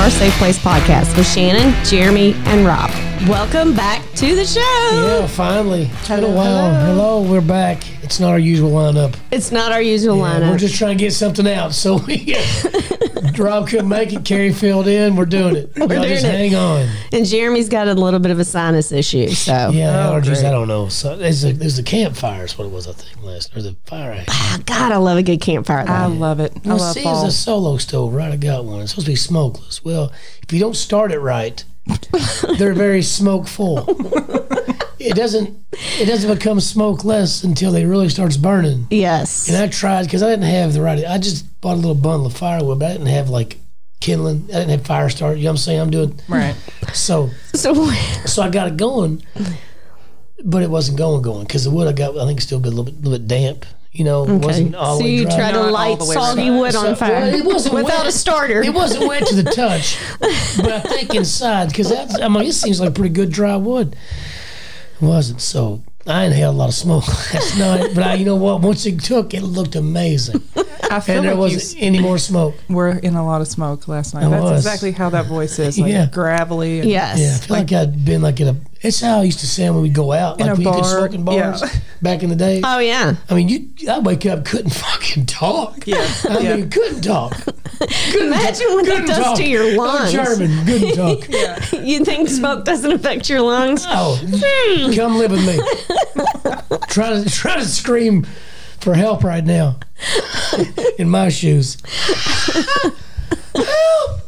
Welcome 0.00 0.14
back 0.14 0.22
to 0.22 0.24
our 0.24 0.30
Safe 0.30 0.38
Place 0.38 0.58
podcast 0.58 1.14
with 1.14 1.26
Shannon, 1.26 1.84
Jeremy, 1.84 2.32
and 2.46 2.66
Rob. 2.66 2.90
Welcome 3.28 3.74
back 3.74 4.02
to 4.14 4.34
the 4.34 4.46
show. 4.46 4.60
Yeah, 4.94 5.26
finally. 5.26 5.90
It's 5.92 6.08
been 6.08 6.24
a 6.24 6.30
while. 6.30 6.74
Hello. 6.86 7.20
we're 7.20 7.42
back. 7.42 7.82
It's 8.02 8.18
not 8.18 8.30
our 8.30 8.38
usual 8.38 8.70
lineup. 8.70 9.14
It's 9.30 9.52
not 9.52 9.72
our 9.72 9.82
usual 9.82 10.16
lineup. 10.16 10.52
we're 10.52 10.56
just 10.56 10.76
trying 10.76 10.96
to 10.96 11.04
get 11.04 11.12
something 11.12 11.46
out. 11.46 11.74
So 11.74 11.98
we, 11.98 12.16
Rob 13.40 13.68
couldn't 13.68 13.88
make 13.88 14.12
it. 14.12 14.24
Carrie 14.24 14.52
filled 14.52 14.86
in. 14.86 15.16
We're 15.16 15.24
doing 15.26 15.56
it. 15.56 15.72
Y'all 15.76 15.88
doing 15.88 16.02
just 16.02 16.24
it. 16.24 16.30
hang 16.30 16.54
on. 16.54 16.88
and 17.12 17.26
Jeremy's 17.26 17.68
got 17.68 17.88
a 17.88 17.94
little 17.94 18.20
bit 18.20 18.30
of 18.30 18.38
a 18.38 18.44
sinus 18.44 18.92
issue. 18.92 19.28
So 19.30 19.70
Yeah, 19.70 20.08
Oh, 20.10 20.12
allergies. 20.20 20.24
great. 20.40 20.44
I 20.44 20.50
don't 20.50 20.68
know. 20.68 20.88
So 20.88 21.16
there's 21.16 21.44
a 21.44 21.52
there's 21.52 21.78
a 21.78 21.82
campfire. 21.82 22.44
Is 22.44 22.56
what 22.58 22.66
it 22.66 22.70
was. 22.72 22.86
I 22.86 22.92
think 22.92 23.22
last 23.24 23.56
or 23.56 23.62
the 23.62 23.76
fire. 23.86 24.12
act. 24.12 24.28
Ah, 24.30 24.58
God, 24.66 24.92
I 24.92 24.96
love 24.96 25.18
a 25.18 25.22
good 25.22 25.40
campfire. 25.40 25.84
Though. 25.86 25.92
I 25.92 26.06
love 26.06 26.40
it. 26.40 26.52
I 26.64 26.68
Well, 26.68 26.78
love 26.78 26.94
see, 26.94 27.02
fall. 27.02 27.24
it's 27.26 27.34
a 27.34 27.36
solo 27.36 27.76
stove, 27.78 28.12
right? 28.14 28.32
I 28.32 28.36
got 28.36 28.64
one. 28.64 28.80
It's 28.82 28.92
supposed 28.92 29.06
to 29.06 29.12
be 29.12 29.16
smokeless. 29.16 29.84
Well, 29.84 30.12
if 30.42 30.52
you 30.52 30.60
don't 30.60 30.76
start 30.76 31.12
it 31.12 31.20
right, 31.20 31.64
they're 32.58 32.74
very 32.74 33.02
smokeful. 33.02 33.86
it 35.00 35.14
doesn't 35.16 35.58
it 35.72 36.06
doesn't 36.06 36.32
become 36.32 36.60
smokeless 36.60 37.42
until 37.42 37.72
they 37.72 37.84
really 37.86 38.08
starts 38.08 38.36
burning. 38.36 38.86
yes. 38.90 39.48
And 39.48 39.56
I 39.56 39.66
tried 39.68 40.04
because 40.04 40.22
I 40.22 40.28
didn't 40.30 40.44
have 40.44 40.72
the 40.74 40.80
right. 40.82 41.04
I 41.04 41.18
just 41.18 41.60
bought 41.60 41.74
a 41.74 41.80
little 41.80 41.94
bundle 41.94 42.26
of 42.26 42.36
firewood, 42.36 42.78
but 42.78 42.86
I 42.86 42.92
didn't 42.92 43.06
have 43.08 43.28
like 43.30 43.58
kindling. 44.00 44.44
I 44.50 44.60
didn't 44.60 44.70
have 44.70 44.86
fire 44.86 45.08
start. 45.10 45.36
You 45.38 45.44
know 45.44 45.50
what 45.50 45.52
I'm 45.52 45.56
saying? 45.58 45.80
I'm 45.80 45.90
doing 45.90 46.20
right. 46.28 46.54
so. 46.92 47.30
so 47.54 47.90
So 48.26 48.42
I 48.42 48.48
got 48.50 48.68
it 48.68 48.76
going, 48.76 49.22
but 50.44 50.62
it 50.62 50.70
wasn't 50.70 50.98
going 50.98 51.22
going 51.22 51.46
because 51.46 51.64
the 51.64 51.70
wood 51.70 51.86
I 51.88 51.92
got 51.92 52.16
I 52.18 52.26
think 52.26 52.40
still 52.40 52.60
been 52.60 52.72
a 52.72 52.76
little 52.76 52.92
bit, 52.92 53.02
little 53.02 53.18
bit 53.18 53.28
damp. 53.28 53.66
You 53.92 54.04
know, 54.04 54.20
okay. 54.22 54.36
wasn't 54.36 54.74
all 54.76 54.98
So 54.98 55.02
the 55.02 55.04
way 55.08 55.14
you 55.16 55.24
dry. 55.24 55.36
try 55.36 55.50
to 55.52 55.58
Not 55.58 55.72
light 55.72 56.00
soggy 56.02 56.46
dry. 56.46 56.56
wood 56.58 56.76
on 56.76 56.84
So- 56.84 56.94
fire 56.94 57.12
well, 57.22 57.34
it 57.34 57.44
wasn't 57.44 57.74
without 57.74 57.98
wet. 57.98 58.06
a 58.06 58.12
starter. 58.12 58.62
It 58.62 58.72
wasn't 58.72 59.08
wet 59.08 59.26
to 59.26 59.34
the 59.34 59.50
touch, 59.50 59.98
but 60.20 60.70
I 60.70 60.78
think 60.80 61.12
inside 61.16 61.70
because 61.70 61.88
that's 61.88 62.20
I 62.20 62.28
mean 62.28 62.44
it 62.44 62.52
seems 62.52 62.80
like 62.80 62.94
pretty 62.94 63.12
good 63.12 63.30
dry 63.32 63.56
wood. 63.56 63.96
Wasn't 65.00 65.40
so. 65.40 65.82
I 66.10 66.24
inhaled 66.24 66.54
a 66.54 66.58
lot 66.58 66.68
of 66.68 66.74
smoke 66.74 67.06
last 67.34 67.58
night, 67.58 67.90
but 67.94 68.04
I, 68.04 68.14
you 68.14 68.24
know 68.24 68.36
what? 68.36 68.60
Once 68.60 68.86
it 68.86 69.00
took, 69.00 69.32
it 69.34 69.42
looked 69.42 69.74
amazing, 69.76 70.42
I 70.90 71.00
feel 71.00 71.16
and 71.16 71.24
there 71.24 71.34
like 71.34 71.52
wasn't 71.52 71.82
any 71.82 72.00
more 72.00 72.18
smoke. 72.18 72.54
We're 72.68 72.90
in 72.98 73.14
a 73.14 73.24
lot 73.24 73.40
of 73.40 73.48
smoke 73.48 73.86
last 73.88 74.14
night. 74.14 74.24
I 74.24 74.28
That's 74.30 74.42
was. 74.42 74.66
exactly 74.66 74.92
how 74.92 75.10
that 75.10 75.26
voice 75.26 75.58
is, 75.58 75.78
like 75.78 75.92
Yeah. 75.92 76.06
gravelly. 76.10 76.80
And 76.80 76.90
yes. 76.90 77.18
Yeah, 77.20 77.34
I 77.36 77.38
feel 77.38 77.56
like, 77.56 77.72
I'd 77.72 78.04
been 78.04 78.22
like 78.22 78.40
in 78.40 78.48
a. 78.48 78.56
It's 78.82 79.00
how 79.00 79.20
I 79.20 79.24
used 79.24 79.40
to 79.40 79.46
sound 79.46 79.74
when 79.74 79.82
we 79.82 79.90
go 79.90 80.10
out, 80.10 80.40
In 80.40 80.46
like 80.46 80.54
a 80.58 80.62
when 80.62 80.64
bar, 80.64 80.84
smoke 80.84 81.12
in 81.12 81.22
bars 81.22 81.60
yeah. 81.60 81.68
back 82.00 82.22
in 82.22 82.30
the 82.30 82.34
day. 82.36 82.62
Oh 82.64 82.78
yeah. 82.78 83.14
I 83.28 83.34
mean, 83.34 83.48
you. 83.48 83.68
I 83.90 83.98
wake 83.98 84.24
up, 84.26 84.44
couldn't 84.46 84.70
fucking 84.74 85.26
talk. 85.26 85.86
Yeah, 85.86 86.06
I 86.28 86.38
yeah. 86.38 86.56
mean, 86.56 86.70
couldn't 86.70 87.02
talk. 87.02 87.34
Couldn't 88.10 88.26
Imagine 88.28 88.66
what 88.74 88.84
that 88.86 88.92
couldn't 88.92 89.06
does 89.06 89.18
talk. 89.24 89.36
to 89.38 89.46
your 89.48 89.62
oh, 89.64 89.76
lungs. 89.76 90.14
I'm 90.14 90.24
German, 90.24 90.66
couldn't 90.66 90.96
talk. 90.96 91.72
You 91.84 92.04
think 92.04 92.28
smoke 92.28 92.64
doesn't 92.64 92.90
affect 92.92 93.28
your 93.30 93.40
lungs? 93.42 93.84
Oh, 93.86 94.18
come 94.96 95.16
live 95.18 95.30
with 95.30 95.46
me. 95.46 95.58
Try 96.88 97.10
to 97.14 97.24
try 97.30 97.56
to 97.56 97.64
scream 97.64 98.24
for 98.80 98.94
help 98.94 99.24
right 99.24 99.44
now. 99.44 99.78
In 100.98 101.08
my 101.08 101.28
shoes. 101.28 101.76
help! 103.54 104.20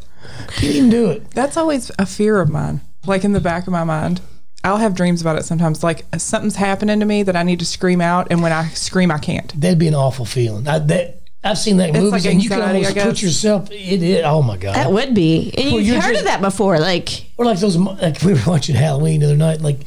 Can't 0.48 0.74
even 0.74 0.90
do 0.90 1.10
it. 1.10 1.30
That's 1.30 1.56
always 1.56 1.90
a 1.98 2.06
fear 2.06 2.40
of 2.40 2.50
mine. 2.50 2.82
Like 3.06 3.24
in 3.24 3.32
the 3.32 3.40
back 3.40 3.66
of 3.66 3.72
my 3.72 3.84
mind, 3.84 4.20
I'll 4.64 4.76
have 4.76 4.94
dreams 4.94 5.20
about 5.20 5.36
it 5.36 5.44
sometimes. 5.44 5.82
Like 5.82 6.04
something's 6.18 6.56
happening 6.56 7.00
to 7.00 7.06
me 7.06 7.22
that 7.24 7.36
I 7.36 7.42
need 7.42 7.58
to 7.60 7.66
scream 7.66 8.00
out, 8.00 8.28
and 8.30 8.42
when 8.42 8.52
I 8.52 8.68
scream, 8.68 9.10
I 9.10 9.18
can't. 9.18 9.48
That'd 9.60 9.78
be 9.78 9.88
an 9.88 9.94
awful 9.94 10.24
feeling. 10.24 10.68
I, 10.68 10.78
that 10.78 11.21
I've 11.44 11.58
seen 11.58 11.78
that 11.78 11.88
in 11.88 11.96
movies, 11.96 12.24
like 12.24 12.32
and 12.32 12.40
you 12.42 12.48
can 12.48 12.60
anxiety, 12.60 12.78
almost 12.86 12.94
put 12.96 13.14
guess. 13.14 13.22
yourself. 13.22 13.70
It 13.72 14.02
is. 14.02 14.22
Oh 14.24 14.42
my 14.42 14.56
god. 14.56 14.76
That 14.76 14.92
would 14.92 15.12
be. 15.12 15.52
And 15.56 15.72
you've 15.72 15.82
you're 15.82 16.00
heard 16.00 16.12
just- 16.12 16.20
of 16.20 16.26
that 16.26 16.40
before. 16.40 16.78
Like 16.78 17.26
Or 17.36 17.44
like 17.44 17.58
those, 17.58 17.76
like 17.76 18.22
we 18.22 18.34
were 18.34 18.40
watching 18.46 18.76
Halloween 18.76 19.20
the 19.20 19.26
other 19.26 19.36
night. 19.36 19.60
Like 19.60 19.80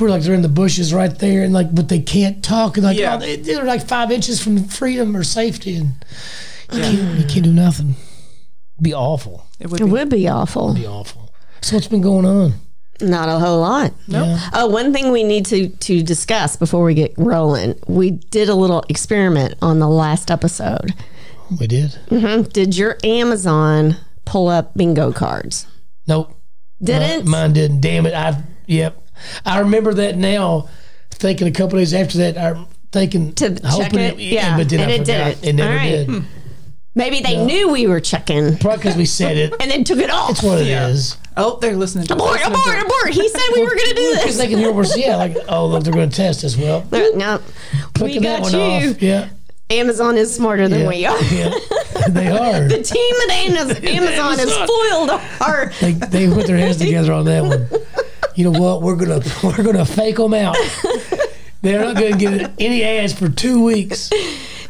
we're 0.00 0.08
like 0.08 0.22
they're 0.22 0.32
in 0.34 0.40
the 0.40 0.48
bushes 0.48 0.94
right 0.94 1.14
there, 1.18 1.42
and 1.44 1.52
like 1.52 1.74
but 1.74 1.88
they 1.90 2.00
can't 2.00 2.42
talk, 2.42 2.78
and 2.78 2.86
like 2.86 2.96
Yeah. 2.96 3.16
oh, 3.16 3.18
they, 3.18 3.36
they're 3.36 3.64
like 3.64 3.86
five 3.86 4.10
inches 4.10 4.42
from 4.42 4.64
freedom 4.64 5.14
or 5.14 5.24
safety, 5.24 5.76
and 5.76 5.92
you, 6.72 6.80
can't, 6.80 7.18
you 7.18 7.24
can't 7.26 7.44
do 7.44 7.52
nothing. 7.52 7.96
be 8.80 8.94
awful. 8.94 9.46
It 9.60 9.68
would 9.70 9.80
it 9.82 9.84
be. 9.84 9.90
would 9.90 10.08
be 10.08 10.26
awful. 10.28 10.72
Be 10.74 10.86
awful. 10.86 11.30
So 11.60 11.76
what's 11.76 11.86
been 11.88 12.00
going 12.00 12.24
on? 12.24 12.54
Not 13.00 13.28
a 13.28 13.38
whole 13.38 13.60
lot. 13.60 13.92
Yeah. 14.06 14.38
Oh, 14.52 14.66
one 14.68 14.92
thing 14.92 15.10
we 15.10 15.24
need 15.24 15.46
to 15.46 15.68
to 15.68 16.02
discuss 16.02 16.56
before 16.56 16.84
we 16.84 16.94
get 16.94 17.12
rolling. 17.16 17.78
We 17.88 18.10
did 18.12 18.48
a 18.48 18.54
little 18.54 18.84
experiment 18.88 19.56
on 19.60 19.78
the 19.80 19.88
last 19.88 20.30
episode. 20.30 20.94
We 21.60 21.66
did. 21.66 21.98
Mm-hmm. 22.08 22.42
Did 22.50 22.76
your 22.76 22.96
Amazon 23.04 23.96
pull 24.24 24.48
up 24.48 24.74
bingo 24.74 25.12
cards? 25.12 25.66
Nope. 26.06 26.32
Didn't? 26.82 27.24
Mine, 27.26 27.30
mine 27.30 27.52
didn't. 27.52 27.80
Damn 27.80 28.06
it. 28.06 28.14
I 28.14 28.42
yep. 28.66 29.00
I 29.44 29.58
remember 29.60 29.92
that 29.94 30.16
now. 30.16 30.68
Thinking 31.10 31.46
a 31.46 31.52
couple 31.52 31.78
days 31.78 31.94
after 31.94 32.18
that, 32.18 32.36
I'm 32.36 32.66
thinking 32.92 33.32
To 33.34 33.50
check 33.54 33.64
hoping 33.64 33.98
it? 34.00 34.18
Yeah, 34.18 34.56
but 34.56 34.68
then 34.68 34.80
and 34.80 34.90
I 34.90 34.94
it 34.94 34.98
forgot. 34.98 35.06
didn't. 35.40 35.44
It 35.48 35.52
never 35.54 35.70
All 35.70 35.76
right. 35.76 35.88
did. 35.90 36.08
Hmm. 36.08 36.20
Maybe 36.96 37.20
they 37.20 37.44
knew 37.44 37.70
we 37.70 37.86
were 37.86 37.98
checking 38.00 38.56
Probably 38.58 38.76
because 38.78 38.96
we 38.96 39.04
said 39.06 39.36
it. 39.36 39.52
and 39.60 39.70
then 39.70 39.82
took 39.84 39.98
it 39.98 40.10
off. 40.10 40.28
That's 40.28 40.42
what 40.42 40.60
it 40.60 40.68
is. 40.68 41.16
Oh, 41.36 41.58
they're 41.60 41.74
listening 41.76 42.06
to 42.06 42.12
abort, 42.14 42.34
listening 42.34 42.52
to- 42.52 42.60
abort, 42.60 42.82
abort. 42.82 43.08
He 43.14 43.28
said 43.28 43.40
we 43.54 43.62
were 43.62 43.74
going 43.74 43.88
to 43.88 43.94
do 43.94 44.02
this. 44.14 44.22
Because 44.22 44.38
they 44.38 44.46
can 44.46 44.58
hear 44.58 44.68
what 44.72 44.86
we're 44.88 44.96
yeah, 44.96 45.16
like 45.16 45.36
oh 45.48 45.66
look, 45.66 45.82
they're 45.82 45.92
going 45.92 46.08
to 46.10 46.16
test 46.16 46.44
us. 46.44 46.56
Well, 46.56 46.86
No, 47.16 47.40
we 47.72 47.80
clicking 47.94 48.22
that 48.22 48.42
got 48.42 48.52
one 48.52 48.52
you. 48.82 48.90
off. 48.92 49.02
Yeah, 49.02 49.28
Amazon 49.70 50.16
is 50.16 50.32
smarter 50.32 50.68
than 50.68 50.82
yeah, 50.82 50.88
we 50.88 51.04
are. 51.06 51.20
yeah. 51.24 51.50
they 52.10 52.28
are. 52.28 52.68
The 52.68 52.82
team 52.82 53.14
at 53.24 53.30
Amaz- 53.68 53.84
Amazon 53.84 54.38
has 54.38 54.52
Amazon. 54.52 54.68
foiled 54.68 55.10
our. 55.40 55.72
They 55.80 55.92
they 55.92 56.28
put 56.32 56.46
their 56.46 56.56
heads 56.58 56.78
together 56.78 57.12
on 57.12 57.24
that 57.24 57.42
one. 57.42 57.68
You 58.36 58.50
know 58.52 58.60
what? 58.60 58.82
We're 58.82 58.94
gonna 58.96 59.20
we're 59.42 59.64
gonna 59.64 59.84
fake 59.84 60.16
them 60.18 60.34
out. 60.34 60.56
They're 61.62 61.80
not 61.80 61.94
gonna 61.96 62.16
get 62.16 62.52
any 62.60 62.84
ads 62.84 63.12
for 63.12 63.28
two 63.28 63.64
weeks. 63.64 64.10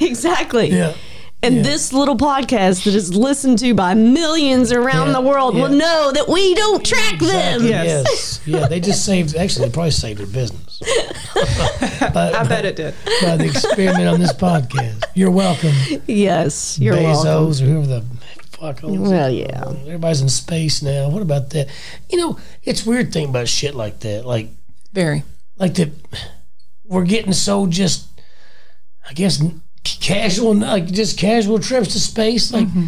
Exactly. 0.01 0.71
Yeah. 0.71 0.95
And 1.45 1.57
Yeah. 1.57 1.63
this 1.63 1.93
little 1.93 2.17
podcast 2.17 2.85
that 2.85 2.95
is 2.95 3.15
listened 3.15 3.59
to 3.59 3.75
by 3.75 3.93
millions 3.95 4.73
around 4.73 5.09
Yeah, 5.09 5.13
the 5.15 5.21
world 5.21 5.55
will 5.55 5.69
know 5.69 6.11
that 6.13 6.29
we 6.29 6.55
don't 6.55 6.85
track 6.85 7.19
them. 7.19 7.65
Yes. 7.67 8.07
Yes. 8.09 8.41
Yeah. 8.47 8.67
They 8.67 8.81
just 8.81 9.05
saved. 9.05 9.37
Actually, 9.37 9.69
they 9.69 9.73
probably 9.75 9.91
saved 9.91 10.21
their 10.21 10.27
business. 10.27 10.81
But, 12.13 12.35
I 12.35 12.45
bet 12.45 12.65
it 12.65 12.77
did. 12.77 12.95
by 13.23 13.37
the 13.37 13.47
experiment 13.47 14.07
on 14.07 14.21
this 14.21 14.33
podcast. 14.33 15.03
You're 15.15 15.31
welcome, 15.31 15.73
Yes, 16.07 16.79
you're 16.79 16.95
Bezos 16.97 17.25
welcome. 17.25 17.67
or 17.67 17.71
whoever 17.71 17.87
the 17.87 18.05
fuck 18.53 18.85
owns 18.85 19.09
Well, 19.11 19.29
it. 19.33 19.49
yeah. 19.49 19.65
Everybody's 19.87 20.21
in 20.21 20.29
space 20.29 20.83
now. 20.83 21.09
What 21.09 21.23
about 21.23 21.51
that? 21.51 21.69
You 22.11 22.19
know, 22.19 22.39
it's 22.63 22.87
weird 22.87 23.13
thing 23.13 23.31
about 23.31 23.49
shit 23.49 23.75
like 23.75 24.01
that. 24.01 24.25
Like 24.27 24.51
Very. 24.93 25.25
like 25.59 25.75
that, 25.75 25.91
we're 26.85 27.05
getting 27.05 27.33
so 27.33 27.67
just 27.67 28.07
I 29.09 29.13
guess 29.15 29.43
casual 29.85 30.55
like 30.55 30.87
just 30.87 31.19
casual 31.19 31.59
trips 31.59 31.93
to 31.93 32.01
space 32.01 32.53
like 32.53 32.67
mm-hmm. 32.67 32.87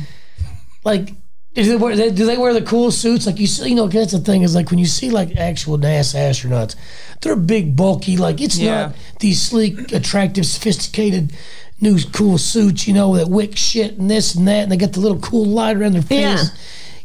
like 0.85 1.13
do 1.55 1.63
they, 1.65 1.77
wear, 1.77 1.97
they, 1.97 2.11
do 2.11 2.27
they 2.27 2.37
wear 2.37 2.53
the 2.53 2.61
cool 2.63 2.91
suits 2.91 3.27
like 3.27 3.39
you 3.39 3.47
see 3.47 3.71
you 3.71 3.75
know 3.75 3.87
that's 3.89 4.13
the 4.13 4.19
thing 4.19 4.43
is 4.43 4.55
like 4.55 4.71
when 4.71 4.79
you 4.79 4.87
see 4.87 5.11
like 5.11 5.37
actual 5.37 5.79
NASA 5.79 6.17
astronauts 6.17 6.75
they're 7.23 7.37
big 7.37 7.77
bulky 7.77 8.17
like 8.17 8.41
it's 8.41 8.59
Yeah. 8.59 8.87
not 8.87 8.97
these 9.21 9.41
sleek 9.41 9.93
attractive 9.93 10.45
sophisticated 10.47 11.33
new 11.81 11.99
cool 12.13 12.39
suits 12.39 12.87
you 12.89 12.95
know 12.95 13.17
that 13.17 13.29
wick 13.29 13.57
shit 13.57 13.99
and 13.99 14.11
this 14.11 14.35
and 14.35 14.47
that 14.49 14.65
and 14.65 14.73
they 14.73 14.77
got 14.77 14.93
the 14.93 15.01
little 15.01 15.19
cool 15.21 15.45
light 15.47 15.77
around 15.77 15.93
their 15.93 16.03
face 16.03 16.19
Yeah. 16.19 16.45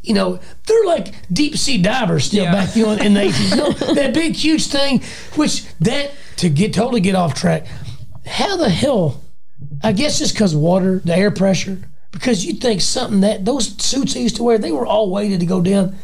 you 0.04 0.14
know, 0.14 0.40
they're 0.66 0.86
like 0.86 1.14
deep 1.32 1.58
sea 1.58 1.78
divers 1.82 2.26
still 2.26 2.44
Yeah. 2.46 2.52
back 2.54 2.76
you 2.76 2.86
know, 2.86 2.94
in 2.94 3.14
the 3.14 3.20
80s. 3.22 3.50
You 3.52 3.56
know, 3.56 3.72
that 3.94 4.14
big, 4.14 4.36
huge 4.36 4.66
thing, 4.68 5.02
which 5.36 5.64
that, 5.80 6.12
to 6.38 6.50
get 6.50 6.74
totally 6.74 7.02
get 7.02 7.14
off 7.16 7.36
track, 7.36 7.68
how 8.26 8.58
the 8.58 8.70
hell, 8.70 9.22
I 9.84 9.92
guess 9.94 10.20
just 10.20 10.34
because 10.34 10.56
water, 10.56 11.00
the 11.04 11.16
air 11.16 11.32
pressure, 11.32 11.80
because 12.12 12.46
you 12.46 12.54
think 12.54 12.82
something 12.82 13.22
that, 13.22 13.46
those 13.46 13.82
suits 13.84 14.14
he 14.14 14.22
used 14.24 14.36
to 14.38 14.44
wear, 14.44 14.58
they 14.58 14.72
were 14.72 14.86
all 14.86 15.10
weighted 15.10 15.40
to 15.40 15.46
go 15.46 15.62
down. 15.62 15.96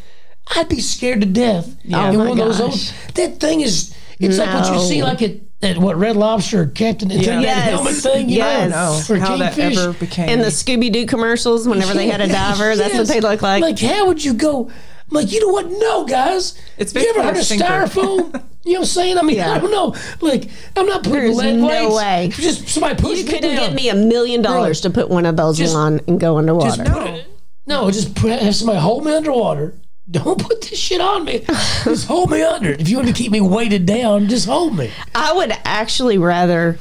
I'd 0.55 0.69
be 0.69 0.79
scared 0.79 1.19
to 1.21 1.27
death. 1.27 1.75
Oh 1.93 2.09
in 2.09 2.17
my 2.17 2.17
one 2.17 2.27
of 2.29 2.37
those 2.37 2.59
gosh. 2.59 2.91
old, 2.91 3.15
that 3.15 3.39
thing 3.39 3.61
is, 3.61 3.93
it's 4.19 4.37
like 4.37 4.53
what 4.53 4.73
you 4.73 4.79
see 4.79 5.03
like 5.03 5.21
at, 5.21 5.31
at 5.61 5.77
what, 5.77 5.97
Red 5.97 6.15
Lobster, 6.15 6.65
Captain, 6.67 7.11
it's 7.11 7.27
Yeah. 7.27 7.35
like 7.35 7.45
that 7.45 7.57
Yes. 7.57 7.69
helmet 7.71 7.93
thing, 7.95 8.29
you 8.29 8.37
Yes. 8.37 8.71
know, 8.71 8.77
I 8.77 8.87
don't 9.07 9.09
or 9.09 9.19
how 9.19 9.37
that 9.37 9.53
Kingfish. 9.53 9.77
ever 9.77 9.93
became. 9.93 10.29
In 10.29 10.39
the 10.39 10.45
Scooby 10.47 10.91
Doo 10.91 11.05
commercials, 11.05 11.67
whenever 11.67 11.93
they 11.93 12.07
had 12.07 12.21
a 12.21 12.27
diver, 12.29 12.75
that's 12.75 12.93
what 12.97 13.07
they 13.07 13.19
look 13.19 13.41
like. 13.41 13.61
Like, 13.61 13.79
how 13.79 14.07
would 14.07 14.23
you 14.23 14.33
go? 14.33 14.71
I'm 15.09 15.15
like, 15.15 15.31
you 15.31 15.39
know 15.39 15.49
what? 15.53 15.67
No, 15.69 16.05
guys. 16.05 16.59
It's 16.77 16.93
you 16.93 17.09
ever 17.09 17.23
heard 17.23 17.37
of 17.37 17.43
styrofoam? 17.43 18.43
you 18.65 18.73
know 18.73 18.79
what 18.79 18.79
I'm 18.79 18.85
saying? 18.85 19.17
I 19.17 19.21
mean, 19.21 19.37
Yeah. 19.37 19.51
I 19.53 19.59
don't 19.59 19.71
know. 19.71 19.95
Like, 20.19 20.49
I'm 20.75 20.85
not 20.85 21.03
putting 21.03 21.21
There's 21.21 21.37
lead 21.37 21.55
no 21.57 21.67
weights. 21.67 21.95
way. 21.95 22.29
Just 22.43 22.67
somebody 22.67 23.01
push 23.01 23.19
you 23.19 23.25
me 23.25 23.31
couldn't 23.31 23.55
down. 23.55 23.67
get 23.67 23.73
me 23.73 23.89
a 23.89 23.95
million 23.95 24.41
dollars 24.41 24.81
to 24.81 24.89
put 24.89 25.09
one 25.09 25.25
of 25.25 25.37
those 25.37 25.57
Just- 25.57 25.75
on 25.75 26.01
and 26.07 26.19
go 26.19 26.35
just 26.35 26.79
underwater. 26.79 26.83
put 26.83 27.13
it. 27.15 27.27
No, 27.65 27.89
just 27.91 28.15
put, 28.15 28.31
have 28.39 28.55
somebody 28.55 28.79
hold 28.79 29.05
me 29.05 29.13
underwater. 29.13 29.73
Don't 30.09 30.41
put 30.41 30.61
this 30.61 30.79
shit 30.79 31.01
on 31.01 31.25
me. 31.25 31.43
Just 31.83 32.07
hold 32.07 32.31
me 32.31 32.41
under. 32.41 32.71
If 32.71 32.87
you 32.87 32.95
want 32.95 33.09
to 33.09 33.13
keep 33.13 33.29
me 33.29 33.41
weighted 33.41 33.85
down, 33.85 34.29
just 34.29 34.45
hold 34.45 34.73
me. 34.77 34.89
I 35.13 35.33
would 35.33 35.51
actually 35.65 36.17
rather 36.17 36.79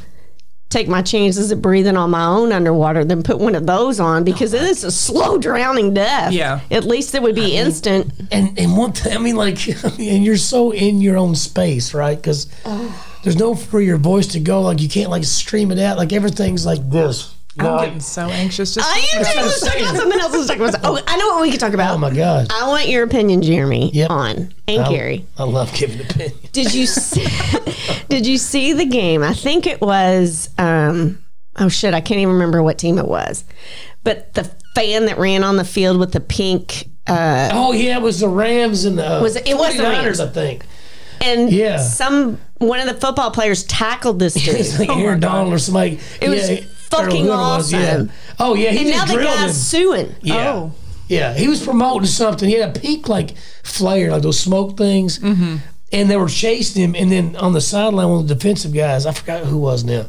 take 0.69 0.89
my 0.89 1.01
chances 1.01 1.53
of 1.53 1.63
breathing 1.63 1.97
on 1.97 2.11
my 2.11 2.25
own 2.25 2.53
underwater 2.53 3.05
than 3.05 3.23
put 3.23 3.39
one 3.39 3.55
of 3.55 3.67
those 3.67 4.01
on 4.01 4.25
because 4.25 4.53
it 4.53 4.63
is 4.63 4.83
a 4.85 4.91
slow 4.91 5.39
drowning 5.39 5.95
death. 5.95 6.33
Yeah. 6.33 6.61
At 6.71 6.85
least 6.85 7.15
it 7.15 7.23
would 7.23 7.35
be 7.35 7.57
instant. 7.57 8.13
And 8.31 8.59
and 8.59 8.77
one 8.77 8.93
thing, 8.93 9.17
I 9.17 9.19
mean, 9.19 9.37
like, 9.37 9.59
I 9.85 9.97
mean, 9.97 10.17
and 10.17 10.25
you're 10.25 10.37
so 10.37 10.73
in 10.73 11.01
your 11.01 11.17
own 11.17 11.35
space, 11.35 11.95
right? 11.95 12.17
Because 12.17 12.47
there's 13.23 13.37
no 13.37 13.55
for 13.55 13.81
your 13.81 13.97
voice 13.97 14.27
to 14.29 14.41
go. 14.41 14.63
Like, 14.63 14.81
you 14.81 14.89
can't 14.89 15.11
like 15.11 15.25
stream 15.25 15.71
it 15.71 15.79
out. 15.79 15.97
Like 15.97 16.13
everything's 16.13 16.67
like 16.67 16.91
this. 16.91 17.36
You 17.59 17.67
I'm 17.67 17.77
like- 17.77 17.87
getting 17.87 18.01
so 18.01 18.29
anxious. 18.29 18.75
Just 18.75 18.87
I 18.87 18.99
am 19.17 19.23
what 19.23 19.39
I'm 19.39 19.45
let's 19.47 19.61
talk 19.65 19.77
about 19.81 19.97
something 19.97 20.21
else. 20.21 20.33
Let's 20.35 20.47
talk 20.49 20.57
about. 20.59 20.81
Oh, 20.85 21.03
I 21.07 21.17
know 21.17 21.29
what 21.29 21.43
we 21.43 21.51
could 21.51 21.61
talk 21.61 21.73
about. 21.73 21.95
oh 21.95 21.99
my 21.99 22.11
god. 22.15 22.49
I 22.51 22.69
want 22.69 22.89
your 22.89 23.03
opinion, 23.03 23.43
Jeremy, 23.43 23.91
Yep. 23.93 24.11
on 24.11 24.55
and 24.69 24.83
I- 24.83 24.89
Gary. 24.91 25.27
I 25.39 25.45
love 25.45 25.73
giving 25.75 26.01
opinions. 26.01 26.35
Did 26.53 26.75
you 26.75 26.87
see, 26.87 27.27
did 28.09 28.27
you 28.27 28.39
see 28.39 28.73
the 28.73 28.85
game? 28.87 29.23
I 29.23 29.33
think 29.33 29.67
it 29.67 29.81
was 29.81 30.51
um 30.59 31.23
oh 31.59 31.69
shit, 31.69 31.95
I 31.95 32.01
can't 32.01 32.21
even 32.21 32.35
remember 32.35 32.63
what 32.63 32.79
team 32.79 32.99
it 32.99 33.09
was. 33.09 33.45
But 34.05 34.35
the 34.35 34.45
fan 34.75 35.07
that 35.07 35.17
ran 35.19 35.43
on 35.43 35.57
the 35.57 35.65
field 35.65 35.99
with 35.99 36.13
the 36.13 36.21
pink 36.21 36.89
uh 37.07 37.49
Oh 37.53 37.73
yeah, 37.73 37.97
it 37.97 38.03
was 38.03 38.21
the 38.21 38.29
Rams 38.29 38.85
and 38.85 38.99
the 38.99 39.21
Was 39.23 39.37
it- 39.37 39.49
it 39.49 39.57
was 39.57 39.77
the 39.77 39.83
49ers, 39.83 40.03
Rams. 40.05 40.21
I 40.21 40.29
think. 40.29 40.65
and 41.23 41.51
Yeah. 41.51 41.79
some 41.79 42.39
one 42.59 42.81
of 42.81 42.87
the 42.87 42.95
football 43.01 43.31
players 43.31 43.65
tackled 43.65 44.19
this 44.19 44.35
It's 44.47 44.77
dude. 44.79 44.89
like 44.89 44.99
Aaron 44.99 45.21
Donald 45.21 45.53
or 45.53 45.59
somebody. 45.59 45.99
It 46.21 46.29
was 46.29 46.49
yeah, 46.51 46.61
fucking 46.91 47.23
or 47.23 47.25
whoever 47.25 47.33
it 47.33 47.57
was, 47.57 47.73
yeah. 47.73 47.79
awesome. 47.93 48.11
Oh 48.39 48.55
yeah, 48.55 48.71
he 48.71 48.79
and 48.81 48.91
now 48.91 48.97
just 48.97 49.09
the 49.09 49.15
drilled 49.15 49.39
him. 49.39 49.47
guy's 49.47 49.67
suing. 49.67 50.15
Yeah. 50.23 50.53
Oh. 50.53 50.73
Yeah, 51.09 51.35
he 51.35 51.47
was 51.47 51.63
promoting 51.63 52.07
something. 52.07 52.49
He 52.49 52.57
had 52.57 52.77
a 52.77 52.81
pink 52.81 53.09
like 53.09 53.37
flare, 53.63 54.11
like 54.11 54.23
those 54.23 54.41
smoke 54.41 54.77
things. 54.77 55.21
Mm-hmm. 55.21 55.57
And 55.93 56.11
they 56.11 56.17
were 56.17 56.29
chasing 56.29 56.83
him. 56.83 56.95
And 56.97 57.13
then 57.13 57.37
on 57.37 57.53
the 57.53 57.61
sideline, 57.61 58.09
one 58.09 58.21
of 58.23 58.27
the 58.29 58.35
defensive 58.35 58.75
guys, 58.75 59.07
I 59.07 59.13
forgot 59.13 59.45
who 59.45 59.57
was 59.59 59.85
now, 59.85 60.07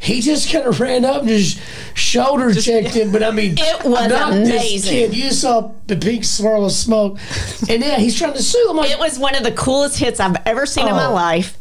he 0.00 0.20
just 0.20 0.50
kind 0.50 0.66
of 0.66 0.80
ran 0.80 1.04
up 1.04 1.20
and 1.20 1.28
just 1.28 1.60
shoulder 1.96 2.52
checked 2.52 2.88
him. 2.94 3.12
But 3.12 3.22
I 3.22 3.30
mean, 3.30 3.54
It 3.56 3.84
was 3.84 4.10
amazing. 4.10 4.90
kid. 4.90 5.14
You 5.16 5.30
saw 5.30 5.70
the 5.86 5.94
pink 5.94 6.24
swirl 6.24 6.64
of 6.64 6.72
smoke. 6.72 7.20
And 7.68 7.82
yeah, 7.84 7.98
he's 7.98 8.18
trying 8.18 8.32
to 8.32 8.42
sue 8.42 8.66
him. 8.68 8.76
Like, 8.76 8.90
It 8.90 8.98
was 8.98 9.16
one 9.16 9.36
of 9.36 9.44
the 9.44 9.52
coolest 9.52 9.96
hits 10.00 10.18
I've 10.18 10.36
ever 10.44 10.66
seen 10.66 10.88
in 10.88 10.94
my 10.96 11.06
Oh. 11.06 11.14
life. 11.14 11.56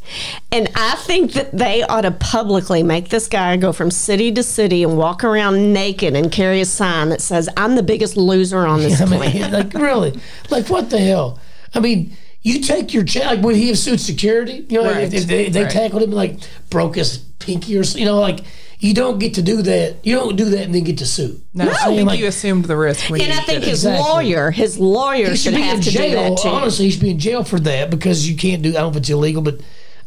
And 0.52 0.68
I 0.75 0.96
think 0.96 1.34
that 1.34 1.56
they 1.56 1.84
ought 1.84 2.02
to 2.02 2.12
publicly 2.12 2.81
make 2.81 3.10
this 3.10 3.28
guy 3.28 3.57
go 3.57 3.72
from 3.72 3.92
city 3.92 4.31
to 4.31 4.42
city 4.42 4.81
and 4.81 4.98
walk 4.98 5.24
around 5.24 5.72
naked 5.72 6.16
and 6.16 6.31
carry 6.31 6.62
a 6.62 6.66
sign 6.66 7.10
that 7.10 7.22
says, 7.22 7.48
I'm 7.57 7.75
the 7.75 7.84
biggest 7.84 8.18
loser 8.18 8.66
on 8.66 8.80
this 8.81 9.00
I 9.00 9.06
planet. 9.06 9.34
mean, 9.36 9.52
like 9.52 9.74
really, 9.75 10.19
like 10.50 10.68
what 10.72 10.90
the 10.90 10.98
hell? 10.98 11.40
I 11.75 11.80
mean, 11.80 12.18
you 12.42 12.60
take 12.62 12.94
your 12.94 13.04
chance. 13.04 13.26
Like 13.28 13.42
when 13.42 13.56
he 13.56 13.68
have 13.70 13.78
sued 13.78 14.00
security, 14.02 14.66
you 14.70 14.82
know, 14.82 14.92
Right. 14.92 15.14
if 15.14 15.26
they, 15.28 15.50
they 15.50 15.64
Right. 15.64 15.72
tackled 15.72 16.02
him 16.04 16.10
and 16.10 16.16
like 16.18 16.38
broke 16.70 16.96
his 16.96 17.18
pinky 17.40 17.78
or 17.78 17.82
you 17.84 18.06
know, 18.06 18.20
like 18.20 18.40
you 18.80 18.94
don't 18.96 19.20
get 19.20 19.36
to 19.36 19.42
do 19.44 19.62
that. 19.62 19.98
You 20.04 20.16
don't 20.16 20.36
do 20.36 20.46
that 20.46 20.62
and 20.62 20.74
then 20.74 20.84
get 20.84 20.98
to 21.00 21.06
sue. 21.06 21.40
no, 21.54 21.66
You 21.66 21.72
I 21.72 21.96
think 21.96 22.08
Like, 22.08 22.20
you 22.20 22.26
assumed 22.28 22.66
the 22.66 22.76
risk 22.76 23.10
when 23.12 23.22
And 23.22 23.32
I 23.34 23.42
think 23.42 23.64
his 23.64 23.86
Exactly. 23.86 24.10
lawyer, 24.10 24.50
his 24.52 24.80
lawyer 24.80 25.30
he 25.30 25.36
should 25.36 25.54
should 25.54 25.56
be 25.56 25.62
have 25.62 25.78
in 25.78 25.84
to 25.84 25.92
do 25.92 25.98
jail. 25.98 26.30
that 26.36 26.42
too. 26.42 26.50
Honestly, 26.50 26.86
he 26.86 26.92
should 26.92 27.02
be 27.02 27.12
in 27.12 27.20
jail 27.20 27.44
for 27.44 27.60
that 27.60 27.90
because 27.92 28.28
you 28.28 28.36
can't 28.36 28.64
do. 28.64 28.70
I 28.70 28.74
don't 28.74 28.84
know 28.84 28.90
if 28.90 28.96
it's 28.98 29.10
illegal, 29.10 29.44
but 29.44 29.60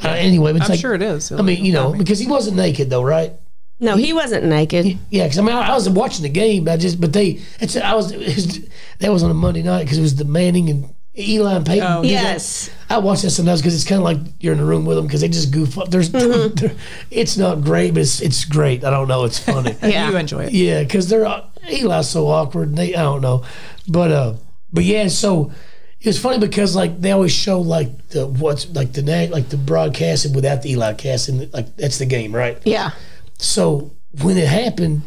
uh, 0.02 0.08
anyway, 0.08 0.50
but 0.52 0.56
it's 0.62 0.64
I'm 0.66 0.70
like, 0.72 0.80
sure 0.80 0.94
it 0.94 1.02
is. 1.02 1.30
I 1.30 1.40
mean, 1.42 1.64
you 1.64 1.72
know, 1.72 1.92
because 1.92 2.18
he 2.18 2.26
wasn't 2.26 2.56
naked 2.56 2.90
though, 2.90 3.02
right? 3.04 3.32
No, 3.80 3.96
he 3.96 4.12
wasn't 4.12 4.44
naked. 4.46 4.98
Yeah, 5.10 5.24
because 5.24 5.38
I 5.38 5.42
mean, 5.42 5.54
I, 5.54 5.68
I 5.70 5.74
was 5.74 5.88
watching 5.88 6.22
the 6.22 6.28
game. 6.28 6.68
I 6.68 6.76
just, 6.76 7.00
but 7.00 7.12
they, 7.12 7.40
it's, 7.60 7.76
I 7.76 7.94
was, 7.94 8.12
it 8.12 8.18
was 8.34 8.60
that 9.00 9.12
was 9.12 9.22
on 9.22 9.30
a 9.30 9.34
Monday 9.34 9.62
night 9.62 9.84
because 9.84 9.98
it 9.98 10.02
was 10.02 10.14
the 10.16 10.24
Manning 10.24 10.68
and 10.70 10.93
Eli 11.16 11.54
and 11.54 11.64
Peyton. 11.66 11.86
Oh, 11.88 12.02
did 12.02 12.08
that. 12.10 12.12
Yes. 12.12 12.70
I 12.90 12.98
watch 12.98 13.22
that 13.22 13.30
sometimes 13.30 13.60
because 13.60 13.74
it's 13.74 13.84
kind 13.88 14.00
of 14.00 14.04
like 14.04 14.18
you're 14.40 14.52
in 14.52 14.58
the 14.58 14.64
room 14.64 14.84
with 14.84 14.96
them 14.96 15.06
because 15.06 15.20
they 15.20 15.28
just 15.28 15.52
goof 15.52 15.78
up. 15.78 15.90
There's, 15.90 16.10
Mm-hmm. 16.10 16.76
it's 17.10 17.36
not 17.36 17.62
great, 17.62 17.94
but 17.94 18.00
it's 18.00 18.20
it's 18.20 18.44
great. 18.44 18.84
I 18.84 18.90
don't 18.90 19.08
know, 19.08 19.24
it's 19.24 19.38
funny. 19.38 19.76
Yeah. 19.82 20.10
You 20.10 20.16
enjoy 20.16 20.44
it. 20.46 20.52
yeah, 20.52 20.82
because 20.82 21.08
they're 21.08 21.24
uh, 21.26 21.44
Eli's 21.68 22.08
so 22.08 22.26
awkward. 22.28 22.68
And 22.70 22.78
they, 22.78 22.94
I 22.94 23.02
don't 23.02 23.20
know, 23.22 23.44
but 23.88 24.10
uh, 24.10 24.34
but 24.72 24.84
yeah. 24.84 25.06
So 25.08 25.52
it's 26.00 26.18
funny 26.18 26.38
because 26.38 26.74
like 26.74 27.00
they 27.00 27.12
always 27.12 27.32
show 27.32 27.60
like 27.60 28.08
the 28.08 28.26
what's 28.26 28.68
like 28.70 28.92
the 28.92 29.02
na- 29.02 29.32
like 29.32 29.48
the 29.50 29.56
broadcasting 29.56 30.32
without 30.32 30.62
the 30.62 30.70
Eli 30.72 30.94
casting. 30.94 31.48
Like 31.52 31.76
that's 31.76 31.98
the 31.98 32.06
game, 32.06 32.34
right? 32.34 32.60
Yeah. 32.64 32.90
So 33.38 33.92
when 34.22 34.36
it 34.36 34.48
happened, 34.48 35.02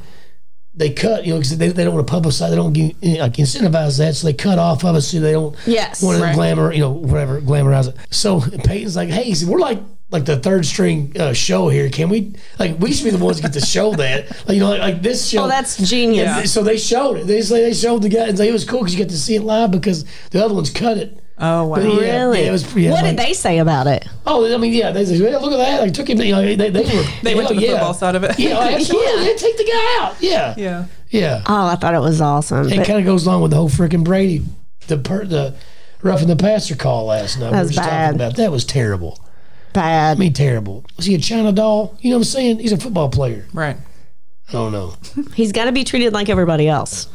they 0.78 0.92
cut, 0.92 1.26
you 1.26 1.34
know, 1.34 1.40
because 1.40 1.58
they, 1.58 1.70
they 1.70 1.84
don't 1.84 1.96
want 1.96 2.08
to 2.08 2.14
publicize, 2.14 2.50
they 2.52 2.56
don't 2.56 2.72
give, 2.74 2.92
like 3.20 3.34
incentivize 3.34 3.98
that, 3.98 4.16
so 4.16 4.28
they 4.28 4.34
cut 4.34 4.60
off 4.60 4.86
of 4.86 4.96
it 4.96 5.02
so 5.02 5.20
they 5.20 5.32
don't 5.34 5.56
Yes. 5.66 6.02
want 6.04 6.18
to 6.18 6.24
Right. 6.24 6.36
glamour, 6.36 6.72
you 6.72 6.80
know, 6.82 6.92
whatever, 6.92 7.42
glamorize 7.42 7.88
it. 7.90 7.96
So 8.12 8.40
Peyton's 8.64 8.96
like, 8.96 9.10
hey, 9.10 9.34
said, 9.34 9.50
we're 9.50 9.60
like 9.60 9.80
like 10.10 10.24
the 10.24 10.38
third 10.38 10.66
string 10.66 11.12
uh, 11.20 11.34
show 11.34 11.68
here. 11.68 11.90
Can 11.90 12.08
we 12.08 12.32
like 12.60 12.80
we 12.80 12.94
should 12.94 13.04
be 13.04 13.10
the 13.10 13.18
ones 13.18 13.38
to 13.38 13.44
get 13.44 13.52
to 13.54 13.60
show 13.60 13.94
that, 13.96 14.30
like 14.48 14.56
you 14.56 14.62
know, 14.62 14.70
like, 14.70 14.80
like 14.80 15.02
this 15.02 15.28
show. 15.28 15.44
Oh, 15.44 15.48
that's 15.50 15.76
genius. 15.90 16.54
So 16.54 16.64
they 16.64 16.78
showed 16.78 17.18
it. 17.18 17.28
They 17.28 17.42
say 17.42 17.64
they 17.64 17.74
showed 17.74 18.04
the 18.04 18.10
guy, 18.10 18.28
and 18.28 18.40
it 18.40 18.54
was 18.54 18.64
cool 18.64 18.80
because 18.80 18.94
you 18.94 19.00
get 19.00 19.10
to 19.10 19.18
see 19.18 19.36
it 19.36 19.42
live 19.42 19.72
because 19.72 20.06
the 20.30 20.44
other 20.46 20.54
ones 20.54 20.70
cut 20.70 20.98
it. 20.98 21.20
Oh 21.40 21.66
wow. 21.68 21.78
Yeah, 21.78 21.84
Really? 22.24 22.42
yeah, 22.42 22.48
it 22.48 22.52
was. 22.52 22.76
Yeah, 22.76 22.92
what 22.92 23.04
like- 23.04 23.16
did 23.16 23.26
they 23.26 23.34
say 23.34 23.60
about 23.60 23.86
it? 23.88 24.08
Oh, 24.26 24.52
I 24.52 24.58
mean, 24.58 24.74
yeah, 24.74 24.92
they 24.92 25.06
said, 25.06 25.18
"Hey, 25.18 25.38
look 25.38 25.52
at 25.52 25.58
that! 25.58 25.82
Like, 25.82 25.94
took 25.94 26.10
him. 26.10 26.20
You 26.20 26.32
know, 26.32 26.42
they, 26.56 26.70
they 26.70 26.82
were. 26.82 27.04
They 27.22 27.36
went 27.36 27.48
to 27.50 27.54
the 27.54 27.62
yeah. 27.62 27.72
football 27.74 27.94
side 27.94 28.16
of 28.16 28.24
it. 28.24 28.40
Yeah, 28.40 28.58
absolutely. 28.60 29.06
Yeah. 29.08 29.30
Yeah. 29.30 29.36
take 29.38 29.58
the 29.58 29.64
guy 29.64 29.98
out. 30.06 30.16
Yeah, 30.20 30.56
Yeah. 30.58 30.86
yeah. 31.10 31.44
Oh, 31.46 31.68
I 31.68 31.76
thought 31.76 31.94
it 31.94 32.00
was 32.00 32.22
awesome. 32.22 32.68
It 32.72 32.86
kind 32.88 33.00
of 33.00 33.06
goes 33.06 33.26
along 33.28 33.44
with 33.44 33.52
the 33.52 33.58
whole 33.58 33.70
freaking 33.70 34.04
Brady, 34.04 34.44
the 34.88 34.98
per, 34.98 35.26
the 35.26 35.56
roughing 36.02 36.28
the 36.28 36.36
passer 36.36 36.76
call 36.76 37.06
last 37.06 37.40
night. 37.40 37.52
we 37.52 37.58
were 37.58 37.64
was 37.64 37.76
just 37.76 37.88
bad. 37.88 38.06
talking 38.06 38.16
about 38.16 38.36
that 38.38 38.52
was 38.52 38.66
terrible. 38.66 39.20
bad. 39.74 40.18
I 40.18 40.20
mean, 40.20 40.34
terrible. 40.34 40.86
Was 40.96 41.06
he 41.06 41.14
a 41.14 41.20
China 41.20 41.52
doll? 41.52 41.96
You 42.02 42.10
know 42.10 42.16
what 42.18 42.22
I'm 42.22 42.24
saying? 42.26 42.60
He's 42.60 42.72
a 42.72 42.78
football 42.78 43.10
player. 43.10 43.46
Right. 43.54 43.78
I 44.50 44.52
don't 44.54 44.72
know. 44.72 44.96
He's 45.36 45.52
got 45.52 45.66
to 45.66 45.72
be 45.72 45.84
treated 45.84 46.14
like 46.14 46.30
everybody 46.30 46.68
else. 46.68 47.10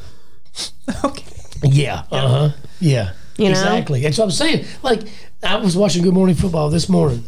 Okay. 1.05 1.25
Yeah. 1.65 2.03
Uh 2.11 2.29
huh. 2.29 2.49
Yeah. 2.81 3.13
You 3.37 3.45
know? 3.47 3.51
exactly. 3.51 4.01
That's 4.03 4.19
what 4.19 4.25
I'm 4.25 4.31
saying. 4.31 4.65
Like 4.83 5.01
I 5.43 5.57
was 5.57 5.77
watching 5.77 6.03
Good 6.03 6.15
Morning 6.15 6.35
Football 6.35 6.71
this 6.71 6.89
morning, 6.89 7.25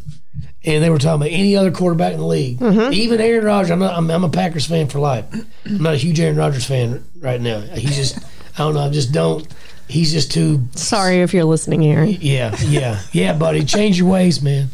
and 0.65 0.83
they 0.85 0.91
were 0.91 0.99
talking 0.99 1.23
about 1.23 1.33
any 1.33 1.57
other 1.57 1.71
quarterback 1.71 2.13
in 2.13 2.21
the 2.21 2.27
league, 2.27 2.59
Mm-hmm. 2.59 2.93
even 2.93 3.21
Aaron 3.21 3.45
Rodgers. 3.45 3.71
I'm 3.71 3.79
not. 3.79 3.97
I'm, 3.97 4.11
I'm 4.11 4.25
a 4.25 4.29
Packers 4.29 4.67
fan 4.67 4.89
for 4.89 4.99
life. 4.99 5.25
I'm 5.65 5.83
not 5.83 5.95
a 5.95 5.97
huge 5.97 6.21
Aaron 6.21 6.37
Rodgers 6.37 6.67
fan 6.67 7.05
right 7.19 7.41
now. 7.41 7.61
He's 7.61 7.97
just. 7.97 8.19
I 8.55 8.59
don't 8.59 8.75
know. 8.75 8.81
I 8.87 8.91
just 8.91 9.13
don't. 9.13 9.47
He's 9.87 10.13
just 10.13 10.33
too. 10.33 10.63
Sorry 10.75 11.21
if 11.21 11.35
you're 11.35 11.45
listening, 11.45 11.85
Aaron. 11.87 12.17
Yeah, 12.21 12.57
yeah, 12.65 13.01
yeah, 13.13 13.33
buddy. 13.35 13.65
Change 13.65 13.99
your 13.99 14.09
ways, 14.09 14.43
man. 14.43 14.69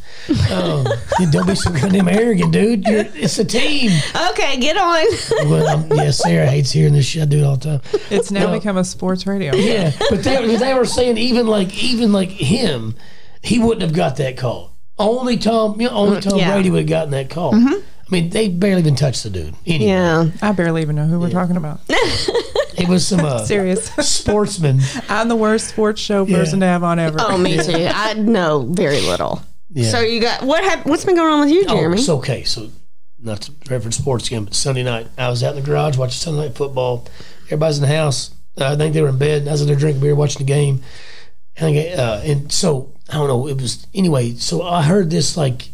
Um, 0.53 0.87
don't 1.33 1.47
be 1.47 1.55
so 1.57 1.71
goddamn 1.73 2.09
arrogant, 2.09 2.53
dude. 2.53 2.85
You're, 2.87 3.07
it's 3.15 3.39
a 3.39 3.45
team. 3.45 3.91
Okay, 4.31 4.59
get 4.59 4.77
on. 4.77 5.05
Well, 5.51 5.67
um, 5.69 5.87
yeah, 5.93 6.11
Sarah 6.13 6.47
hates 6.47 6.71
hearing 6.71 6.93
this 6.93 7.07
shit. 7.07 7.23
I 7.23 7.25
do 7.27 7.39
it 7.39 7.45
all 7.45 7.57
the 7.57 7.79
time. 7.79 8.01
It's 8.11 8.31
now 8.31 8.47
No. 8.47 8.59
become 8.59 8.77
a 8.77 8.85
sports 8.85 9.27
radio. 9.27 9.55
Yeah, 9.55 9.93
but 10.11 10.23
they, 10.23 10.57
they 10.57 10.75
were 10.75 10.85
saying 10.87 11.19
even 11.19 11.47
like 11.47 11.77
even 11.83 12.13
like 12.13 12.31
him, 12.31 12.95
he 13.43 13.59
wouldn't 13.59 13.83
have 13.83 13.93
got 13.93 14.17
that 14.19 14.37
call. 14.37 14.77
Only 14.99 15.37
Tom, 15.39 15.81
you 15.81 15.89
know, 15.89 15.95
only 15.97 16.21
Tom 16.21 16.39
yeah. 16.39 16.53
Brady 16.53 16.71
would 16.71 16.81
have 16.81 16.89
gotten 16.89 17.11
that 17.13 17.31
call. 17.31 17.55
I 17.55 17.81
mean, 18.11 18.31
they 18.31 18.49
barely 18.49 18.81
even 18.83 18.97
touched 18.97 19.23
the 19.23 19.31
dude. 19.31 19.55
Anyway, 19.67 19.91
Yeah. 19.91 20.27
I 20.43 20.53
barely 20.53 20.83
even 20.83 20.97
know 20.97 21.07
who 21.07 21.19
we're 21.21 21.31
talking 21.31 21.57
about. 21.57 21.81
it 22.79 22.89
was 22.89 23.07
some 23.07 23.21
uh, 23.21 23.39
Serious. 23.45 23.87
sportsman. 23.87 24.81
I'm 25.09 25.29
the 25.29 25.37
worst 25.37 25.69
sports 25.69 26.01
show 26.01 26.25
person 26.27 26.61
to 26.61 26.67
have 26.67 26.83
on 26.85 26.99
ever. 26.99 27.17
Oh, 27.21 27.37
me 27.39 27.57
too. 27.57 27.89
I 27.91 28.15
know 28.15 28.63
very 28.71 29.01
little. 29.01 29.43
Yeah. 29.73 29.91
So 29.91 30.01
you 30.01 30.21
got 30.21 30.43
what? 30.43 30.65
Hap- 30.65 30.87
what's 30.87 31.05
been 31.05 31.15
going 31.17 31.33
on 31.33 31.41
with 31.41 31.51
you, 31.51 31.65
Oh, 31.69 31.75
Jeremy? 31.77 31.99
it's 31.99 32.09
okay. 32.09 32.45
So, 32.45 32.71
not 33.19 33.43
to 33.43 33.53
reference 33.71 33.97
sports 33.97 34.27
again, 34.27 34.45
but 34.45 34.55
Sunday 34.55 34.83
night, 34.83 35.07
I 35.17 35.29
was 35.29 35.45
out 35.45 35.55
in 35.57 35.63
the 35.63 35.67
garage 35.69 35.97
watching 35.97 36.15
Sunday 36.15 36.49
night 36.49 36.57
football. 36.57 37.07
Everybody's 37.47 37.77
in 37.79 37.83
the 37.83 37.95
house. 37.95 38.31
Uh, 38.61 38.73
I 38.73 38.77
think 38.77 38.95
they 38.95 39.03
were 39.03 39.11
in 39.11 39.19
bed. 39.19 39.47
I 39.47 39.53
was 39.53 39.61
in 39.61 39.69
there 39.69 39.77
drinking 39.77 40.01
beer, 40.03 40.15
watching 40.15 40.45
the 40.45 40.53
game. 40.53 40.83
And, 41.57 41.77
I 41.79 41.89
uh, 41.91 42.21
and 42.25 42.51
so, 42.53 42.95
I 43.09 43.15
don't 43.15 43.29
know, 43.29 43.47
it 43.47 43.61
was, 43.61 43.87
anyway, 43.95 44.35
so 44.35 44.63
I 44.63 44.83
heard 44.83 45.11
this 45.11 45.37
like, 45.37 45.69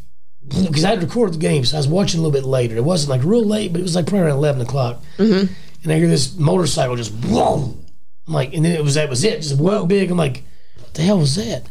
because 0.47 0.85
I 0.85 0.91
had 0.91 1.03
recorded 1.03 1.35
the 1.37 1.39
game, 1.39 1.65
so 1.65 1.77
I 1.77 1.81
was 1.81 1.89
watching 1.89 2.21
a 2.21 2.23
little 2.23 2.39
bit 2.39 2.47
later. 2.47 2.77
It 2.77 2.85
wasn't 2.85 3.11
like 3.11 3.25
real 3.25 3.45
late, 3.45 3.73
but 3.73 3.81
it 3.81 3.83
was 3.83 3.95
like 3.95 4.07
probably 4.07 4.27
around 4.27 4.37
11 4.39 4.63
o'clock. 4.63 5.03
Mm-hmm. 5.19 5.53
And 5.83 5.93
I 5.93 5.99
hear 5.99 6.09
this 6.09 6.37
motorcycle 6.37 6.97
just, 6.97 7.13
whoa. 7.13 7.77
I'm 8.27 8.33
like, 8.33 8.55
and 8.55 8.65
then 8.65 8.73
it 8.73 8.83
was, 8.83 8.95
that 8.95 9.09
was 9.09 9.25
it. 9.25 9.43
Just 9.43 9.59
one 9.59 9.87
big, 9.87 10.11
I'm 10.11 10.17
like, 10.17 10.43
what 10.79 10.95
the 10.95 11.03
hell 11.03 11.19
was 11.19 11.37
that? 11.37 11.69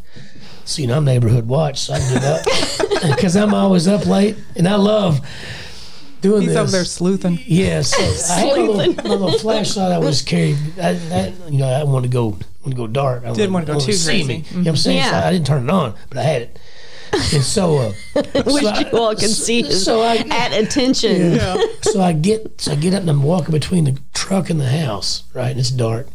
So, 0.63 0.81
you 0.81 0.87
know, 0.87 0.97
I'm 0.97 1.05
neighborhood 1.05 1.47
watch, 1.47 1.79
so 1.79 1.93
I 1.93 1.99
get 1.99 2.23
up 2.23 2.45
because 3.15 3.35
I'm 3.35 3.53
always 3.53 3.87
up 3.87 4.05
late 4.05 4.37
and 4.55 4.67
I 4.67 4.75
love 4.75 5.25
doing 6.21 6.41
He's 6.41 6.49
this. 6.51 6.57
over 6.57 6.71
there 6.71 6.85
sleuthing. 6.85 7.39
Yeah, 7.45 7.81
so 7.81 8.33
I 8.33 8.39
had 8.39 8.57
a 8.57 8.61
little, 8.61 8.93
my 8.95 9.03
little 9.03 9.39
flashlight 9.39 9.91
I 9.91 9.99
was 9.99 10.21
carrying. 10.21 10.57
I, 10.81 10.89
I, 10.89 11.33
you 11.49 11.59
know, 11.59 11.67
I 11.67 11.83
wanted 11.83 12.07
to 12.09 12.13
go, 12.13 12.27
want 12.29 12.41
to 12.65 12.75
go 12.75 12.87
dark. 12.87 13.23
I 13.25 13.33
Didn't 13.33 13.53
want 13.53 13.67
to 13.67 13.73
go 13.73 13.77
wanted 13.77 13.91
too 13.91 13.97
see 13.97 14.23
crazy. 14.23 14.27
me. 14.27 14.33
You 14.33 14.41
know 14.41 14.41
what 14.41 14.55
I'm 14.55 14.63
mm-hmm. 14.63 14.75
saying? 14.75 15.03
So 15.03 15.09
Yeah. 15.11 15.27
I 15.27 15.31
didn't 15.31 15.45
turn 15.45 15.63
it 15.65 15.69
on, 15.69 15.93
but 16.09 16.17
I 16.17 16.23
had 16.23 16.41
it. 16.41 16.59
And 17.33 17.43
so, 17.43 17.77
uh, 17.77 17.93
Wish 18.45 18.63
so 18.63 18.67
I- 18.69 18.79
you 18.91 18.97
all 18.99 19.15
could 19.15 19.29
see 19.29 19.63
his 19.63 19.83
so 19.83 20.01
I- 20.01 20.25
at 20.29 20.51
attention. 20.53 21.39
so 21.81 22.01
I 22.01 22.13
get 22.13 22.59
so 22.61 22.71
I 22.73 22.75
get 22.75 22.93
up 22.93 23.01
and 23.01 23.09
I'm 23.09 23.23
walking 23.23 23.51
between 23.51 23.85
the 23.85 23.97
truck 24.13 24.49
and 24.49 24.59
the 24.59 24.69
house, 24.69 25.23
right? 25.33 25.51
And 25.51 25.59
it's 25.59 25.71
dark, 25.71 26.07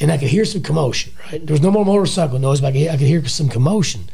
and 0.00 0.10
I 0.12 0.18
could 0.18 0.28
hear 0.28 0.44
some 0.44 0.62
commotion, 0.62 1.12
right? 1.30 1.44
There 1.44 1.54
was 1.54 1.62
no 1.62 1.70
more 1.70 1.84
motorcycle 1.84 2.38
noise, 2.38 2.60
but 2.60 2.68
I 2.68 2.72
could 2.72 2.80
hear, 2.80 2.90
I 2.92 2.96
could 2.96 3.06
hear 3.06 3.24
some 3.26 3.48
commotion. 3.48 4.08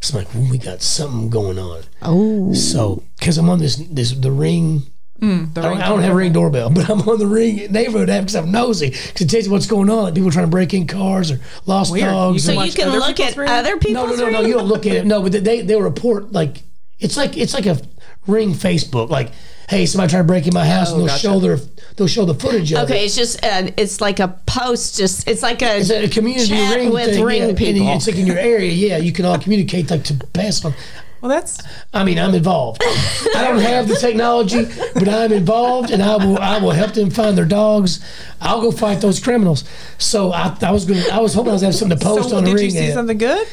So 0.00 0.18
I'm 0.18 0.24
like, 0.24 0.34
"Ooh, 0.34 0.50
we 0.50 0.58
got 0.58 0.80
something 0.82 1.28
going 1.28 1.58
on. 1.58 1.82
Oh, 2.02 2.54
So 2.54 3.02
because 3.18 3.36
I'm 3.38 3.48
on 3.50 3.58
this 3.58 3.76
this 3.76 4.12
the 4.12 4.32
ring 4.32 4.82
Mm, 5.20 5.52
The 5.54 5.60
I 5.60 5.64
don't, 5.64 5.82
I 5.82 5.88
don't 5.88 6.00
have 6.00 6.12
a 6.12 6.16
ring 6.16 6.32
doorbell, 6.32 6.70
but 6.74 6.88
I'm 6.88 7.00
on 7.08 7.18
the 7.18 7.26
ring 7.26 7.70
neighborhood 7.70 8.08
app 8.10 8.22
because 8.22 8.36
I'm 8.36 8.50
nosy. 8.50 8.90
Because 8.90 9.20
it 9.20 9.30
tells 9.30 9.44
you 9.46 9.50
what's 9.52 9.66
going 9.66 9.90
on. 9.90 10.04
Like 10.04 10.14
people 10.14 10.30
trying 10.30 10.46
to 10.46 10.50
break 10.50 10.72
in 10.74 10.86
cars 10.86 11.30
or 11.30 11.40
lost 11.66 11.92
Weird. 11.92 12.06
dogs. 12.06 12.46
You 12.46 12.52
or- 12.52 12.56
So 12.56 12.62
you 12.64 12.72
can 12.72 12.98
look 12.98 13.20
at 13.20 13.36
ring? 13.36 13.48
other 13.48 13.72
no, 13.74 13.78
people's 13.78 14.18
no, 14.18 14.24
no, 14.26 14.30
no. 14.30 14.38
ring? 14.40 14.48
You 14.48 14.54
don't 14.54 14.66
look 14.68 14.86
at 14.86 14.92
it. 14.96 15.06
No, 15.06 15.22
but 15.22 15.32
they 15.32 15.60
they 15.62 15.80
report 15.80 16.32
like 16.32 16.62
it's 16.98 17.16
like 17.16 17.36
it's 17.36 17.54
like 17.54 17.66
a 17.66 17.78
ring 18.26 18.52
Facebook. 18.52 19.08
Like, 19.10 19.32
hey, 19.68 19.86
somebody 19.86 20.10
tried 20.10 20.20
to 20.20 20.24
break 20.24 20.46
in 20.46 20.54
my 20.54 20.66
house, 20.66 20.90
and 20.90 21.00
they'll 21.00 21.06
gotcha. 21.08 21.20
show 21.20 21.38
their 21.40 21.56
they'll 21.96 22.06
show 22.06 22.24
the 22.24 22.34
footage 22.34 22.72
of 22.72 22.84
Okay, 22.84 23.02
it. 23.02 23.06
it's 23.06 23.16
just 23.16 23.44
uh, 23.44 23.70
it's 23.76 24.00
like 24.00 24.20
a 24.20 24.28
post. 24.46 24.96
Just 24.98 25.28
it's 25.28 25.42
like 25.42 25.60
a, 25.62 25.78
It's 25.78 25.90
a 25.90 26.08
community 26.08 26.46
chat 26.48 26.76
ring 26.76 26.92
with 26.92 27.10
thing, 27.10 27.24
ring 27.24 27.42
yeah, 27.48 27.54
people. 27.54 27.88
it's 27.92 28.06
like 28.06 28.16
in 28.16 28.26
your 28.26 28.38
area. 28.38 28.70
Yeah, 28.72 28.96
you 28.98 29.12
can 29.12 29.24
all 29.26 29.38
communicate 29.38 29.90
like 29.90 30.04
to 30.04 30.14
pass 30.32 30.64
on. 30.64 30.74
Well, 31.20 31.28
that's 31.28 31.58
I 31.92 32.02
mean, 32.04 32.18
I'm 32.18 32.34
involved. 32.34 32.82
I 32.82 33.44
don't 33.48 33.58
have 33.60 33.88
the 33.88 33.96
technology, 33.96 34.64
but 34.94 35.08
I'm 35.08 35.32
involved, 35.32 35.90
and 35.90 36.02
I 36.02 36.16
will. 36.16 36.38
I 36.38 36.58
will 36.58 36.70
help 36.70 36.92
them 36.94 37.10
find 37.10 37.36
their 37.36 37.44
dogs. 37.44 38.00
I'll 38.40 38.62
go 38.62 38.70
fight 38.72 39.00
those 39.02 39.20
criminals. 39.20 39.64
So 39.98 40.32
I, 40.32 40.56
I 40.62 40.70
was 40.70 40.86
going. 40.86 41.02
I 41.12 41.20
was 41.20 41.34
hoping 41.34 41.50
I 41.50 41.52
was 41.52 41.62
having 41.62 41.76
something 41.76 41.98
to 41.98 42.04
post 42.04 42.30
so. 42.30 42.36
on 42.38 42.44
the 42.44 42.50
Did 42.50 42.56
ring. 42.56 42.64
you 42.64 42.70
see 42.70 42.88
ad. 42.88 42.94
something 42.94 43.18
good? 43.18 43.46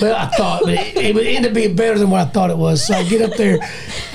Well, 0.00 0.14
I 0.14 0.26
thought, 0.36 0.62
but 0.64 0.74
it, 0.74 0.96
it 0.96 1.14
would 1.14 1.26
end 1.26 1.46
up 1.46 1.54
being 1.54 1.74
better 1.74 1.98
than 1.98 2.10
what 2.10 2.20
I 2.20 2.30
thought 2.30 2.50
it 2.50 2.58
was. 2.58 2.84
So 2.86 2.94
I 2.94 3.04
get 3.04 3.22
up 3.22 3.36
there. 3.38 3.58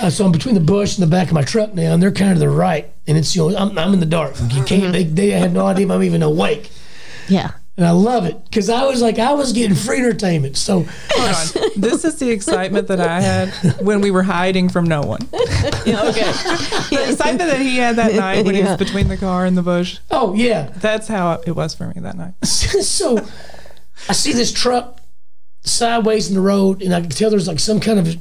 Uh, 0.00 0.10
so 0.10 0.24
I'm 0.24 0.32
between 0.32 0.54
the 0.54 0.60
bush 0.60 0.96
and 0.96 1.02
the 1.02 1.10
back 1.10 1.26
of 1.28 1.34
my 1.34 1.42
truck 1.42 1.74
now, 1.74 1.94
and 1.94 2.02
they're 2.02 2.12
kind 2.12 2.30
of 2.32 2.36
to 2.36 2.40
the 2.40 2.50
right, 2.50 2.92
and 3.08 3.18
it's 3.18 3.34
you 3.34 3.48
know 3.50 3.56
I'm, 3.56 3.76
I'm 3.78 3.92
in 3.94 4.00
the 4.00 4.06
dark. 4.06 4.34
You 4.50 4.62
can't. 4.62 4.92
They, 4.92 5.04
they 5.04 5.30
have 5.30 5.52
no 5.52 5.66
idea 5.66 5.88
I'm 5.92 6.02
even 6.04 6.22
awake. 6.22 6.70
yeah. 7.28 7.52
And 7.76 7.86
I 7.86 7.92
love 7.92 8.26
it 8.26 8.44
because 8.44 8.68
I 8.68 8.84
was 8.84 9.00
like, 9.00 9.18
I 9.18 9.32
was 9.32 9.52
getting 9.52 9.74
free 9.74 9.98
entertainment. 9.98 10.58
So 10.58 10.84
Hold 11.12 11.64
on. 11.64 11.80
This 11.80 12.04
is 12.04 12.18
the 12.18 12.30
excitement 12.30 12.88
that 12.88 13.00
I 13.00 13.20
had 13.20 13.48
when 13.80 14.02
we 14.02 14.10
were 14.10 14.22
hiding 14.22 14.68
from 14.68 14.84
no 14.84 15.00
one. 15.00 15.20
Yeah, 15.84 16.04
okay. 16.08 16.22
The 16.22 17.06
excitement 17.08 17.50
that 17.50 17.60
he 17.60 17.78
had 17.78 17.96
that 17.96 18.14
night 18.26 18.44
when 18.44 18.54
he 18.54 18.62
was 18.62 18.76
between 18.76 19.08
the 19.08 19.16
car 19.16 19.46
and 19.46 19.56
the 19.56 19.62
bush. 19.62 19.98
Oh 20.10 20.34
yeah. 20.34 20.70
That's 20.76 21.08
how 21.08 21.40
it 21.44 21.56
was 21.56 21.74
for 21.74 21.88
me 21.88 21.94
that 21.96 22.16
night. 22.16 22.34
so 22.44 23.18
I 24.08 24.12
see 24.12 24.32
this 24.32 24.52
truck 24.52 25.00
sideways 25.64 26.28
in 26.28 26.34
the 26.34 26.40
road, 26.40 26.82
and 26.82 26.94
I 26.94 27.00
can 27.00 27.10
tell 27.10 27.30
there's 27.30 27.48
like 27.48 27.58
some 27.58 27.80
kind 27.80 27.98
of 27.98 28.16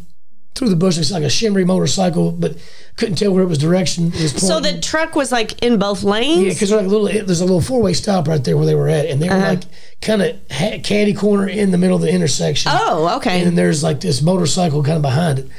through 0.61 0.69
the 0.69 0.75
bush. 0.75 0.99
It's 0.99 1.09
like 1.09 1.23
a 1.23 1.29
shimmery 1.29 1.65
motorcycle, 1.65 2.31
but 2.31 2.55
couldn't 2.95 3.15
tell 3.15 3.33
where 3.33 3.41
it 3.41 3.47
was 3.47 3.57
direction. 3.57 4.09
It 4.13 4.21
was 4.21 4.47
So 4.47 4.59
the 4.59 4.79
truck 4.79 5.15
was 5.15 5.31
like 5.31 5.59
in 5.63 5.79
both 5.79 6.03
lanes. 6.03 6.43
yeah, 6.43 6.49
because 6.49 6.69
there's 6.69 6.83
like 6.83 6.85
a 6.85 6.95
little 6.95 7.25
there's 7.25 7.41
a 7.41 7.45
little 7.45 7.61
four 7.61 7.81
way 7.81 7.93
stop 7.93 8.27
right 8.27 8.43
there 8.43 8.55
where 8.55 8.67
they 8.67 8.75
were 8.75 8.87
at, 8.87 9.07
and 9.07 9.19
they 9.19 9.27
were 9.27 9.35
uh-huh. 9.35 9.47
like 9.47 9.63
kind 10.01 10.21
of 10.21 10.39
ha- 10.51 10.79
caddy 10.83 11.15
corner 11.15 11.47
in 11.47 11.71
the 11.71 11.79
middle 11.79 11.95
of 11.95 12.03
the 12.03 12.13
intersection. 12.13 12.71
oh, 12.75 13.15
okay. 13.17 13.39
and 13.39 13.47
then 13.47 13.55
there's 13.55 13.81
like 13.81 14.01
this 14.01 14.21
motorcycle 14.21 14.83
kind 14.83 14.97
of 14.97 15.01
behind 15.01 15.39
it. 15.39 15.49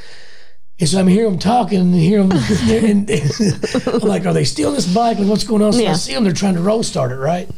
And 0.79 0.89
so 0.89 1.01
I'm 1.01 1.09
hearing 1.09 1.31
them 1.31 1.39
talking 1.41 1.81
and 1.81 1.95
hear 1.95 2.23
them. 2.23 2.33
and, 2.33 3.11
and 3.11 3.87
I'm 3.87 4.01
like, 4.01 4.25
are 4.25 4.33
they 4.33 4.45
stealing 4.45 4.77
this 4.77 4.93
bike? 4.93 5.19
Like, 5.19 5.29
what's 5.29 5.45
going 5.45 5.63
on? 5.63 5.73
So 5.73 5.85
I 5.85 5.95
see 5.95 6.15
them. 6.15 6.23
They're 6.23 6.33
trying 6.33 6.55
to 6.55 6.63
roll 6.63 6.85
start 6.85 7.11
it, 7.11 7.17
right? 7.17 7.51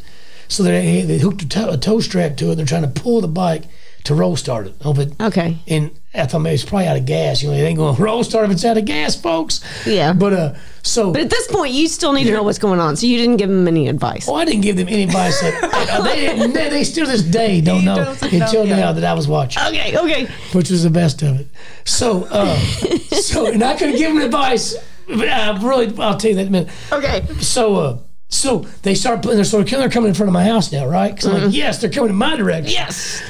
So 0.49 0.63
they 0.63 1.03
they 1.03 1.19
hooked 1.19 1.43
a 1.43 1.49
toe, 1.49 1.71
a 1.71 1.77
toe 1.77 2.01
strap 2.01 2.39
to 2.39 2.53
it. 2.53 2.55
They're 2.55 2.65
trying 2.65 2.91
to 2.91 3.01
pull 3.01 3.21
the 3.21 3.29
bike 3.29 3.65
to 4.05 4.15
roll 4.15 4.37
start 4.37 4.67
it. 4.67 4.75
Oh, 4.83 4.95
but 4.95 5.21
okay. 5.21 5.59
and 5.67 5.91
I 6.15 6.27
thought 6.27 6.41
maybe 6.41 6.55
it's 6.55 6.65
probably 6.65 6.87
out 6.87 6.97
of 6.97 7.07
gas. 7.07 7.43
You 7.43 7.51
know, 7.51 7.55
it 7.55 7.63
ain't 7.63 7.79
going 7.79 7.97
to 7.97 8.03
roll 8.03 8.23
start 8.25 8.47
if 8.47 8.53
it's 8.53 8.65
out 8.65 8.79
of 8.79 8.85
gas, 8.85 9.17
folks. 9.17 9.61
Yeah. 9.87 10.13
But 10.13 10.33
uh, 10.33 10.55
so 10.83 11.13
But 11.13 11.23
at 11.23 11.31
this 11.31 11.47
point, 11.49 11.73
you 11.73 11.89
still 11.89 12.13
need 12.13 12.25
to 12.25 12.33
know 12.33 12.43
what's 12.43 12.59
going 12.59 12.79
on. 12.79 12.97
So 12.97 13.07
you 13.07 13.17
didn't 13.17 13.39
give 13.39 13.49
them 13.49 13.67
any 13.67 13.89
advice. 13.89 14.29
Oh, 14.29 14.35
I 14.35 14.45
didn't 14.45 14.61
give 14.61 14.77
them 14.77 14.89
any 14.89 15.03
advice. 15.03 15.43
That, 15.75 15.91
uh, 15.91 16.03
they, 16.03 16.21
didn't, 16.21 16.53
they, 16.53 16.69
they 16.69 16.85
still 16.85 17.07
this 17.07 17.23
day 17.23 17.61
don't 17.61 17.85
know 17.85 18.17
until 18.23 18.65
now 18.67 18.93
that 18.93 19.05
I 19.05 19.13
was 19.13 19.27
watching. 19.27 19.63
Okay, 19.65 19.97
okay. 19.99 20.27
which 20.53 20.71
was 20.71 20.83
the 20.83 20.91
best 20.91 21.23
of 21.23 21.41
it. 21.41 21.49
So, 21.85 22.25
uh, 22.31 22.57
so, 23.21 23.47
and 23.47 23.63
I 23.63 23.77
could 23.77 23.91
have 23.91 23.99
given 23.99 24.17
them 24.17 24.25
advice. 24.25 24.77
But 25.07 25.29
I 25.29 25.61
really, 25.63 25.87
I'll 25.99 26.17
tell 26.17 26.31
you 26.31 26.37
that 26.37 26.43
in 26.43 26.49
a 26.49 26.51
minute. 26.51 26.73
Okay. 26.93 27.27
So, 27.41 27.77
uh, 27.77 27.99
so 28.29 28.61
they 28.83 28.95
start 28.95 29.23
putting 29.23 29.37
their 29.37 29.45
sort 29.45 29.65
of 29.65 29.79
they're 29.79 29.89
coming 29.91 30.09
in 30.09 30.15
front 30.15 30.29
of 30.29 30.33
my 30.33 30.45
house 30.45 30.73
now, 30.73 30.87
right? 30.87 31.15
Because 31.15 31.27
I'm 31.27 31.45
like, 31.45 31.55
yes, 31.55 31.81
they're 31.81 31.91
coming 31.91 32.11
in 32.11 32.17
my 32.17 32.37
direction. 32.37 32.73
Yes. 32.73 33.23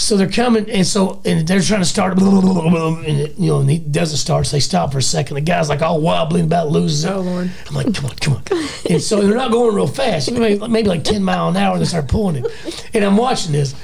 So 0.00 0.16
they're 0.16 0.30
coming, 0.30 0.68
and 0.70 0.86
so 0.86 1.20
and 1.26 1.46
they're 1.46 1.60
trying 1.60 1.80
to 1.80 1.86
start, 1.86 2.18
and 2.18 3.06
it, 3.06 3.38
you 3.38 3.48
know, 3.50 3.60
and 3.60 3.68
he 3.70 3.78
doesn't 3.78 4.16
start. 4.16 4.46
So 4.46 4.56
they 4.56 4.60
stop 4.60 4.92
for 4.92 4.98
a 4.98 5.02
second. 5.02 5.34
The 5.34 5.42
guy's 5.42 5.68
like 5.68 5.82
all 5.82 6.00
wobbling 6.00 6.46
about 6.46 6.68
loses 6.70 7.04
it. 7.04 7.12
Oh, 7.12 7.20
Lord. 7.20 7.50
I'm 7.68 7.74
like, 7.74 7.94
come 7.94 8.06
on, 8.06 8.16
come 8.16 8.34
on. 8.36 8.42
And 8.88 9.02
so 9.02 9.20
they're 9.20 9.36
not 9.36 9.52
going 9.52 9.74
real 9.74 9.86
fast, 9.86 10.32
maybe, 10.32 10.66
maybe 10.68 10.88
like 10.88 11.04
10 11.04 11.22
mile 11.22 11.48
an 11.48 11.56
hour, 11.56 11.74
and 11.74 11.82
they 11.82 11.86
start 11.86 12.08
pulling 12.08 12.36
him. 12.36 12.46
And 12.94 13.04
I'm 13.04 13.16
watching 13.18 13.52
this. 13.52 13.74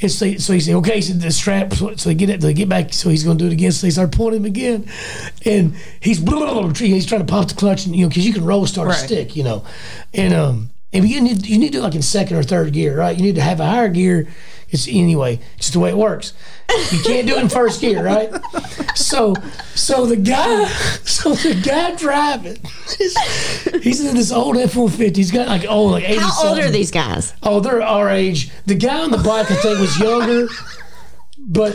And 0.00 0.10
so, 0.10 0.34
so 0.36 0.52
he 0.52 0.60
said, 0.60 0.76
okay, 0.76 1.00
so 1.00 1.12
the 1.14 1.30
strap, 1.32 1.74
so 1.74 1.90
they 1.94 2.14
get 2.14 2.30
it, 2.30 2.40
they 2.40 2.54
get 2.54 2.68
back, 2.68 2.92
so 2.94 3.10
he's 3.10 3.24
going 3.24 3.36
to 3.36 3.44
do 3.44 3.50
it 3.50 3.52
again. 3.52 3.72
So 3.72 3.86
they 3.86 3.90
start 3.90 4.12
pulling 4.12 4.36
him 4.36 4.44
again. 4.44 4.88
And 5.44 5.74
he's, 6.00 6.18
he's 6.18 7.06
trying 7.06 7.26
to 7.26 7.26
pop 7.26 7.48
the 7.48 7.54
clutch, 7.54 7.86
and, 7.86 7.94
you 7.94 8.02
know, 8.02 8.08
because 8.08 8.24
you 8.26 8.32
can 8.32 8.44
roll 8.44 8.64
start 8.66 8.88
Right. 8.88 8.96
a 8.96 9.04
stick, 9.04 9.36
you 9.36 9.42
know. 9.42 9.64
And, 10.14 10.32
um, 10.32 10.70
and 10.92 11.06
you 11.08 11.20
need, 11.20 11.44
you 11.44 11.58
need 11.58 11.68
to 11.68 11.72
do 11.72 11.78
it 11.80 11.82
like 11.82 11.94
in 11.96 12.02
second 12.02 12.36
or 12.36 12.42
third 12.44 12.72
gear, 12.72 12.96
right? 12.96 13.16
You 13.16 13.22
need 13.22 13.34
to 13.34 13.42
have 13.42 13.58
a 13.60 13.66
higher 13.66 13.88
gear. 13.88 14.28
It's 14.70 14.88
anyway, 14.88 15.34
it's 15.56 15.66
just 15.66 15.72
the 15.74 15.80
way 15.80 15.90
it 15.90 15.96
works. 15.96 16.32
You 16.90 16.98
can't 17.04 17.26
do 17.26 17.36
it 17.36 17.42
in 17.42 17.48
first 17.48 17.80
gear, 17.80 18.04
right? 18.04 18.30
So, 18.96 19.34
so 19.76 20.06
the 20.06 20.16
guy, 20.16 20.64
so 21.04 21.34
the 21.34 21.54
guy 21.64 21.94
driving, 21.94 22.58
he's, 22.98 23.16
he's 23.82 24.04
in 24.04 24.16
this 24.16 24.32
old 24.32 24.56
F 24.56 24.74
one 24.74 24.90
fifty. 24.90 25.20
He's 25.20 25.30
got 25.30 25.46
like 25.46 25.64
oh, 25.68 25.84
like 25.84 26.02
eighty. 26.04 26.18
How 26.18 26.48
old 26.48 26.58
are 26.58 26.70
these 26.70 26.90
guys? 26.90 27.32
Oh, 27.44 27.60
they're 27.60 27.80
our 27.82 28.10
age. 28.10 28.50
The 28.66 28.74
guy 28.74 29.00
on 29.02 29.12
the 29.12 29.18
bike, 29.18 29.48
I 29.50 29.54
think, 29.54 29.78
was 29.78 29.96
younger, 30.00 30.48
but 31.38 31.74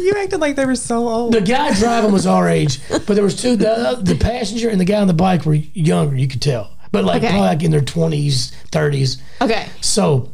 You 0.00 0.14
acted 0.18 0.40
like 0.40 0.56
they 0.56 0.66
were 0.66 0.74
so 0.74 1.08
old. 1.08 1.32
the 1.34 1.40
guy 1.40 1.72
driving 1.78 2.10
was 2.12 2.26
our 2.26 2.48
age. 2.48 2.80
But 2.88 3.08
there 3.14 3.22
was 3.24 3.40
two. 3.40 3.54
The, 3.54 4.00
the 4.02 4.16
passenger 4.16 4.68
and 4.68 4.80
the 4.80 4.84
guy 4.84 5.00
on 5.00 5.06
the 5.06 5.14
bike 5.14 5.44
were 5.46 5.54
younger. 5.54 6.16
You 6.16 6.26
could 6.26 6.42
tell, 6.42 6.76
but 6.90 7.04
like 7.04 7.18
Okay. 7.22 7.28
probably 7.28 7.46
like 7.48 7.62
in 7.62 7.70
their 7.70 7.80
twenties, 7.80 8.50
thirties. 8.72 9.22
Okay. 9.40 9.68
So, 9.80 10.30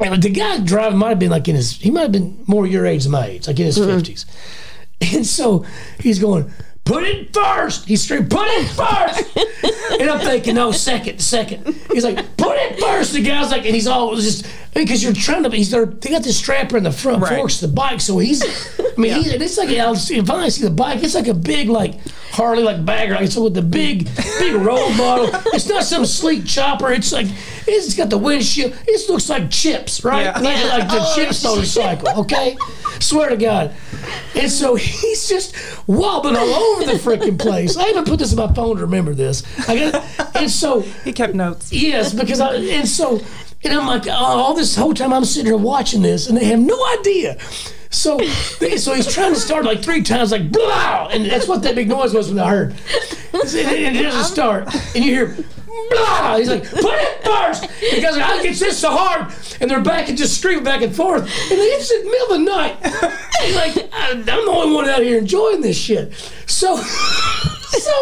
and 0.00 0.22
the 0.22 0.30
guy 0.30 0.58
driving 0.60 0.98
might 0.98 1.10
have 1.10 1.18
been 1.18 1.30
like 1.30 1.48
in 1.48 1.56
his, 1.56 1.72
he 1.72 1.90
might 1.90 2.02
have 2.02 2.12
been 2.12 2.42
more 2.46 2.66
your 2.66 2.86
age 2.86 3.04
than 3.04 3.12
my 3.12 3.26
age, 3.26 3.46
like 3.46 3.58
in 3.58 3.66
his 3.66 3.78
mm-hmm. 3.78 3.90
50s. 3.90 4.24
And 5.14 5.26
so 5.26 5.64
he's 6.00 6.18
going, 6.18 6.50
put 6.84 7.04
it 7.04 7.34
first. 7.34 7.86
He's 7.86 8.02
screaming, 8.04 8.28
put 8.28 8.46
it 8.48 8.66
first. 8.68 9.36
and 10.00 10.10
I'm 10.10 10.20
thinking, 10.20 10.54
no, 10.54 10.72
second, 10.72 11.20
second. 11.20 11.66
He's 11.92 12.04
like, 12.04 12.36
put 12.36 12.56
it 12.56 12.80
first. 12.80 13.12
The 13.12 13.22
guy's 13.22 13.50
like, 13.50 13.66
and 13.66 13.74
he's 13.74 13.86
all 13.86 14.14
just, 14.16 14.46
because 14.74 15.02
you're 15.02 15.12
trying 15.12 15.42
to, 15.42 15.50
he's 15.50 15.70
there, 15.70 15.86
they 15.86 16.10
got 16.10 16.22
this 16.22 16.38
strapper 16.38 16.76
in 16.76 16.82
the 16.84 16.92
front 16.92 17.22
Right. 17.22 17.36
forks 17.36 17.60
the 17.60 17.68
bike. 17.68 18.00
So 18.00 18.18
he's, 18.18 18.42
I 18.96 19.00
mean, 19.00 19.22
he, 19.22 19.30
it's 19.30 19.58
like, 19.58 19.68
I'll 19.70 19.94
see, 19.94 20.18
if 20.18 20.30
I 20.30 20.48
see 20.48 20.62
the 20.62 20.70
bike, 20.70 21.02
it's 21.02 21.14
like 21.14 21.26
a 21.28 21.34
big, 21.34 21.68
like, 21.68 21.94
Harley, 22.30 22.62
like 22.62 22.84
bagger, 22.84 23.14
like, 23.14 23.30
so 23.30 23.44
with 23.44 23.54
the 23.54 23.62
big, 23.62 24.08
big 24.38 24.54
roll 24.54 24.88
bottle. 24.96 25.28
It's 25.52 25.68
not 25.68 25.84
some 25.84 26.04
sleek 26.06 26.46
chopper. 26.46 26.92
It's 26.92 27.12
like, 27.12 27.26
it's 27.66 27.94
got 27.94 28.10
the 28.10 28.18
windshield. 28.18 28.76
It 28.86 29.10
looks 29.10 29.28
like 29.28 29.50
chips, 29.50 30.04
right? 30.04 30.22
Yeah. 30.24 30.38
Like, 30.38 30.64
like 30.64 30.88
the 30.88 30.98
Oh, 31.00 31.14
chips 31.14 31.44
motorcycle, 31.44 32.20
okay? 32.20 32.56
Swear 33.00 33.28
to 33.30 33.36
God. 33.36 33.74
And 34.34 34.50
so 34.50 34.74
he's 34.74 35.28
just 35.28 35.54
wobbling 35.86 36.36
all 36.36 36.54
over 36.54 36.84
the 36.84 36.92
freaking 36.92 37.38
place. 37.38 37.76
I 37.76 37.88
even 37.88 38.04
put 38.04 38.18
this 38.18 38.32
in 38.32 38.38
my 38.38 38.52
phone 38.52 38.76
to 38.76 38.82
remember 38.82 39.14
this. 39.14 39.42
I 39.68 39.90
got, 39.90 40.36
and 40.36 40.50
so 40.50 40.80
He 40.80 41.12
kept 41.12 41.34
notes. 41.34 41.72
Yes, 41.72 42.14
because 42.14 42.40
I 42.40 42.54
and 42.56 42.88
so 42.88 43.20
and 43.64 43.72
I'm 43.74 43.86
like, 43.86 44.06
oh, 44.06 44.10
all 44.12 44.54
this 44.54 44.76
whole 44.76 44.94
time 44.94 45.12
I'm 45.12 45.24
sitting 45.24 45.46
here 45.46 45.56
watching 45.56 46.02
this, 46.02 46.28
and 46.28 46.36
they 46.36 46.44
have 46.46 46.60
no 46.60 46.78
idea. 46.98 47.36
So, 47.96 48.18
so 48.18 48.92
he's 48.94 49.12
trying 49.12 49.32
to 49.32 49.40
start 49.40 49.64
like 49.64 49.82
three 49.82 50.02
times, 50.02 50.30
like 50.30 50.52
blah, 50.52 51.08
and 51.10 51.24
that's 51.24 51.48
what 51.48 51.62
that 51.62 51.74
big 51.74 51.88
noise 51.88 52.12
was 52.12 52.28
when 52.28 52.38
I 52.38 52.48
heard. 52.48 52.74
And 53.32 53.42
it, 53.42 54.02
doesn't 54.02 54.24
start, 54.24 54.72
and 54.94 55.02
you 55.02 55.14
hear 55.14 55.36
blah. 55.90 56.36
He's 56.36 56.50
like, 56.50 56.64
put 56.70 56.94
it 56.94 57.24
first. 57.24 57.62
Like, 57.62 58.04
I 58.04 58.42
get 58.42 58.56
this 58.56 58.78
so 58.78 58.90
hard, 58.90 59.32
and 59.60 59.70
they're 59.70 59.80
back 59.80 60.10
and 60.10 60.18
just 60.18 60.38
screaming 60.38 60.62
back 60.62 60.82
and 60.82 60.94
forth, 60.94 61.22
and 61.22 61.30
it's 61.58 61.90
in 61.90 62.04
the 62.04 62.10
middle 62.10 62.32
of 62.32 62.40
the 62.40 62.44
night. 62.44 62.76
He's 63.42 63.56
like, 63.56 63.90
I'm 63.92 64.24
the 64.24 64.32
only 64.32 64.74
one 64.74 64.88
out 64.88 65.02
here 65.02 65.16
enjoying 65.18 65.62
this 65.62 65.78
shit. 65.78 66.12
So. 66.46 66.76
So, 66.76 67.92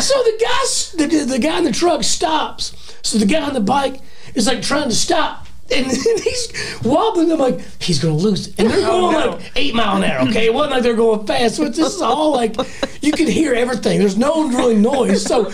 so 0.00 0.22
the 0.22 0.38
guy, 0.40 1.06
the, 1.06 1.24
the 1.24 1.38
guy 1.38 1.58
in 1.58 1.64
the 1.64 1.72
truck 1.72 2.02
stops. 2.02 2.74
So 3.02 3.16
the 3.18 3.26
guy 3.26 3.40
on 3.40 3.54
the 3.54 3.60
bike 3.60 4.00
is 4.34 4.46
like 4.46 4.60
trying 4.60 4.88
to 4.88 4.94
stop. 4.94 5.47
And, 5.74 5.86
he's 5.92 6.80
wobbling. 6.82 7.30
I'm 7.32 7.38
like, 7.38 7.60
he's 7.80 7.98
gonna 8.02 8.14
lose 8.14 8.48
it. 8.48 8.54
And 8.58 8.70
they're 8.70 8.80
oh, 8.80 9.10
going 9.10 9.12
no. 9.12 9.30
like 9.32 9.52
eight 9.56 9.74
mile 9.74 9.96
an 9.96 10.04
hour. 10.04 10.28
Okay, 10.28 10.46
it 10.46 10.54
wasn't 10.54 10.72
like 10.72 10.82
they're 10.82 10.96
going 10.96 11.26
fast. 11.26 11.58
It's, 11.58 11.76
this 11.76 11.94
is 11.94 12.02
all 12.02 12.32
like 12.32 12.56
you 13.02 13.12
can 13.12 13.26
hear 13.26 13.54
everything. 13.54 13.98
There's 13.98 14.16
no 14.16 14.48
really 14.48 14.76
noise, 14.76 15.24
so 15.24 15.50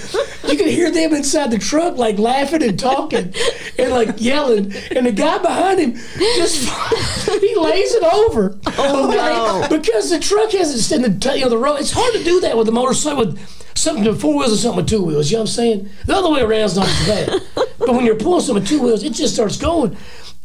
you 0.47 0.57
can 0.57 0.69
hear 0.69 0.91
them 0.91 1.15
inside 1.15 1.51
the 1.51 1.59
truck 1.59 1.97
like 1.97 2.19
laughing 2.19 2.63
and 2.63 2.79
talking 2.79 3.35
and 3.79 3.91
like 3.91 4.21
yelling. 4.21 4.73
And 4.95 5.07
the 5.07 5.13
guy 5.13 5.39
behind 5.39 5.81
him 5.81 5.95
just 6.37 6.69
he 7.41 7.57
lays 7.57 7.95
it 7.95 8.05
over. 8.05 8.59
Oh, 8.79 9.11
no. 9.11 9.77
Because 9.77 10.11
the 10.11 10.19
truck 10.19 10.53
hasn't 10.53 10.81
stood 10.81 11.21
the 11.21 11.35
you 11.35 11.45
know 11.45 11.51
the 11.51 11.59
road. 11.59 11.77
It's 11.77 11.93
hard 11.93 12.15
to 12.15 12.23
do 12.23 12.41
that 12.41 12.57
with 12.57 12.69
a 12.69 12.73
motorcycle 12.73 13.27
with 13.27 13.64
something 13.75 14.05
with 14.05 14.21
four 14.21 14.37
wheels 14.39 14.53
and 14.53 14.61
something 14.61 14.77
with 14.77 14.89
two 14.89 15.03
wheels. 15.03 15.31
You 15.31 15.37
know 15.37 15.43
what 15.43 15.51
I'm 15.51 15.55
saying? 15.55 15.89
The 16.07 16.15
other 16.15 16.31
way 16.31 16.41
around 16.41 16.61
is 16.61 16.77
not 16.77 16.89
as 16.89 17.07
bad. 17.07 17.43
but 17.79 17.93
when 17.95 18.05
you're 18.05 18.17
pulling 18.17 18.41
something 18.41 18.63
with 18.63 18.69
two 18.69 18.83
wheels, 18.83 19.03
it 19.03 19.13
just 19.13 19.35
starts 19.35 19.57
going. 19.57 19.97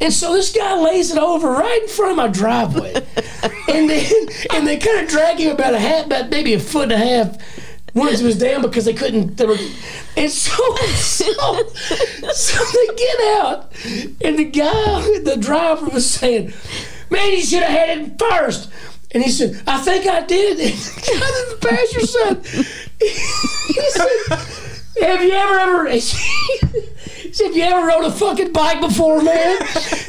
And 0.01 0.13
so 0.13 0.33
this 0.33 0.53
guy 0.55 0.79
lays 0.79 1.11
it 1.11 1.17
over 1.17 1.49
right 1.51 1.81
in 1.81 1.89
front 1.89 2.11
of 2.11 2.17
my 2.17 2.27
driveway, 2.27 2.93
and 3.67 3.89
then 3.89 4.11
and 4.53 4.65
they 4.65 4.77
kind 4.77 4.99
of 5.01 5.09
drag 5.09 5.39
him 5.39 5.51
about 5.51 5.73
a 5.73 5.79
half, 5.79 6.05
about 6.05 6.29
maybe 6.29 6.53
a 6.53 6.59
foot 6.59 6.83
and 6.83 6.93
a 6.93 6.97
half 6.97 7.37
once 7.93 8.21
it 8.21 8.23
was 8.23 8.37
down 8.37 8.61
because 8.61 8.85
they 8.85 8.93
couldn't. 8.93 9.35
They 9.35 9.45
were, 9.45 9.57
and 10.15 10.31
so 10.31 10.75
so 10.95 11.25
so 12.33 12.63
they 12.63 12.95
get 12.95 13.19
out, 13.39 13.71
and 14.23 14.39
the 14.39 14.45
guy, 14.45 15.19
the 15.19 15.37
driver, 15.37 15.87
was 15.87 16.09
saying, 16.09 16.53
"Man, 17.09 17.31
you 17.31 17.41
should 17.41 17.63
have 17.63 17.89
had 17.89 17.97
it 17.97 18.19
first. 18.19 18.69
And 19.11 19.23
he 19.23 19.31
said, 19.31 19.61
"I 19.65 19.79
think 19.79 20.05
I 20.07 20.21
did." 20.21 20.59
And 20.59 20.73
the 20.77 21.57
passenger 21.61 22.05
said, 22.05 22.45
"He 22.99 23.89
said, 23.89 24.39
have 25.01 25.23
you 25.23 25.31
ever 25.31 25.59
ever?" 25.59 25.89
He 27.19 27.33
said, 27.33 27.47
"Have 27.47 27.55
you 27.55 27.63
ever 27.63 27.87
rode 27.87 28.05
a 28.05 28.11
fucking 28.11 28.53
bike 28.53 28.81
before, 28.81 29.21
man?" 29.21 29.57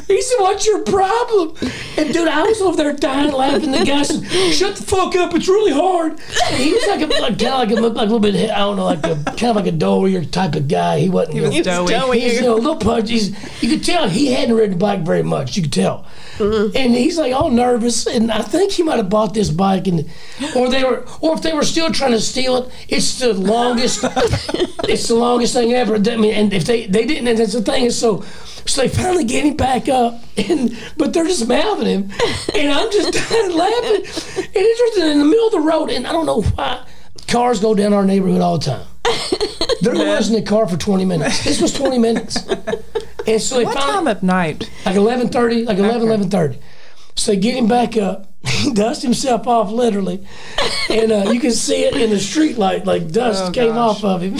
He 0.06 0.22
said, 0.22 0.36
"What's 0.38 0.66
your 0.66 0.82
problem?" 0.84 1.56
And 2.00 2.14
dude, 2.14 2.28
I 2.28 2.42
was 2.42 2.60
over 2.62 2.76
there 2.76 2.92
dying 2.92 3.32
laughing. 3.32 3.72
The 3.72 3.84
guy 3.84 4.02
said, 4.02 4.24
"Shut 4.52 4.76
the 4.76 4.82
fuck 4.82 5.14
up! 5.16 5.34
It's 5.34 5.48
really 5.48 5.72
hard." 5.72 6.12
And 6.12 6.56
he 6.56 6.72
was 6.72 6.86
like 6.86 7.02
a 7.02 7.06
like, 7.20 7.38
kind 7.38 7.70
of 7.70 7.70
like 7.70 7.70
a, 7.70 7.74
like 7.74 8.08
a 8.08 8.12
little 8.12 8.20
bit 8.20 8.50
I 8.50 8.58
don't 8.58 8.76
know 8.76 8.86
like 8.86 9.04
a 9.04 9.16
kind 9.24 9.50
of 9.50 9.56
like 9.56 9.66
a 9.66 9.72
doughier 9.72 10.30
type 10.30 10.54
of 10.54 10.68
guy. 10.68 11.00
He 11.00 11.08
wasn't. 11.08 11.34
He 11.34 11.40
was 11.42 11.54
you 11.54 11.62
know, 11.62 11.86
doughy. 11.86 12.20
He's 12.20 12.34
you 12.36 12.42
know, 12.42 12.54
a 12.54 12.56
little 12.56 12.76
punch. 12.76 13.10
He's, 13.10 13.30
you 13.62 13.68
could 13.68 13.84
tell 13.84 14.08
he 14.08 14.32
hadn't 14.32 14.54
ridden 14.54 14.74
a 14.74 14.78
bike 14.78 15.00
very 15.00 15.22
much. 15.22 15.56
You 15.56 15.62
could 15.62 15.72
tell. 15.72 16.06
Mm-hmm. 16.38 16.76
And 16.76 16.94
he's 16.94 17.18
like 17.18 17.34
all 17.34 17.50
nervous, 17.50 18.06
and 18.06 18.32
I 18.32 18.40
think 18.40 18.72
he 18.72 18.82
might 18.82 18.96
have 18.96 19.10
bought 19.10 19.34
this 19.34 19.50
bike, 19.50 19.86
and 19.86 20.10
or 20.56 20.70
they 20.70 20.82
were, 20.82 21.04
or 21.20 21.34
if 21.34 21.42
they 21.42 21.52
were 21.52 21.64
still 21.64 21.90
trying 21.90 22.12
to 22.12 22.20
steal 22.20 22.56
it, 22.56 22.72
it's 22.88 23.18
the 23.18 23.34
longest, 23.34 24.00
it's 24.88 25.08
the 25.08 25.14
longest 25.14 25.52
thing 25.52 25.74
ever. 25.74 25.96
I 25.96 26.16
mean, 26.16 26.32
and 26.32 26.52
if 26.54 26.64
they 26.64 26.86
they 26.86 27.04
didn't, 27.04 27.28
and 27.28 27.38
that's 27.38 27.52
the 27.52 27.62
thing 27.62 27.84
is 27.84 27.98
so. 27.98 28.24
So 28.66 28.82
they 28.82 28.88
finally 28.88 29.24
get 29.24 29.44
him 29.44 29.56
back 29.56 29.88
up, 29.88 30.22
and 30.36 30.76
but 30.96 31.12
they're 31.12 31.24
just 31.26 31.48
mouthing 31.48 31.86
him, 31.86 32.10
and 32.54 32.72
I'm 32.72 32.90
just 32.92 33.12
dying 33.30 33.56
laughing, 33.56 33.96
and 33.96 34.52
it's 34.54 34.78
just 34.80 34.98
in 34.98 35.18
the 35.18 35.24
middle 35.24 35.46
of 35.46 35.52
the 35.52 35.60
road, 35.60 35.90
and 35.90 36.06
I 36.06 36.12
don't 36.12 36.26
know 36.26 36.42
why 36.42 36.84
cars 37.28 37.60
go 37.60 37.74
down 37.74 37.92
our 37.92 38.04
neighborhood 38.04 38.40
all 38.40 38.58
the 38.58 38.64
time. 38.66 38.86
They're 39.80 39.94
was 39.94 40.28
in 40.28 40.34
the 40.34 40.42
car 40.42 40.68
for 40.68 40.76
20 40.76 41.04
minutes. 41.04 41.44
This 41.44 41.60
was 41.60 41.72
20 41.72 41.98
minutes. 41.98 42.36
And 43.26 43.40
so 43.40 43.58
they 43.58 43.64
What 43.64 43.74
finally, 43.74 43.92
time 43.92 44.08
at 44.08 44.22
night? 44.22 44.70
like 44.84 44.96
11.30, 44.96 45.66
like 45.66 45.78
11, 45.78 46.08
11.30. 46.28 46.58
So 47.16 47.32
they 47.32 47.38
get 47.38 47.56
him 47.56 47.66
back 47.66 47.96
up. 47.96 48.26
He 48.46 48.72
dusts 48.72 49.02
himself 49.02 49.46
off 49.46 49.70
literally. 49.70 50.26
And 50.88 51.12
uh, 51.12 51.30
you 51.30 51.40
can 51.40 51.50
see 51.50 51.82
it 51.84 51.94
in 51.94 52.10
the 52.10 52.18
street 52.18 52.56
light, 52.58 52.84
like 52.86 53.10
dust 53.10 53.44
Oh, 53.46 53.50
came 53.50 53.74
gosh. 53.74 53.96
off 54.02 54.04
of 54.04 54.22
him. 54.22 54.36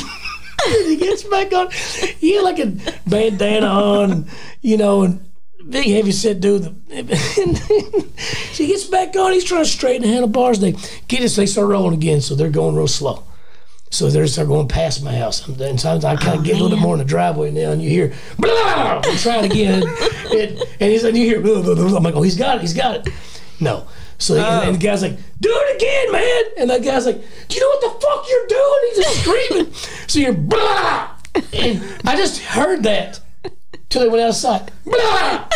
And 0.67 0.87
he 0.87 0.97
gets 0.97 1.23
back 1.25 1.53
on. 1.53 1.71
He 1.71 2.35
had 2.35 2.45
like 2.45 2.59
a 2.59 2.67
bandana 3.07 3.67
on, 3.67 4.27
you 4.61 4.77
know, 4.77 5.03
and 5.03 5.25
big 5.69 5.87
heavy 5.87 6.13
set 6.13 6.41
dude. 6.41 6.77
And 6.91 7.57
so 7.57 8.65
he 8.65 8.69
gets 8.69 8.85
back 8.85 9.17
on. 9.17 9.33
He's 9.33 9.45
trying 9.45 9.65
to 9.65 9.71
straighten 9.71 10.03
the 10.03 10.09
handlebars. 10.09 10.61
They 10.61 10.73
get 11.09 11.23
us. 11.23 11.37
They 11.37 11.47
start 11.47 11.69
rolling 11.69 11.95
again. 11.95 12.21
So 12.21 12.35
they're 12.35 12.51
going 12.51 12.75
real 12.77 12.89
slow. 12.89 13.25
So 13.93 14.09
they 14.09 14.25
start 14.27 14.49
going 14.49 14.69
past 14.69 15.03
my 15.03 15.15
house. 15.15 15.47
And 15.47 15.81
sometimes 15.81 16.05
I 16.05 16.15
kind 16.17 16.39
of 16.39 16.45
get 16.45 16.53
a 16.53 16.63
little 16.63 16.71
bit 16.71 16.79
oh, 16.79 16.83
more 16.83 16.95
in 16.95 17.01
the 17.01 17.05
driveway 17.05 17.51
now, 17.51 17.73
and 17.73 17.83
you 17.83 17.91
hear, 17.91 18.15
blah, 18.39 19.03
and 19.05 19.19
try 19.19 19.39
it 19.39 19.51
again. 19.51 19.83
and, 20.33 20.63
and 20.81 20.93
he's 20.93 21.03
like, 21.03 21.15
you 21.15 21.25
hear, 21.25 21.41
blah, 21.41 21.61
blah, 21.61 21.75
blah. 21.75 21.97
I'm 21.97 22.03
like, 22.03 22.15
oh, 22.15 22.23
he's 22.23 22.37
got 22.37 22.57
it, 22.57 22.61
he's 22.61 22.75
got 22.75 23.07
it. 23.07 23.13
No. 23.59 23.89
So 24.21 24.35
they, 24.35 24.41
and, 24.41 24.69
and 24.69 24.75
the 24.81 24.89
oh. 24.89 24.91
guy's 24.91 25.03
like, 25.03 25.17
do 25.41 25.51
it 25.51 25.77
again, 25.77 26.13
man. 26.13 26.45
And 26.59 26.71
that 26.71 26.85
guy's 26.85 27.07
like, 27.07 27.21
do 27.49 27.57
you 27.57 27.61
know 27.61 27.69
what 27.69 27.81
the 27.81 28.07
fuck 28.07 28.27
you're 28.29 28.47
doing? 28.47 28.79
He's 28.89 29.05
just 29.05 29.21
screaming. 29.21 29.73
so 30.07 30.19
you're, 30.19 30.35
blah. 30.35 31.11
And 31.53 31.83
I 32.07 32.17
just 32.17 32.43
heard 32.43 32.83
that 32.83 33.21
till 33.91 34.03
they 34.03 34.09
went 34.09 34.23
outside. 34.23 34.71
Blah! 34.85 35.49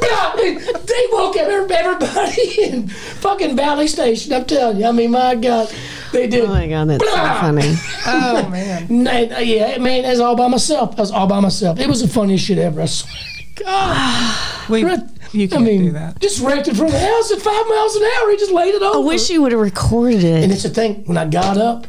Blah! 0.00 0.34
And 0.38 0.60
they 0.60 1.06
woke 1.10 1.36
up 1.36 1.48
everybody 1.48 2.62
in 2.62 2.88
fucking 2.88 3.56
Valley 3.56 3.88
Station. 3.88 4.32
I'm 4.32 4.44
telling 4.44 4.78
you. 4.78 4.86
I 4.86 4.92
mean, 4.92 5.10
my 5.10 5.34
God, 5.34 5.72
they 6.12 6.26
did. 6.26 6.44
Oh 6.44 6.48
my 6.48 6.66
god, 6.66 6.88
that's 6.88 7.04
so 7.04 7.16
funny. 7.16 7.74
Oh 8.06 8.48
man. 8.50 8.86
Nah, 9.04 9.10
uh, 9.10 9.40
yeah, 9.40 9.78
man, 9.78 10.02
that's 10.02 10.20
all 10.20 10.36
by 10.36 10.48
myself. 10.48 10.94
I 10.96 11.00
was 11.00 11.10
all 11.10 11.26
by 11.26 11.40
myself. 11.40 11.78
It 11.78 11.88
was 11.88 12.02
the 12.02 12.08
funniest 12.08 12.44
shit 12.44 12.58
ever. 12.58 12.82
I 12.82 12.86
swear 12.86 13.14
to 13.56 13.64
God. 13.64 14.68
We, 14.68 14.84
Right. 15.34 15.40
you 15.40 15.46
I 15.46 15.48
can't 15.50 15.64
mean, 15.64 15.84
do 15.86 15.90
that. 15.92 16.20
just 16.20 16.40
wrecked 16.40 16.68
it 16.68 16.76
from 16.76 16.88
the 16.90 16.98
house 16.98 17.30
at 17.32 17.40
five 17.40 17.66
miles 17.68 17.96
an 17.96 18.02
hour. 18.04 18.30
He 18.30 18.36
just 18.36 18.52
laid 18.52 18.74
it 18.74 18.82
over. 18.82 18.98
I 18.98 19.00
wish 19.02 19.28
you 19.30 19.42
would 19.42 19.52
have 19.52 19.60
recorded 19.60 20.24
it. 20.24 20.42
and 20.44 20.52
it's 20.52 20.62
the 20.62 20.68
thing, 20.70 21.04
when 21.06 21.16
I 21.18 21.26
got 21.26 21.56
up 21.58 21.86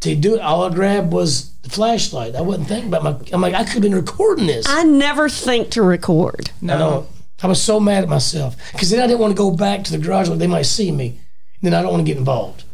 to 0.00 0.14
do 0.14 0.34
it, 0.34 0.40
all 0.40 0.64
I 0.64 0.74
grabbed 0.74 1.12
was 1.12 1.54
the 1.62 1.70
flashlight. 1.70 2.36
I 2.36 2.42
wasn't 2.42 2.68
thinking 2.68 2.88
about 2.92 3.02
my. 3.04 3.16
I'm 3.32 3.40
like, 3.40 3.54
I 3.54 3.64
could 3.64 3.74
have 3.74 3.82
been 3.82 3.94
recording 3.94 4.46
this. 4.46 4.66
I 4.68 4.82
never 4.84 5.28
think 5.28 5.70
to 5.70 5.82
record. 5.82 6.50
I 6.62 6.66
No. 6.66 6.78
don't. 6.78 7.08
I 7.42 7.46
was 7.46 7.60
so 7.60 7.80
mad 7.80 8.02
at 8.04 8.08
myself 8.08 8.56
because 8.72 8.90
then 8.90 9.00
I 9.00 9.06
didn't 9.06 9.18
want 9.20 9.32
to 9.32 9.36
go 9.36 9.50
back 9.50 9.84
to 9.84 9.92
the 9.92 9.98
garage 9.98 10.28
where 10.28 10.38
they 10.38 10.46
might 10.46 10.62
see 10.66 10.90
me. 10.92 11.08
And 11.08 11.72
then 11.72 11.74
I 11.74 11.82
don't 11.82 11.90
want 11.92 12.00
to 12.06 12.10
get 12.10 12.16
involved 12.18 12.64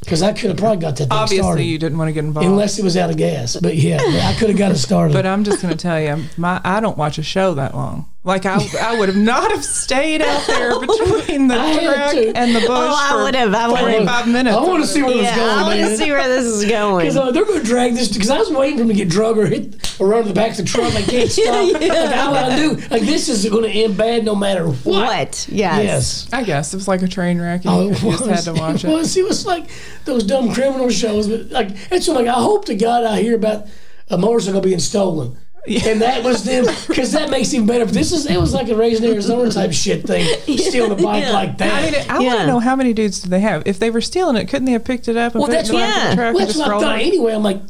because 0.00 0.22
I 0.22 0.32
could 0.32 0.50
have 0.50 0.56
probably 0.58 0.78
got 0.80 0.96
that 0.96 1.04
thing 1.08 1.12
Obviously, 1.12 1.38
started 1.42 1.62
you 1.64 1.78
didn't 1.78 1.98
want 1.98 2.08
to 2.08 2.12
get 2.12 2.24
involved. 2.24 2.46
unless 2.48 2.78
it 2.78 2.84
was 2.84 2.96
out 2.96 3.10
of 3.10 3.16
gas. 3.16 3.56
But 3.56 3.76
yeah, 3.76 3.98
I 4.00 4.34
could 4.38 4.48
have 4.48 4.58
got 4.58 4.70
it 4.72 4.76
started. 4.78 5.12
but 5.18 5.26
I'm 5.26 5.44
just 5.44 5.60
going 5.62 5.72
to 5.76 5.78
tell 5.78 6.00
you, 6.00 6.24
my 6.36 6.60
I 6.64 6.80
don't 6.80 6.96
watch 6.96 7.18
a 7.18 7.22
show 7.22 7.54
that 7.54 7.74
long. 7.74 8.09
Like 8.22 8.44
I, 8.44 8.58
I 8.82 8.98
would 8.98 9.08
have 9.08 9.16
not 9.16 9.50
have 9.50 9.64
stayed 9.64 10.20
out 10.20 10.46
there 10.46 10.78
between 10.80 11.48
the 11.48 11.54
I 11.58 11.82
truck 11.82 12.14
and 12.36 12.54
the 12.54 12.60
bush 12.60 12.68
Oh, 12.70 12.94
I 12.94 13.10
for 13.12 13.22
would 13.24 13.34
have. 13.34 13.54
I 13.54 13.68
would 13.68 13.78
have. 13.78 13.90
45 13.92 14.28
minutes. 14.28 14.56
I 14.56 14.60
want 14.62 14.82
to 14.82 14.86
see 14.86 15.02
where 15.02 15.14
this 15.14 15.30
is 15.30 15.36
going. 15.36 15.48
I 15.50 15.62
want 15.62 15.80
man. 15.80 15.88
to 15.90 15.96
see 15.96 16.10
where 16.10 16.28
this 16.28 16.44
is 16.44 16.64
going. 16.68 16.98
Because 17.06 17.16
uh, 17.16 17.30
they're 17.30 17.46
going 17.46 17.60
to 17.60 17.66
drag 17.66 17.94
this 17.94 18.12
because 18.12 18.28
I 18.28 18.38
was 18.38 18.50
waiting 18.50 18.76
for 18.76 18.80
them 18.80 18.88
to 18.88 18.94
get 18.94 19.08
drug 19.08 19.38
or 19.38 19.46
hit 19.46 19.98
or 19.98 20.08
run 20.08 20.22
to 20.24 20.28
the 20.28 20.34
back 20.34 20.50
of 20.50 20.56
the 20.58 20.64
truck. 20.64 20.94
I 20.94 21.00
can't 21.00 21.30
stop. 21.32 21.72
Like, 21.72 21.82
how 22.12 22.30
would 22.32 22.40
I 22.40 22.56
do? 22.56 22.74
Like 22.90 23.02
this 23.02 23.30
is 23.30 23.48
going 23.48 23.64
to 23.64 23.70
end 23.70 23.96
bad 23.96 24.24
no 24.26 24.34
matter 24.34 24.66
what. 24.68 24.84
What? 24.84 25.48
Yes. 25.50 25.82
Yes. 25.84 26.28
I 26.32 26.42
guess 26.44 26.74
it 26.74 26.76
was 26.76 26.88
like 26.88 27.00
a 27.00 27.08
train 27.08 27.40
wreck. 27.40 27.64
And 27.64 27.74
Oh, 27.74 27.82
you 27.84 27.90
it 27.92 27.96
just 28.00 28.04
was. 28.26 28.44
had 28.44 28.54
to 28.54 28.60
watch 28.60 28.84
it 28.84 28.90
it. 28.90 28.92
was. 28.92 29.16
It 29.16 29.24
was 29.24 29.46
like 29.46 29.70
those 30.04 30.24
dumb 30.24 30.52
criminal 30.52 30.90
shows. 30.90 31.26
But 31.26 31.50
like, 31.50 31.70
it's 31.90 32.06
like, 32.06 32.26
I 32.26 32.32
hope 32.34 32.66
to 32.66 32.74
God 32.74 33.04
I 33.04 33.22
hear 33.22 33.34
about 33.34 33.66
a 34.08 34.18
motorcycle 34.18 34.60
being 34.60 34.78
stolen. 34.78 35.38
And 35.86 36.00
that 36.00 36.24
was 36.24 36.42
them 36.44 36.64
because 36.88 37.12
that 37.12 37.30
makes 37.30 37.52
it 37.52 37.56
even 37.56 37.66
better. 37.66 37.84
But 37.84 37.94
this 37.94 38.12
is 38.12 38.24
it 38.26 38.38
was 38.40 38.54
like 38.54 38.68
a 38.68 38.74
raising 38.74 39.08
Arizona 39.10 39.50
type 39.50 39.72
shit 39.72 40.06
thing, 40.06 40.26
stealing 40.58 40.92
a 40.92 40.94
bike 40.94 41.22
Yeah. 41.24 41.32
like 41.32 41.58
that. 41.58 41.82
I 41.82 41.90
mean, 41.90 42.10
I 42.10 42.18
want 42.18 42.40
to 42.40 42.46
know 42.46 42.58
how 42.60 42.74
many 42.76 42.92
dudes 42.94 43.20
did 43.20 43.30
they 43.30 43.40
have? 43.40 43.62
If 43.66 43.78
they 43.78 43.90
were 43.90 44.00
stealing 44.00 44.36
it, 44.36 44.46
couldn't 44.48 44.64
they 44.64 44.72
have 44.72 44.84
picked 44.84 45.06
it 45.08 45.16
up 45.16 45.34
and 45.34 45.40
well, 45.40 45.48
put 45.48 45.52
that's 45.52 45.68
it 45.68 45.74
in 45.74 45.80
the 45.80 45.86
yeah. 45.86 46.10
the 46.10 46.16
truck 46.16 46.34
well, 46.34 46.46
that's 46.46 46.56
just 46.58 46.66
what 46.66 46.76
I 46.76 46.80
thought 46.80 47.00
it? 47.00 47.06
anyway. 47.06 47.32
I'm 47.34 47.42
like, 47.42 47.60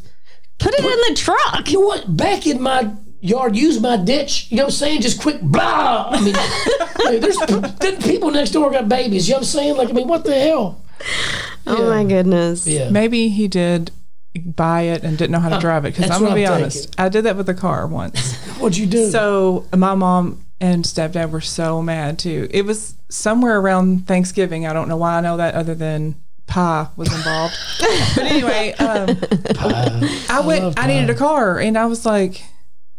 Put 0.59 0.75
it 0.75 0.81
in 0.81 1.15
the 1.15 1.19
truck. 1.19 1.71
you 1.73 1.81
know 1.81 1.87
what? 1.87 2.17
Back 2.17 2.47
in 2.47 2.61
my 2.63 2.93
yard, 3.21 3.57
use 3.57 3.81
my 3.81 3.97
ditch. 3.97 4.47
You 4.51 4.59
know 4.59 4.65
what 4.65 4.69
I'm 4.75 4.77
saying? 4.77 5.01
Just 5.01 5.21
quick, 5.21 5.41
blah. 5.41 6.11
I 6.13 6.21
mean, 6.21 6.35
I 6.37 7.11
mean, 7.13 7.21
there's 7.21 7.39
then 7.79 8.01
people 8.03 8.31
next 8.31 8.51
door 8.51 8.71
got 8.71 8.89
babies. 8.89 9.27
You 9.27 9.33
know 9.35 9.39
what 9.39 9.43
I'm 9.43 9.47
saying? 9.47 9.77
Like, 9.79 9.89
I 9.89 9.93
mean, 9.93 10.07
what 10.07 10.25
the 10.25 10.39
hell? 10.39 10.85
Oh 11.67 11.89
my 11.89 12.05
goodness. 12.05 12.67
Yeah. 12.67 12.91
Maybe 12.91 13.29
he 13.31 13.49
did 13.49 13.91
buy 14.39 14.83
it 14.83 15.03
and 15.03 15.19
didn't 15.19 15.33
know 15.33 15.41
how 15.41 15.49
to 15.49 15.59
drive 15.59 15.85
it. 15.85 15.95
Because 15.95 16.11
I'm 16.11 16.23
gonna 16.23 16.35
be 16.35 16.47
I'm 16.47 16.55
honest, 16.55 16.85
thinking. 16.85 17.05
I 17.05 17.09
did 17.09 17.25
that 17.25 17.37
with 17.37 17.49
a 17.49 17.55
car 17.55 17.87
once. 17.87 18.37
What'd 18.59 18.79
you 18.79 18.87
do? 18.87 19.11
So 19.11 19.67
my 19.77 19.95
mom 19.95 20.45
and 20.61 20.85
stepdad 20.85 21.31
were 21.31 21.41
so 21.41 21.83
mad 21.83 22.19
too. 22.19 22.49
It 22.51 22.65
was 22.65 22.95
somewhere 23.09 23.59
around 23.59 24.07
Thanksgiving. 24.07 24.67
I 24.67 24.73
don't 24.73 24.89
know 24.89 24.97
why 24.97 25.19
I 25.19 25.21
know 25.21 25.37
that 25.39 25.55
other 25.55 25.75
than 25.75 26.17
pie 26.47 26.89
was 26.97 27.13
involved. 27.13 27.55
but 28.15 28.25
anyway, 28.25 28.73
um, 28.75 29.17
I 30.29 30.43
went. 30.45 30.65
love 30.65 30.75
I, 30.77 30.87
needed 30.87 31.11
a 31.11 31.15
car, 31.15 31.59
and 31.59 31.79
I 31.79 31.87
was 31.87 32.05
like, 32.05 32.43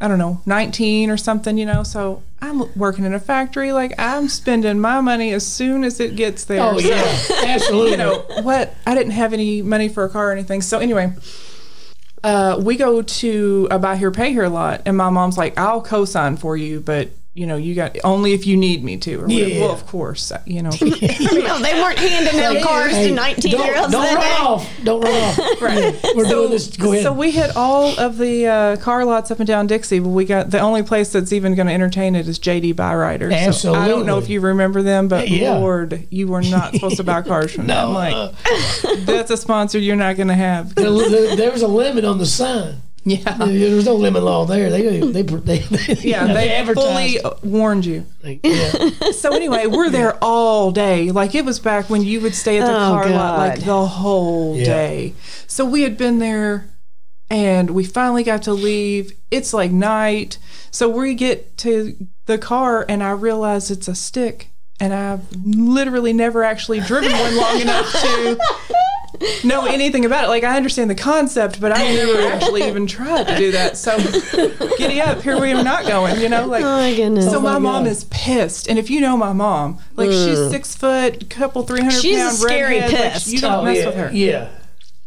I 0.02 0.08
don't 0.08 0.18
know, 0.18 0.42
19 0.48 1.12
or 1.12 1.18
something, 1.18 1.58
you 1.60 1.66
know. 1.66 1.84
So 1.84 2.24
I'm 2.42 2.64
working 2.76 3.06
in 3.06 3.14
a 3.14 3.20
factory. 3.20 3.72
Like 3.72 3.94
I'm 4.00 4.28
spending 4.28 4.80
my 4.80 5.00
money 5.00 5.32
as 5.32 5.46
soon 5.46 5.84
as 5.84 6.00
it 6.00 6.16
gets 6.16 6.46
there. 6.46 6.62
oh 6.62 6.80
So, 6.80 6.88
yeah, 6.88 7.46
absolutely. 7.54 7.92
you 7.92 7.98
know 7.98 8.26
what? 8.42 8.74
I 8.88 8.96
didn't 8.96 9.12
have 9.12 9.32
any 9.32 9.62
money 9.62 9.90
for 9.90 10.04
a 10.04 10.10
car 10.10 10.30
or 10.30 10.32
anything. 10.32 10.62
So 10.62 10.80
anyway, 10.80 11.14
uh, 12.24 12.60
we 12.64 12.78
go 12.78 13.04
to 13.04 13.68
a 13.70 13.78
buy 13.78 13.96
here, 13.96 14.12
pay 14.12 14.32
here 14.32 14.48
lot, 14.48 14.82
and 14.88 14.98
my 14.98 15.10
mom's 15.10 15.38
like, 15.38 15.58
"I'll 15.60 15.82
co-sign 15.82 16.38
for 16.38 16.58
you, 16.58 16.80
but 16.80 17.10
you 17.34 17.48
know, 17.48 17.56
you 17.56 17.76
got 17.76 17.98
only 18.04 18.34
if 18.34 18.46
you 18.46 18.58
need 18.58 18.84
me 18.84 18.98
to." 18.98 19.16
Or. 19.24 19.30
Yeah. 19.30 19.62
Well, 19.62 19.72
of 19.72 19.86
course, 19.88 20.32
uh, 20.32 20.42
you 20.46 20.62
know. 20.62 20.72
No, 20.82 21.60
they 21.60 21.74
weren't 21.74 21.98
handing 22.00 22.40
out 22.42 22.62
cars 22.62 22.92
Hey, 22.92 23.10
to 23.10 23.14
19 23.16 23.52
year 23.52 23.78
olds. 23.80 23.92
Don't 23.92 24.04
that 24.04 24.16
run 24.16 24.48
off. 24.48 24.70
Don't 24.84 25.02
run 25.02 25.14
off. 25.14 25.40
Right. 25.62 25.96
We're 26.16 26.26
doing 26.26 26.50
this. 26.50 26.76
Go 26.76 26.92
ahead. 26.92 27.04
So 27.04 27.14
we 27.14 27.32
hit 27.32 27.56
all 27.56 27.98
of 28.00 28.18
the 28.18 28.48
uh, 28.48 28.76
car 28.78 29.06
lots 29.06 29.32
up 29.32 29.40
and 29.40 29.48
down 29.48 29.68
Dixie, 29.68 30.00
but 30.00 30.10
we 30.10 30.26
got 30.26 30.50
the 30.52 30.60
only 30.60 30.82
place 30.84 31.12
that's 31.12 31.32
even 31.34 31.56
going 31.56 31.68
to 31.68 31.74
entertain 31.74 32.16
it 32.16 32.28
is 32.28 32.40
JD 32.40 32.74
Byrider. 32.76 33.54
So 33.54 33.74
I 33.74 33.88
don't 33.88 34.06
know 34.06 34.18
if 34.18 34.30
you 34.30 34.40
remember 34.42 34.82
them, 34.82 35.08
but 35.08 35.30
Yeah. 35.30 35.56
Lord, 35.58 36.08
you 36.10 36.28
were 36.28 36.42
not 36.42 36.74
supposed 36.74 36.98
to 36.98 37.04
buy 37.04 37.22
cars 37.22 37.54
from 37.54 37.68
them. 37.68 37.88
no, 37.90 37.92
Like 37.94 38.14
uh, 38.16 38.96
that's 39.06 39.30
a 39.32 39.38
sponsor 39.38 39.78
you're 39.80 39.96
not 39.96 40.16
going 40.16 40.30
to 40.30 40.34
have. 40.36 40.74
there, 40.76 40.90
there, 41.10 41.36
there 41.36 41.52
was 41.52 41.62
a 41.62 41.68
limit 41.68 42.04
on 42.06 42.18
the 42.18 42.26
sign. 42.26 42.82
Yeah. 43.04 43.34
There 43.34 43.76
was 43.76 43.86
no 43.86 43.96
lemon 43.96 44.24
law 44.24 44.46
there. 44.46 44.70
They 44.70 45.00
they 45.00 45.22
they, 45.24 45.58
they 45.58 45.94
Yeah, 46.02 46.28
they, 46.32 46.52
advertised. 46.54 47.22
fully 47.22 47.36
warned 47.44 47.86
you. 47.86 48.06
Like, 48.24 48.42
yeah. 48.44 48.90
So 49.14 49.34
anyway, 49.36 49.66
we're 49.66 49.90
there 49.90 50.18
all 50.24 50.72
day. 50.72 51.10
Like 51.12 51.34
it 51.34 51.44
was 51.44 51.60
back 51.60 51.90
when 51.90 52.04
you 52.04 52.22
would 52.22 52.36
stay 52.36 52.60
at 52.60 52.66
the 52.68 52.74
Oh, 52.74 52.78
car 52.92 53.10
lot 53.10 53.38
like 53.40 53.64
the 53.66 53.86
whole 53.88 54.56
Yeah. 54.56 54.66
day. 54.66 55.14
So 55.48 55.66
we 55.66 55.82
had 55.82 55.98
been 55.98 56.20
there 56.20 56.70
and 57.30 57.72
we 57.72 57.84
finally 57.86 58.24
got 58.24 58.44
to 58.44 58.54
leave. 58.54 59.14
It's 59.32 59.54
like 59.54 59.72
night. 59.72 60.38
So 60.70 60.88
we 60.90 61.16
get 61.16 61.58
to 61.60 61.96
the 62.28 62.38
car 62.38 62.86
and 62.88 63.02
I 63.04 63.12
realize 63.12 63.72
it's 63.72 63.88
a 63.88 63.96
stick. 63.96 64.50
And 64.80 64.94
I've 64.94 65.22
literally 65.46 66.12
never 66.14 66.44
actually 66.44 66.80
driven 66.82 67.12
one 67.12 67.36
long 67.38 67.62
enough 67.62 67.92
to 67.92 68.40
know 69.44 69.66
anything 69.66 70.06
about 70.06 70.26
it. 70.26 70.28
Like 70.28 70.44
I 70.44 70.56
understand 70.58 70.90
the 70.90 70.96
concept, 70.96 71.60
but 71.62 71.72
I 71.78 71.94
never 71.94 72.22
actually 72.28 72.64
even 72.68 72.88
tried 72.88 73.28
to 73.28 73.36
do 73.38 73.52
that. 73.52 73.78
So 73.78 73.98
giddy 74.78 75.02
up, 75.02 75.22
here 75.22 75.40
we 75.40 75.52
are 75.52 75.64
not 75.64 75.86
going. 75.86 76.20
You 76.22 76.30
know, 76.30 76.46
like 76.46 76.64
Oh 76.64 76.78
my 76.78 76.96
goodness. 76.96 77.30
So 77.32 77.40
my 77.40 77.54
my 77.54 77.60
mom 77.60 77.86
is 77.86 78.04
pissed, 78.06 78.68
and 78.68 78.80
if 78.80 78.90
you 78.90 79.02
know 79.02 79.18
my 79.18 79.34
mom, 79.34 79.80
like 79.96 80.10
she's 80.12 80.50
six 80.50 80.76
foot, 80.76 81.30
couple 81.30 81.64
three 81.64 81.82
hundred 81.82 82.02
She's 82.02 82.18
a 82.18 82.24
pound, 82.24 82.36
scary 82.38 82.80
redhead, 82.80 83.00
like, 83.02 83.14
pissed. 83.14 83.28
you 83.28 83.40
don't 83.40 83.54
Oh, 83.54 83.64
mess 83.64 83.78
yeah, 83.78 83.86
with 83.86 83.96
her. 83.96 84.12
Yeah. 84.14 84.50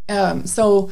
Um, 0.07 0.45
so, 0.45 0.91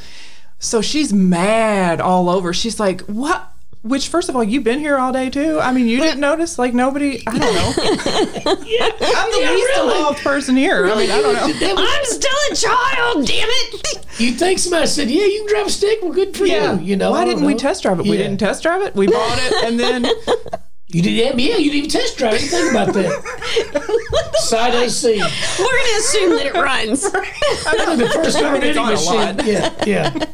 so 0.59 0.81
she's 0.81 1.13
mad 1.13 2.01
all 2.01 2.29
over. 2.29 2.51
She's 2.53 2.79
like, 2.79 3.01
"What?" 3.01 3.47
Which, 3.83 4.07
first 4.07 4.29
of 4.29 4.35
all, 4.37 4.43
you've 4.43 4.63
been 4.63 4.79
here 4.79 4.97
all 4.97 5.11
day 5.11 5.29
too. 5.29 5.59
I 5.59 5.73
mean, 5.73 5.87
you 5.87 5.99
didn't 5.99 6.21
notice? 6.21 6.57
Like 6.57 6.73
nobody. 6.73 7.21
I 7.27 7.37
don't 7.37 7.53
know. 7.53 7.73
I'm 8.55 9.31
the 9.31 9.51
least 9.53 9.77
involved 9.77 10.19
person 10.23 10.55
here. 10.55 10.85
I 10.87 10.95
mean, 10.95 11.11
I 11.11 11.21
don't 11.21 11.33
know. 11.33 11.75
I'm 11.77 12.05
still 12.05 12.31
a 12.51 12.55
child, 12.55 13.27
damn 13.27 13.47
it. 13.49 14.05
You 14.19 14.31
think 14.31 14.59
somebody 14.59 14.87
said, 14.87 15.09
"Yeah, 15.11 15.25
you 15.25 15.39
can 15.45 15.47
drive 15.53 15.67
a 15.67 15.69
stick. 15.69 15.99
Well, 16.01 16.13
good 16.13 16.35
for 16.37 16.45
Yeah. 16.45 16.79
you." 16.79 16.85
You 16.85 16.95
know. 16.95 17.11
Why 17.11 17.25
don't 17.25 17.35
didn't 17.35 17.45
we 17.45 17.55
test 17.55 17.83
drive 17.83 17.99
it? 17.99 18.03
We 18.05 18.15
didn't 18.15 18.37
test 18.37 18.63
drive 18.63 18.81
it. 18.83 18.95
We 18.95 19.07
bought 19.07 19.39
it, 19.41 19.63
and 19.65 19.77
then 19.79 20.05
You 20.87 21.01
did. 21.01 21.11
Yeah, 21.13 21.33
yeah, 21.35 21.57
you 21.57 21.71
didn't 21.71 21.75
even 21.75 21.89
test 21.89 22.17
drive 22.17 22.35
it. 22.35 22.41
Think 22.41 22.71
about 22.71 22.93
that. 22.93 24.33
Side 24.35 24.75
AC. 24.75 25.17
We're 25.17 25.23
gonna 25.25 25.97
assume 25.97 26.29
that 26.37 26.45
it 26.45 26.53
runs. 26.53 27.01
the 27.11 28.11
first 28.13 28.39
time 28.39 28.55
it's 28.55 28.63
vending 28.63 28.77
on 28.77 28.87
a 28.89 28.91
machine. 28.91 29.15
lot. 29.37 29.45
Yeah, 29.45 29.73
yeah. 29.85 30.25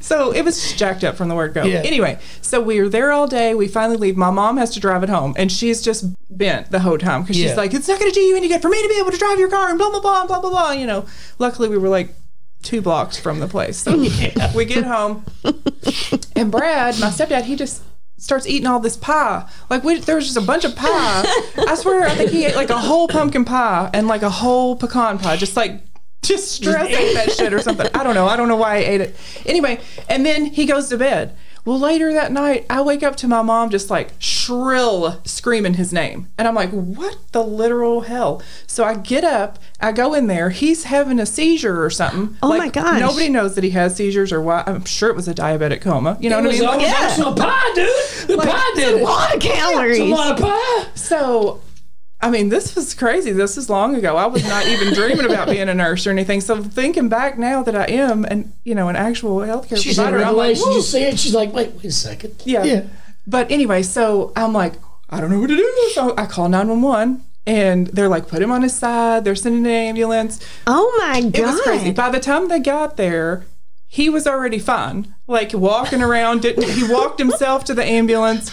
So 0.00 0.32
it 0.32 0.42
was 0.44 0.72
jacked 0.74 1.04
up 1.04 1.16
from 1.16 1.28
the 1.28 1.34
word 1.34 1.54
go. 1.54 1.64
Yeah. 1.64 1.78
Anyway, 1.84 2.18
so 2.42 2.60
we 2.60 2.80
were 2.80 2.88
there 2.88 3.12
all 3.12 3.26
day. 3.26 3.54
We 3.54 3.68
finally 3.68 3.96
leave. 3.96 4.16
My 4.16 4.30
mom 4.30 4.56
has 4.56 4.70
to 4.74 4.80
drive 4.80 5.02
it 5.02 5.08
home, 5.08 5.34
and 5.36 5.50
she's 5.50 5.80
just 5.82 6.04
bent 6.30 6.70
the 6.70 6.80
whole 6.80 6.98
time 6.98 7.22
because 7.22 7.38
Yeah. 7.38 7.48
she's 7.48 7.56
like, 7.56 7.74
"It's 7.74 7.88
not 7.88 7.98
going 7.98 8.10
to 8.10 8.14
do 8.14 8.20
you 8.20 8.36
any 8.36 8.48
good 8.48 8.62
for 8.62 8.68
me 8.68 8.82
to 8.82 8.88
be 8.88 8.98
able 8.98 9.10
to 9.10 9.18
drive 9.18 9.38
your 9.38 9.48
car," 9.50 9.68
and 9.68 9.78
blah 9.78 9.90
blah 9.90 10.00
blah 10.00 10.26
blah 10.26 10.40
blah 10.40 10.50
blah. 10.50 10.70
You 10.72 10.86
know. 10.86 11.06
Luckily, 11.38 11.68
we 11.68 11.78
were 11.78 11.88
like 11.88 12.14
two 12.62 12.80
blocks 12.80 13.18
from 13.18 13.40
the 13.40 13.46
place. 13.48 13.76
So 13.78 13.96
we 14.54 14.64
get 14.64 14.84
home, 14.84 15.24
and 16.36 16.50
Brad, 16.50 16.98
my 17.00 17.08
stepdad, 17.08 17.42
he 17.44 17.56
just 17.56 17.82
starts 18.16 18.46
eating 18.46 18.66
all 18.66 18.80
this 18.80 18.96
pie. 18.96 19.46
Like 19.68 19.84
we, 19.84 19.98
there 19.98 20.16
was 20.16 20.24
just 20.24 20.36
a 20.36 20.40
bunch 20.40 20.64
of 20.64 20.74
pie. 20.74 21.24
I 21.68 21.74
swear, 21.78 22.04
I 22.04 22.14
think 22.14 22.30
he 22.30 22.46
ate 22.46 22.56
like 22.56 22.70
a 22.70 22.78
whole 22.78 23.06
pumpkin 23.08 23.44
pie 23.44 23.90
and 23.92 24.06
like 24.08 24.22
a 24.22 24.30
whole 24.30 24.76
pecan 24.76 25.18
pie, 25.18 25.36
just 25.36 25.56
like. 25.56 25.80
Just 26.24 26.52
stress 26.52 26.88
ate 26.88 27.14
that 27.14 27.32
shit 27.32 27.52
or 27.52 27.60
something. 27.60 27.86
I 27.94 28.02
don't 28.02 28.14
know. 28.14 28.26
I 28.26 28.36
don't 28.36 28.48
know 28.48 28.56
why 28.56 28.76
I 28.76 28.78
ate 28.78 29.00
it. 29.00 29.16
Anyway, 29.46 29.80
and 30.08 30.24
then 30.24 30.46
he 30.46 30.66
goes 30.66 30.88
to 30.88 30.96
bed. 30.98 31.36
Well, 31.66 31.78
later 31.78 32.12
that 32.12 32.30
night, 32.30 32.66
I 32.68 32.82
wake 32.82 33.02
up 33.02 33.16
to 33.16 33.26
my 33.28 33.40
mom 33.40 33.70
just 33.70 33.88
like 33.88 34.10
shrill 34.18 35.20
screaming 35.24 35.74
his 35.74 35.94
name. 35.94 36.28
And 36.36 36.46
I'm 36.46 36.54
like, 36.54 36.68
what 36.70 37.16
the 37.32 37.42
literal 37.42 38.02
hell? 38.02 38.42
So 38.66 38.84
I 38.84 38.94
get 38.96 39.24
up, 39.24 39.58
I 39.80 39.92
go 39.92 40.12
in 40.12 40.26
there. 40.26 40.50
He's 40.50 40.84
having 40.84 41.18
a 41.18 41.24
seizure 41.24 41.82
or 41.82 41.88
something. 41.88 42.36
Oh 42.42 42.48
Like, 42.50 42.58
my 42.58 42.68
gosh. 42.68 43.00
Nobody 43.00 43.30
knows 43.30 43.54
that 43.54 43.64
he 43.64 43.70
has 43.70 43.96
seizures 43.96 44.30
or 44.30 44.42
why. 44.42 44.62
I'm 44.66 44.84
sure 44.84 45.08
it 45.08 45.16
was 45.16 45.26
a 45.26 45.32
diabetic 45.34 45.80
coma. 45.80 46.18
You 46.20 46.28
know 46.28 46.36
It 46.38 46.42
what 46.42 46.44
I 46.44 46.48
was 46.48 46.60
mean? 46.60 46.68
Like, 46.68 46.80
Yeah. 46.82 47.08
some 47.08 47.34
pie, 47.34 47.72
dude. 47.74 48.28
The 48.28 48.36
pie 48.46 48.72
did 48.74 48.94
it. 48.96 49.00
A 49.00 49.04
lot 49.04 49.34
of 49.34 49.40
calories. 49.40 49.98
It's 50.00 50.10
a 50.10 50.14
lot 50.14 50.38
of 50.38 50.44
pie. 50.44 50.86
So, 50.96 51.62
I 52.24 52.30
mean, 52.30 52.48
this 52.48 52.74
was 52.74 52.94
crazy. 52.94 53.32
This 53.32 53.58
is 53.58 53.68
long 53.68 53.94
ago. 53.96 54.16
I 54.16 54.24
was 54.24 54.42
not 54.48 54.66
even 54.66 54.94
dreaming 54.94 55.26
about 55.26 55.46
being 55.46 55.68
a 55.68 55.74
nurse 55.74 56.06
or 56.06 56.10
anything. 56.10 56.40
So 56.40 56.62
thinking 56.62 57.10
back 57.10 57.38
now 57.38 57.62
that 57.62 57.76
I 57.76 57.84
am, 57.84 58.24
and 58.24 58.50
you 58.64 58.74
know, 58.74 58.88
an 58.88 58.96
actual 58.96 59.40
healthcare 59.40 59.76
She's 59.76 59.98
in 59.98 60.04
provider, 60.04 60.24
I'm 60.24 60.34
like, 60.34 60.56
Revelation. 60.56 60.68
"Woo." 60.70 60.74
you 60.76 60.82
see 60.82 61.02
it? 61.02 61.18
She's 61.18 61.34
like, 61.34 61.52
wait, 61.52 61.72
wait 61.74 61.84
a 61.84 61.92
second. 61.92 62.34
yeah. 62.46 62.64
Yeah. 62.64 62.84
But 63.26 63.50
anyway, 63.50 63.82
so 63.82 64.32
I'm 64.36 64.54
like, 64.54 64.72
I 65.10 65.20
don't 65.20 65.30
know 65.30 65.38
what 65.38 65.48
to 65.48 65.56
do. 65.56 65.90
So 65.92 66.14
I 66.16 66.24
call 66.24 66.48
911. 66.48 67.22
And 67.46 67.88
they're 67.88 68.08
like, 68.08 68.26
put 68.26 68.40
him 68.40 68.50
on 68.50 68.62
his 68.62 68.74
side. 68.74 69.24
They're 69.24 69.34
sending 69.36 69.66
an 69.66 69.70
ambulance. 69.70 70.40
Oh 70.66 70.96
my 70.98 71.20
god. 71.20 71.34
It 71.34 71.42
was 71.44 71.60
crazy. 71.60 71.92
By 71.92 72.08
the 72.08 72.20
time 72.20 72.48
they 72.48 72.58
got 72.58 72.96
there, 72.96 73.44
he 73.94 74.10
was 74.10 74.26
already 74.26 74.58
fine. 74.58 75.14
Like 75.28 75.52
walking 75.54 76.02
around, 76.02 76.42
didn't 76.42 76.68
he 76.68 76.82
walked 76.92 77.20
himself 77.20 77.62
to 77.66 77.74
the 77.74 77.84
ambulance. 77.84 78.50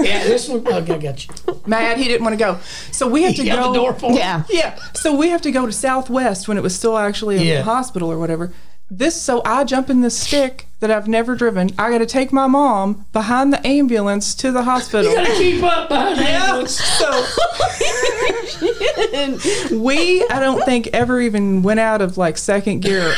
Yeah, 0.00 0.24
this 0.24 0.48
one. 0.48 0.66
Okay, 0.66 0.94
I 0.94 0.98
got 0.98 1.24
you. 1.28 1.32
Mad, 1.64 1.96
he 1.96 2.04
didn't 2.08 2.24
want 2.24 2.32
to 2.32 2.44
go. 2.44 2.58
So 2.90 3.06
we 3.06 3.22
had 3.22 3.36
to 3.36 3.44
You 3.44 3.52
got 3.52 3.62
go. 3.66 3.72
the 3.72 3.78
door 3.78 3.94
for 3.94 4.10
him? 4.10 4.16
Yeah. 4.16 4.42
Yeah. 4.50 4.74
So 4.94 5.14
we 5.14 5.28
have 5.28 5.42
to 5.42 5.52
go 5.52 5.64
to 5.64 5.70
Southwest 5.72 6.48
when 6.48 6.56
it 6.56 6.62
was 6.64 6.74
still 6.74 6.98
actually 6.98 7.36
a 7.36 7.42
Yeah. 7.42 7.62
hospital 7.62 8.10
or 8.10 8.18
whatever. 8.18 8.52
This 8.90 9.14
so 9.20 9.42
I 9.44 9.62
jump 9.62 9.90
in 9.90 10.00
this 10.00 10.18
stick 10.18 10.66
that 10.86 10.90
I've 10.94 11.08
never 11.08 11.34
driven. 11.34 11.70
I 11.78 11.90
got 11.90 11.98
to 11.98 12.06
take 12.06 12.30
my 12.30 12.46
mom 12.46 13.06
behind 13.14 13.52
the 13.54 13.66
ambulance 13.66 14.34
to 14.36 14.52
the 14.52 14.62
hospital. 14.64 15.10
You 15.10 15.16
gotta 15.16 15.32
keep 15.32 15.62
up 15.64 15.88
behind 15.88 16.18
the 16.18 16.22
Yeah. 16.24 16.44
ambulance. 16.44 16.78
So 16.78 17.24
we, 19.78 20.24
I 20.28 20.38
don't 20.40 20.62
think, 20.64 20.88
ever 20.92 21.20
even 21.20 21.62
went 21.62 21.80
out 21.80 22.02
of 22.02 22.18
like 22.18 22.36
second 22.38 22.80
gear, 22.80 23.14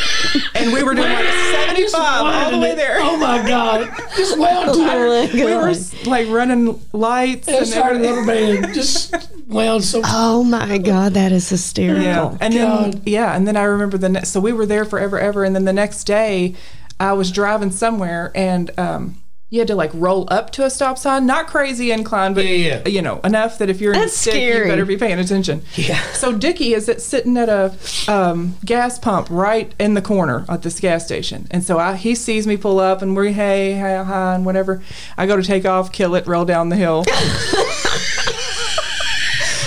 and 0.54 0.72
we 0.72 0.82
were 0.82 0.94
doing 0.94 1.10
like 1.12 1.26
75 1.26 1.94
all 2.24 2.50
the 2.52 2.58
way 2.58 2.74
there. 2.74 2.98
Oh 3.00 3.16
my 3.16 3.46
god. 3.46 3.90
Just 4.16 4.38
wound 4.38 4.70
Oh 4.70 4.86
tired. 4.86 5.34
my 5.34 5.44
We 5.44 5.54
were 5.54 5.74
like 6.08 6.28
running 6.28 6.80
lights 6.92 7.48
and 7.48 7.56
It's 7.58 7.74
hard 7.74 7.96
everything. 7.96 8.16
rubber 8.16 8.60
band. 8.62 8.74
Just 8.74 9.14
wound 9.48 9.84
so. 9.84 10.02
Oh 10.08 10.42
my 10.44 10.78
god, 10.78 11.14
that 11.14 11.32
is 11.32 11.48
hysterical. 11.48 12.02
Yeah, 12.04 12.36
and 12.40 12.54
God. 12.54 12.92
then 12.94 13.02
yeah, 13.06 13.34
and 13.36 13.46
then 13.46 13.56
I 13.56 13.62
remember 13.64 13.98
the 13.98 14.08
ne- 14.08 14.22
so 14.22 14.40
we 14.40 14.52
were 14.52 14.66
there 14.66 14.84
forever, 14.84 15.18
ever, 15.18 15.44
and 15.44 15.54
then 15.54 15.64
the 15.64 15.72
next 15.72 16.04
day, 16.04 16.54
I 16.98 17.12
was 17.12 17.30
driving 17.30 17.70
somewhere, 17.70 18.32
and 18.34 18.70
um, 18.78 19.22
you 19.50 19.58
had 19.60 19.68
to 19.68 19.74
like 19.74 19.90
roll 19.94 20.26
up 20.28 20.50
to 20.52 20.64
a 20.64 20.70
stop 20.70 20.98
sign, 20.98 21.26
not 21.26 21.46
crazy 21.46 21.92
incline, 21.92 22.34
but 22.34 22.44
Yeah, 22.44 22.82
yeah. 22.84 22.88
you 22.88 23.02
know 23.02 23.20
enough 23.22 23.58
that 23.58 23.68
if 23.70 23.80
you're 23.80 23.92
in 23.92 24.00
That's 24.00 24.12
the 24.14 24.18
stick, 24.18 24.32
scary. 24.34 24.64
you 24.66 24.72
better 24.72 24.84
be 24.86 24.96
paying 24.96 25.18
attention. 25.18 25.62
Yeah. 25.74 26.00
So 26.12 26.32
Dickie 26.36 26.74
is 26.74 26.88
at, 26.88 27.00
sitting 27.00 27.36
at 27.36 27.48
a 27.48 27.74
um, 28.08 28.56
gas 28.64 28.98
pump 28.98 29.28
right 29.30 29.72
in 29.78 29.94
the 29.94 30.02
corner 30.02 30.44
at 30.48 30.62
this 30.62 30.80
gas 30.80 31.04
station, 31.04 31.46
and 31.50 31.62
so 31.62 31.78
I, 31.78 31.96
he 31.96 32.14
sees 32.14 32.46
me 32.46 32.56
pull 32.56 32.80
up, 32.80 33.02
and 33.02 33.14
we're 33.14 33.30
hey, 33.32 33.78
hi, 33.78 34.02
hi, 34.02 34.34
and 34.34 34.44
whatever. 34.46 34.82
I 35.16 35.26
go 35.26 35.36
to 35.36 35.42
take 35.42 35.64
off, 35.66 35.92
kill 35.92 36.14
it, 36.14 36.26
roll 36.26 36.44
down 36.44 36.68
the 36.70 36.76
hill. 36.76 37.04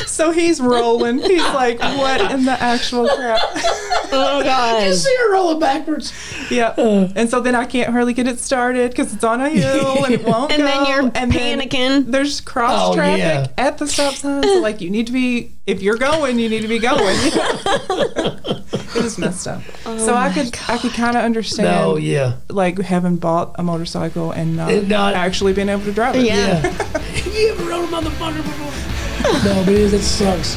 So 0.08 0.32
he's 0.32 0.60
rolling. 0.60 1.20
He's 1.20 1.42
like, 1.42 1.80
"What 1.80 2.20
in 2.34 2.44
the 2.44 2.52
actual 2.52 3.08
crap?" 3.08 3.40
Oh 4.12 4.44
god. 4.44 4.86
You 4.88 4.94
see 4.94 5.16
her 5.20 5.34
rolling 5.34 5.60
backwards. 5.60 6.14
Yeah. 6.50 6.70
Uh. 6.78 7.10
and 7.16 7.30
so 7.30 7.40
then 7.42 7.56
I 7.56 7.66
can't 7.66 7.92
hardly 7.92 8.14
get 8.14 8.28
it 8.28 8.40
started 8.40 8.92
because 8.92 9.14
it's 9.14 9.24
on 9.24 9.42
a 9.42 9.50
hill 9.50 10.04
and 10.06 10.14
it 10.14 10.24
won't 10.24 10.52
And 10.52 10.62
go. 10.62 10.66
then 10.68 10.86
you're 10.88 11.12
and 11.16 11.32
then 11.32 11.60
panicking. 11.60 12.06
there's 12.12 12.42
cross 12.42 12.90
Oh, 12.92 12.96
traffic 12.96 13.20
yeah. 13.20 13.48
at 13.58 13.78
the 13.78 13.88
stop 13.88 14.14
sign. 14.16 14.44
So 14.44 14.60
like 14.60 14.82
you 14.82 14.90
need 14.90 15.08
to 15.08 15.14
be 15.14 15.52
if 15.68 15.82
you're 15.84 15.98
going, 15.98 16.40
you 16.40 16.50
need 16.50 16.62
to 16.62 16.68
be 16.68 16.80
going. 16.80 17.00
it 17.20 18.96
is 18.96 19.18
messed 19.18 19.48
up. 19.48 19.62
Oh 19.86 19.98
so 19.98 20.14
I 20.16 20.32
could 20.34 20.58
I 20.68 20.78
could 20.78 20.94
kind 20.94 21.16
of 21.16 21.24
understand 21.24 21.68
No, 21.70 21.98
yeah. 21.98 22.38
like 22.50 22.80
having 22.80 23.18
bought 23.18 23.56
a 23.56 23.64
motorcycle 23.64 24.32
and 24.32 24.56
not, 24.58 24.72
And 24.72 24.90
not- 24.90 25.14
actually 25.14 25.54
being 25.54 25.70
able 25.70 25.84
to 25.86 25.92
drive 25.92 26.16
it. 26.16 26.26
Yeah. 26.26 26.62
Yeah. 26.62 27.26
you 27.32 27.52
ever 27.52 27.64
rode 27.70 27.84
a 27.86 27.88
motherfucker 27.88 28.38
before? 28.38 29.44
no, 29.44 29.64
but 29.66 29.74
it, 29.74 29.94
it 29.94 30.00
sucks. 30.02 30.56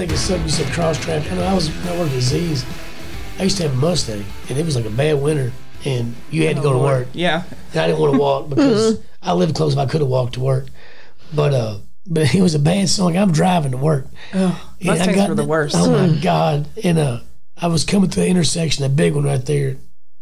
Think 0.00 0.12
of 0.12 0.18
something 0.18 0.44
you 0.44 0.50
said 0.50 0.72
cross 0.72 0.98
traffic. 0.98 1.30
I 1.30 1.34
know 1.36 1.44
I 1.44 1.52
was 1.52 1.68
I 1.86 1.98
worked 1.98 2.14
at 2.14 2.22
Z's. 2.22 2.64
I 3.38 3.42
used 3.44 3.58
to 3.58 3.64
have 3.64 3.72
a 3.72 3.76
Mustang, 3.76 4.24
and 4.48 4.58
it 4.58 4.64
was 4.64 4.74
like 4.76 4.86
a 4.86 4.90
bad 4.90 5.20
winter, 5.20 5.52
and 5.84 6.14
you 6.30 6.46
had 6.46 6.56
to 6.56 6.62
go 6.62 6.72
to 6.72 6.78
work. 6.78 7.08
Yeah. 7.12 7.42
And 7.72 7.80
I 7.80 7.86
didn't 7.86 8.00
want 8.00 8.14
to 8.14 8.18
walk 8.20 8.48
because 8.48 9.00
I 9.22 9.34
lived 9.34 9.54
close. 9.54 9.76
I 9.76 9.84
could 9.86 10.00
have 10.00 10.08
walked 10.08 10.34
to 10.34 10.40
work, 10.40 10.66
but 11.34 11.52
uh, 11.52 11.78
but 12.06 12.34
it 12.34 12.40
was 12.40 12.54
a 12.54 12.58
bad 12.58 12.88
song. 12.88 13.16
I'm 13.16 13.30
driving 13.32 13.72
to 13.72 13.76
work. 13.76 14.06
Oh, 14.34 14.74
And 14.80 14.90
I 14.90 14.94
Mustangs 14.94 15.16
got 15.16 15.28
were 15.28 15.34
the 15.34 15.44
worst. 15.44 15.74
Oh 15.78 15.90
my 15.90 16.18
god! 16.22 16.66
And 16.82 16.98
uh, 16.98 17.20
I 17.58 17.66
was 17.66 17.84
coming 17.84 18.08
to 18.08 18.20
the 18.20 18.26
intersection, 18.26 18.82
that 18.84 18.96
big 18.96 19.14
one 19.14 19.24
right 19.24 19.44
there. 19.44 19.76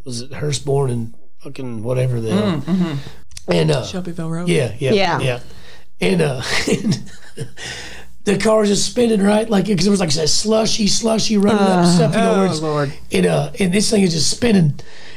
Was 0.04 0.22
it 0.22 0.32
Hurstbourne 0.32 0.90
and 0.90 1.14
fucking 1.38 1.84
whatever 1.84 2.20
the 2.20 2.32
hell? 2.32 2.98
And 3.46 3.70
uh, 3.70 3.84
Shelbyville 3.84 4.28
Road. 4.30 4.48
yeah, 4.48 4.74
yeah, 4.78 4.92
Yeah. 4.92 5.20
yeah. 5.20 5.40
And 6.00 6.20
uh, 6.22 6.42
the 8.28 8.38
car 8.38 8.60
was 8.60 8.68
just 8.68 8.84
spinning 8.86 9.22
right, 9.22 9.48
like 9.48 9.66
because 9.66 9.86
it 9.86 9.90
was 9.90 10.00
like 10.00 10.12
that 10.12 10.28
slushy, 10.28 10.86
slushy 10.86 11.38
running 11.38 11.60
up 11.60 11.86
stuff. 11.86 12.14
You 12.14 12.20
know, 12.20 12.32
where 12.34 12.46
Oh 12.46 12.50
it's, 12.50 12.60
Lord. 12.60 12.92
and 13.10 13.26
uh, 13.26 13.52
and 13.58 13.72
this 13.72 13.90
thing 13.90 14.02
is 14.02 14.12
just 14.12 14.30
spinning. 14.30 14.74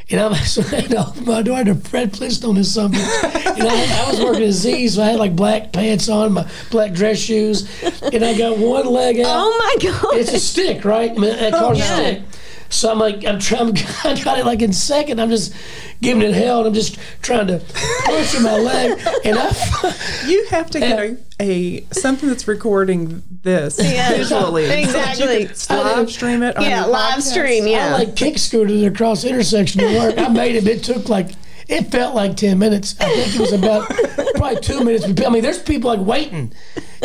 And 0.09 0.19
I'm 0.19 0.33
so 0.45 0.61
I 0.75 0.81
to 0.81 1.07
open 1.07 1.25
my 1.25 1.41
door. 1.41 1.55
I 1.55 1.63
had 1.63 1.87
Fred 1.87 2.15
Flintstone 2.15 2.57
or 2.57 2.63
something. 2.63 2.99
and 3.23 3.63
I, 3.63 4.05
I 4.05 4.11
was 4.11 4.21
working 4.21 4.43
at 4.43 4.51
Z, 4.51 4.87
so 4.89 5.03
I 5.03 5.07
had 5.07 5.19
like 5.19 5.35
black 5.35 5.73
pants 5.73 6.09
on, 6.09 6.33
my 6.33 6.49
black 6.69 6.93
dress 6.93 7.19
shoes, 7.19 7.69
and 7.83 8.23
I 8.23 8.37
got 8.37 8.57
one 8.57 8.85
leg 8.87 9.19
out. 9.19 9.25
Oh 9.27 9.77
my 9.79 9.91
god. 9.91 10.15
It's 10.15 10.33
a 10.33 10.39
stick, 10.39 10.85
right? 10.85 11.11
I 11.11 11.15
mean, 11.15 11.35
that 11.37 11.53
car's 11.53 11.79
yeah. 11.79 11.99
a 11.99 12.13
stick. 12.13 12.23
So 12.71 12.89
I'm 12.91 12.99
like, 12.99 13.25
I'm 13.25 13.37
trying. 13.39 13.77
I 14.03 14.19
got 14.23 14.39
it 14.39 14.45
like 14.45 14.61
in 14.61 14.73
second. 14.73 15.19
I'm 15.21 15.29
just 15.29 15.53
giving 16.01 16.23
it 16.23 16.33
hell, 16.33 16.59
and 16.59 16.67
I'm 16.67 16.73
just 16.73 16.97
trying 17.21 17.47
to 17.47 17.59
push 18.05 18.35
in 18.35 18.43
my 18.43 18.57
leg, 18.57 18.99
and 19.25 19.37
I. 19.37 19.97
You 20.27 20.45
have 20.51 20.69
to 20.71 20.79
get 20.79 20.99
a, 20.99 21.17
a 21.41 21.81
something 21.93 22.29
that's 22.29 22.47
recording 22.47 23.23
this 23.41 23.79
Yeah, 23.81 24.09
visually. 24.11 24.67
so 24.67 24.73
you 24.73 24.83
exactly. 24.83 25.45
can 25.47 25.77
live 25.97 26.11
stream 26.11 26.43
it. 26.43 26.55
On 26.57 26.63
yeah, 26.63 26.85
live 26.85 27.15
podcast. 27.17 27.21
stream. 27.23 27.63
I 27.65 27.67
Yeah. 27.69 27.93
like 27.93 28.15
kick 28.15 28.37
scooted 28.37 28.83
across 28.91 29.23
the 29.23 29.29
intersection 29.29 29.81
to 29.81 29.99
work. 29.99 30.17
I 30.17 30.27
made 30.29 30.55
it. 30.55 30.67
It 30.67 30.83
took 30.83 31.09
like 31.09 31.31
it 31.71 31.91
felt 31.91 32.13
like 32.13 32.35
ten 32.35 32.59
minutes. 32.59 32.95
I 32.99 33.05
think 33.05 33.35
it 33.35 33.39
was 33.39 33.53
about 33.53 33.89
probably 34.35 34.59
two 34.59 34.83
minutes. 34.83 35.05
I 35.25 35.29
mean, 35.29 35.41
there's 35.41 35.61
people 35.61 35.95
like 35.95 36.05
waiting, 36.05 36.53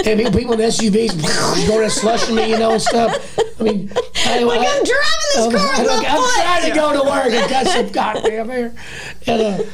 and 0.04 0.20
people, 0.34 0.52
in 0.54 0.58
SUVs 0.60 1.68
going 1.68 1.84
and 1.84 1.92
slushing 1.92 2.34
me, 2.34 2.50
you 2.50 2.58
know, 2.58 2.72
and 2.72 2.82
stuff. 2.82 3.38
I 3.58 3.62
mean, 3.62 3.90
I, 4.26 4.42
Like 4.42 4.60
I, 4.60 4.76
I'm 4.76 4.84
driving 4.84 5.30
this 5.32 5.36
I'm, 5.36 5.52
car 5.52 5.70
I'm, 5.78 6.34
trying 6.34 6.70
to 6.70 6.76
go 6.76 6.92
to 6.92 7.08
work. 7.08 7.32
I 7.32 7.48
got 7.48 7.66
some 7.66 7.88
goddamn 7.90 8.48
hair. 8.48 8.74
And 9.26 9.42
uh, 9.42 9.64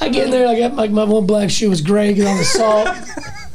I 0.00 0.08
get 0.08 0.26
in 0.26 0.30
there, 0.30 0.48
I 0.48 0.58
got 0.58 0.74
like 0.74 0.90
my 0.90 1.04
one 1.04 1.26
black 1.26 1.50
shoe 1.50 1.70
was 1.70 1.80
gray, 1.80 2.12
get 2.12 2.26
on 2.26 2.36
the 2.36 2.44
salt. 2.44 2.88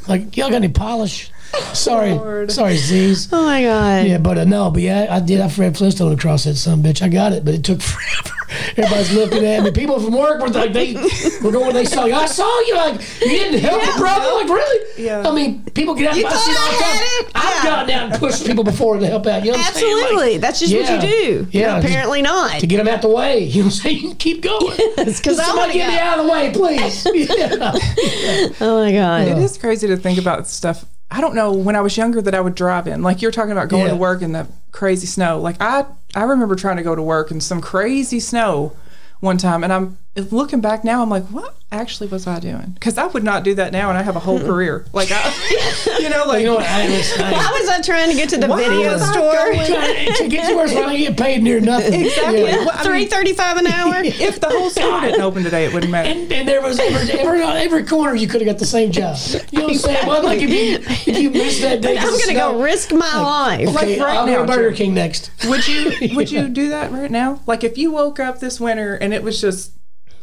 Like, 0.08 0.36
y'all 0.36 0.48
got 0.48 0.56
any 0.56 0.68
polish? 0.68 1.30
Sorry, 1.72 2.12
Lord. 2.12 2.50
sorry, 2.50 2.76
Z's. 2.76 3.28
Oh 3.32 3.44
my 3.44 3.62
god. 3.62 4.06
Yeah, 4.06 4.18
but 4.18 4.36
uh, 4.38 4.44
no, 4.44 4.70
but 4.70 4.82
yeah, 4.82 5.06
I 5.10 5.20
did. 5.20 5.40
I 5.40 5.48
Fred 5.48 5.76
Flintstone 5.76 6.12
across 6.12 6.44
that 6.44 6.56
some 6.56 6.82
bitch. 6.82 7.02
I 7.02 7.08
got 7.08 7.32
it, 7.32 7.44
but 7.44 7.54
it 7.54 7.64
took 7.64 7.80
forever. 7.82 8.34
Everybody's 8.76 9.12
looking 9.14 9.44
at 9.44 9.62
me. 9.62 9.70
People 9.70 10.00
from 10.00 10.14
work 10.16 10.40
were 10.40 10.48
like, 10.48 10.72
they 10.72 10.94
were 11.42 11.52
going. 11.52 11.74
They 11.74 11.84
saw 11.84 12.06
you. 12.06 12.14
I 12.14 12.26
saw 12.26 12.60
you. 12.60 12.74
Like 12.76 12.94
you 13.20 13.28
didn't 13.28 13.60
help 13.60 13.82
Yeah. 13.82 13.92
the 13.92 13.98
brother. 13.98 14.32
Like 14.34 14.48
really? 14.48 15.04
Yeah. 15.04 15.28
I 15.28 15.32
mean, 15.34 15.62
people 15.74 15.94
get 15.94 16.10
out. 16.10 16.16
You 16.16 16.26
I 16.26 16.30
thought 16.30 16.40
see 16.40 16.52
it 16.52 16.58
all 16.58 16.70
the 16.70 16.76
I 16.76 16.80
had 16.80 16.98
time. 16.98 17.26
it? 17.26 17.32
I've 17.34 17.64
Yeah. 17.64 17.70
gone 17.76 17.88
down 17.88 18.10
and 18.12 18.20
pushed 18.20 18.46
people 18.46 18.64
before 18.64 18.98
to 18.98 19.06
help 19.06 19.26
out. 19.26 19.44
You 19.44 19.52
know 19.52 19.58
what 19.58 19.66
I'm 19.68 19.74
saying? 19.74 19.94
Like, 19.96 20.02
Absolutely. 20.04 20.38
That's 20.38 20.60
just 20.60 20.72
yeah. 20.72 20.94
what 20.96 21.04
you 21.04 21.10
do. 21.10 21.46
Yeah, 21.50 21.78
Apparently 21.78 22.22
not. 22.22 22.60
to 22.60 22.66
get 22.66 22.78
them 22.78 22.88
out 22.88 23.02
the 23.02 23.08
way. 23.08 23.40
You 23.44 23.62
know 23.62 23.66
what 23.68 23.74
I'm 23.74 23.80
saying? 23.82 24.16
Keep 24.18 24.42
going. 24.42 24.76
Yes, 24.96 25.20
'cause 25.20 25.38
I 25.38 25.44
somebody 25.44 25.60
wanna 25.60 25.72
get 25.74 25.88
me 25.90 25.98
out 25.98 26.18
of 26.18 26.26
the 26.26 26.32
way, 26.32 26.50
please. 26.52 27.06
Yeah. 27.14 28.52
Oh 28.60 28.82
my 28.84 28.92
god. 28.92 29.28
It 29.28 29.38
is 29.38 29.58
crazy 29.58 29.86
to 29.88 29.96
think 29.96 30.18
about 30.18 30.46
stuff. 30.46 30.84
I 31.10 31.20
don't 31.20 31.34
know 31.34 31.52
when 31.52 31.74
I 31.76 31.80
was 31.80 31.96
younger 31.96 32.20
that 32.22 32.34
I 32.34 32.40
would 32.40 32.54
drive 32.54 32.86
in. 32.86 33.02
Like 33.02 33.22
you're 33.22 33.30
talking 33.30 33.52
about 33.52 33.68
going 33.68 33.84
Yeah. 33.84 33.90
to 33.90 33.96
work 33.96 34.20
in 34.22 34.32
the 34.32 34.46
crazy 34.72 35.06
snow. 35.06 35.40
Like 35.40 35.56
I 35.60 35.86
I 36.14 36.24
remember 36.24 36.54
trying 36.54 36.76
to 36.76 36.82
go 36.82 36.94
to 36.94 37.02
work 37.02 37.30
in 37.30 37.40
some 37.40 37.60
crazy 37.60 38.20
snow 38.20 38.72
one 39.20 39.38
time 39.38 39.64
and 39.64 39.72
I'm 39.72 39.98
looking 40.18 40.60
back 40.60 40.84
now 40.84 41.02
I'm 41.02 41.10
like 41.10 41.24
what 41.26 41.54
actually 41.70 42.08
was 42.08 42.26
I 42.26 42.40
doing? 42.40 42.76
Cuz 42.80 42.96
I 42.98 43.06
would 43.06 43.24
not 43.24 43.44
do 43.44 43.54
that 43.56 43.72
now 43.72 43.88
and 43.90 43.98
I 43.98 44.02
have 44.02 44.16
a 44.16 44.20
whole 44.20 44.40
career. 44.50 44.84
Like 44.92 45.10
I 45.12 45.98
you 46.00 46.08
know 46.08 46.24
like 46.26 46.40
you 46.40 46.46
know 46.46 46.54
what? 46.56 46.66
I, 46.66 46.86
listen, 46.88 47.22
I, 47.24 47.32
Why 47.32 47.58
was 47.60 47.68
I 47.68 47.80
trying 47.82 48.10
to 48.10 48.16
get 48.16 48.28
to 48.30 48.38
the 48.38 48.48
Why 48.48 48.68
video 48.68 48.92
was 48.92 49.02
I 49.02 49.12
store? 49.12 49.32
going- 49.32 50.14
to 50.14 50.28
get 50.28 50.48
to 50.48 50.54
where 50.56 50.66
I 50.88 50.96
get 50.96 51.16
paid 51.16 51.42
near 51.42 51.60
nothing. 51.60 52.06
Exactly. 52.06 52.42
Yeah. 52.42 52.56
Well, 52.64 52.70
I 52.72 52.82
Three 52.82 52.98
mean, 53.00 53.08
thirty-five 53.08 53.56
an 53.58 53.66
hour. 53.66 53.94
if 54.02 54.40
the 54.40 54.48
whole 54.48 54.70
store 54.70 55.00
didn't 55.02 55.20
open 55.20 55.42
today, 55.44 55.64
it 55.66 55.72
wouldn't 55.74 55.92
matter. 55.92 56.08
And, 56.08 56.32
and 56.32 56.48
there 56.48 56.60
was 56.62 56.78
every, 56.78 57.10
every, 57.20 57.42
every 57.42 57.84
corner 57.84 58.14
you 58.14 58.26
could 58.26 58.40
have 58.40 58.46
got 58.48 58.58
the 58.58 58.64
same 58.66 58.90
job. 58.90 59.16
You 59.50 59.58
know 59.58 59.64
what 59.66 59.72
I'm 59.72 59.78
saying? 59.78 60.06
Well, 60.06 60.22
like 60.24 60.40
if 60.40 60.50
you 60.50 60.78
if 61.12 61.18
you 61.18 61.30
missed 61.30 61.60
that 61.62 61.80
day, 61.82 61.98
I'm 61.98 62.18
gonna 62.18 62.34
go 62.34 62.60
risk 62.62 62.92
my 62.92 63.20
life. 63.22 63.68
Okay, 63.68 63.96
Like 63.98 64.00
right 64.00 64.16
I'll 64.16 64.26
go 64.26 64.32
now, 64.32 64.46
to 64.46 64.52
Burger 64.56 64.72
King 64.74 64.94
next. 64.94 65.30
Would 65.46 65.68
you 65.68 66.14
would 66.16 66.30
you 66.30 66.48
do 66.48 66.70
that 66.70 66.90
right 66.92 67.10
now? 67.10 67.40
Like 67.46 67.62
if 67.62 67.76
you 67.78 67.90
woke 67.92 68.18
up 68.18 68.40
this 68.40 68.58
winter 68.58 68.94
and 68.94 69.12
it 69.14 69.22
was 69.22 69.40
just 69.40 69.72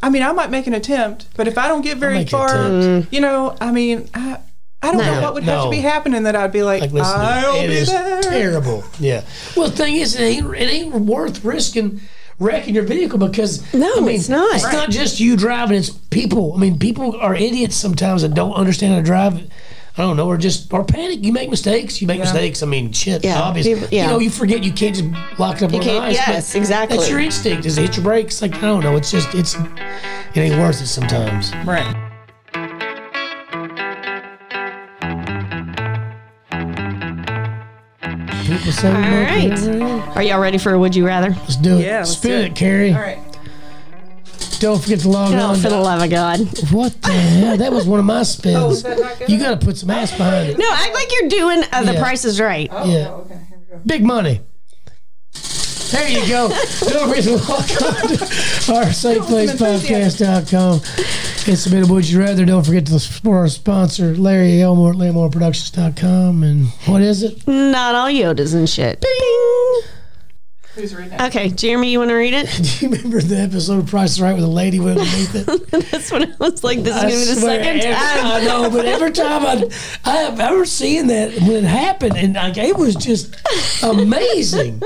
I 0.04 0.10
mean, 0.10 0.22
I 0.22 0.32
might 0.34 0.52
make 0.52 0.68
an 0.68 0.74
attempt, 0.74 1.28
but 1.36 1.48
if 1.48 1.58
I 1.58 1.68
don't 1.68 1.82
get 1.82 1.98
very 1.98 2.16
make 2.16 2.28
an 2.28 2.32
far, 2.32 2.50
mm. 2.50 3.08
you 3.12 3.22
know, 3.22 3.56
I 3.60 3.72
mean, 3.72 4.10
I 4.14 4.40
I 4.82 4.92
don't 4.92 5.02
know 5.02 5.22
what 5.22 5.34
would 5.34 5.44
have 5.44 5.64
to 5.64 5.70
be 5.70 5.82
happening 5.82 6.24
that 6.24 6.36
I'd 6.36 6.52
be 6.52 6.62
like, 6.62 6.82
Like, 6.82 6.92
listen, 6.92 7.20
I'll 7.20 7.56
it 7.62 7.68
be 7.68 7.74
is 7.74 7.90
there. 7.90 8.22
terrible. 8.22 8.84
Yeah. 9.00 9.24
Well, 9.56 9.70
the 9.70 9.76
thing 9.76 9.96
is, 9.96 10.16
it 10.16 10.22
ain't, 10.22 10.56
it 10.56 10.70
ain't 10.70 10.94
worth 10.94 11.44
risking 11.44 12.02
wrecking 12.38 12.76
your 12.76 12.84
vehicle 12.84 13.18
because 13.18 13.74
No, 13.74 13.92
I 13.98 14.00
mean, 14.02 14.16
it's 14.16 14.30
not. 14.30 14.56
It's 14.56 14.64
not 14.64 14.90
just 14.90 15.20
you 15.20 15.36
driving; 15.38 15.78
it's 15.78 15.90
people. 15.90 16.54
I 16.54 16.58
mean, 16.58 16.78
people 16.78 17.16
are 17.20 17.34
idiots 17.34 17.76
sometimes 17.76 18.22
that 18.22 18.34
don't 18.34 18.54
understand 18.54 18.94
how 18.94 19.00
to 19.00 19.06
drive. 19.06 19.50
I 19.98 20.02
don't 20.02 20.18
know, 20.18 20.28
or 20.28 20.38
just 20.38 20.74
or 20.74 20.84
panic. 20.84 21.24
You 21.24 21.32
make 21.32 21.50
mistakes. 21.50 22.02
You 22.02 22.08
make 22.08 22.20
mistakes. 22.20 22.62
I 22.62 22.66
mean, 22.66 22.92
shit. 22.92 23.24
Yeah, 23.24 23.40
obvious. 23.42 23.66
people- 23.66 23.88
yeah. 23.92 24.04
You 24.04 24.10
know, 24.10 24.20
you 24.20 24.30
forget 24.30 24.62
you 24.64 24.74
can't 24.74 24.94
just 24.96 25.40
lock 25.40 25.58
it 25.62 25.64
up 25.64 25.74
on 25.74 25.82
can't- 25.82 26.04
ice. 26.04 26.16
yes, 26.16 26.56
exactly. 26.56 26.98
That's 26.98 27.10
your 27.10 27.20
instinct. 27.20 27.66
Is 27.66 27.76
to 27.76 27.82
hit 27.82 27.96
your 27.96 28.04
brakes. 28.04 28.42
Like 28.42 28.56
I 28.56 28.62
don't 28.62 28.84
know. 28.84 28.98
It's 28.98 29.10
just 29.10 29.34
it's 29.34 29.56
it 29.56 30.38
ain't 30.38 30.56
worth 30.60 30.82
it 30.82 30.88
sometimes. 30.88 31.54
Right. 31.66 31.96
People 38.46 38.72
say 38.72 38.90
All 38.90 39.02
right. 39.02 40.16
Are 40.16 40.22
y'all 40.22 40.40
ready 40.40 40.58
for 40.60 40.74
a 40.74 40.80
would 40.80 40.96
you 40.96 41.06
rather? 41.06 41.30
Let's 41.32 41.56
do 41.56 41.78
it. 41.80 41.86
Yeah, 41.86 42.00
let's 42.00 42.12
Spin 42.12 42.32
do 42.32 42.38
it, 42.38 42.46
it. 42.52 42.56
Carrie. 42.56 42.94
All 42.94 43.02
right. 43.02 43.35
Don't 44.60 44.82
forget 44.82 45.00
to 45.02 45.10
log 45.10 45.34
Oh, 45.34 45.38
on. 45.40 45.56
for 45.58 45.64
to- 45.64 45.70
the 45.70 45.78
love 45.78 46.02
of 46.02 46.10
God. 46.10 46.40
What 46.72 47.00
the 47.02 47.12
hell? 47.12 47.58
That 47.58 47.72
was 47.72 47.86
one 47.88 48.00
of 48.00 48.06
my 48.06 48.24
spins. 48.34 48.56
Oh, 48.58 48.72
is 48.72 48.84
that 48.84 48.98
not 49.00 49.20
good? 49.20 49.30
you 49.30 49.38
got 49.40 49.60
to 49.60 49.66
put 49.66 49.78
some 49.78 49.90
ass 49.92 50.12
behind 50.16 50.50
it. 50.50 50.58
No, 50.58 50.66
act 50.72 50.94
like 50.94 51.12
you're 51.12 51.30
doing 51.30 51.64
uh, 51.72 51.84
the 51.84 51.94
Yeah. 51.94 52.00
price 52.02 52.26
is 52.26 52.40
right. 52.40 52.70
Yeah. 52.72 53.08
Oh, 53.10 53.26
okay. 53.26 53.40
Here 53.50 53.58
we 53.60 53.66
go. 53.76 53.82
Big 53.86 54.04
money. 54.04 54.42
There 55.92 56.10
you 56.10 56.28
go. 56.28 56.48
Don't 56.90 57.10
forget 57.10 57.24
to 57.26 57.36
log 57.38 57.70
on 57.84 58.18
to 58.18 58.74
our 58.74 58.86
safeplacepodcast.com 58.86 60.82
and 61.48 61.58
submit 61.60 61.88
a 61.88 61.94
would 61.94 62.10
you 62.10 62.20
rather. 62.20 62.44
Don't 62.44 62.64
forget 62.66 62.86
to 62.88 63.00
support 63.00 63.38
our 63.38 63.48
sponsor, 63.50 64.16
Larry 64.16 64.62
Elmore 64.62 64.92
at 64.92 64.96
LaryMoreProductions.com. 64.98 66.44
And 66.44 66.68
what 66.88 67.02
is 67.02 67.22
it? 67.24 67.48
Not 67.48 67.94
all 67.96 68.08
Yodas 68.10 68.56
and 68.56 68.68
shit. 68.70 69.00
Bing. 69.02 69.82
Who's 70.76 70.94
reading 70.94 71.14
it? 71.14 71.22
Okay, 71.22 71.50
Jeremy, 71.50 71.90
you 71.90 72.00
want 72.00 72.10
to 72.10 72.16
read 72.16 72.34
it? 72.34 72.48
Do 72.80 72.86
you 72.86 72.92
remember 72.92 73.22
the 73.22 73.38
episode 73.40 73.80
of 73.80 73.88
Price 73.88 74.12
is 74.14 74.22
Right 74.22 74.34
where 74.34 74.42
the 74.42 74.48
lady 74.48 74.80
went 74.82 75.00
underneath 75.00 75.34
it? 75.36 75.72
That's 75.92 76.12
what 76.12 76.24
I 76.30 76.36
was 76.38 76.64
like. 76.66 76.84
This 76.84 76.96
is 76.96 77.02
I 77.04 77.08
going 77.08 77.14
to 77.14 77.20
be 77.20 77.26
the 77.34 77.40
swear, 77.40 77.64
second 77.64 77.80
every- 77.82 77.94
time. 77.94 78.26
I 78.26 78.44
know, 78.44 78.70
but 78.70 78.86
every 78.86 79.12
time 79.12 79.46
I, 79.46 79.70
I 80.04 80.16
have 80.18 80.40
ever 80.42 80.66
seen 80.66 81.08
that 81.08 81.32
when 81.42 81.52
it 81.52 81.64
happened, 81.64 82.18
and 82.18 82.34
like 82.34 82.58
it 82.58 82.76
was 82.76 82.96
just 82.96 83.36
amazing 83.84 84.80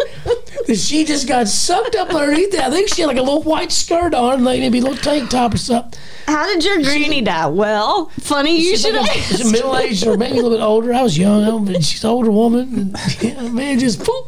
that 0.67 0.75
she 0.77 1.05
just 1.05 1.27
got 1.27 1.47
sucked 1.47 1.95
up 1.95 2.13
underneath 2.13 2.51
that. 2.51 2.65
I 2.65 2.69
think 2.69 2.89
she 2.89 3.01
had 3.01 3.07
like 3.07 3.17
a 3.17 3.23
little 3.23 3.41
white 3.41 3.71
skirt 3.71 4.13
on, 4.13 4.43
like 4.43 4.59
maybe 4.59 4.77
a 4.77 4.81
little 4.83 4.97
tank 4.97 5.31
top 5.31 5.55
or 5.55 5.57
something. 5.57 5.99
How 6.27 6.45
did 6.45 6.63
your 6.63 6.83
granny 6.83 7.21
die? 7.21 7.47
Well, 7.47 8.05
funny 8.19 8.57
you 8.61 8.71
She's 8.71 8.81
should 8.83 8.93
like 8.93 9.09
a, 9.09 9.19
ask. 9.19 9.37
she's 9.37 9.51
middle 9.51 9.75
aged 9.75 10.05
or 10.05 10.17
maybe 10.17 10.33
a 10.37 10.41
little 10.43 10.51
bit 10.55 10.61
older. 10.63 10.93
I 10.93 11.01
was 11.01 11.17
young, 11.17 11.43
I 11.43 11.71
but 11.73 11.83
she's 11.83 12.03
an 12.03 12.11
older 12.11 12.29
woman. 12.29 12.61
And, 12.95 12.97
yeah, 13.23 13.47
man, 13.49 13.79
just 13.79 14.03
poof. 14.03 14.25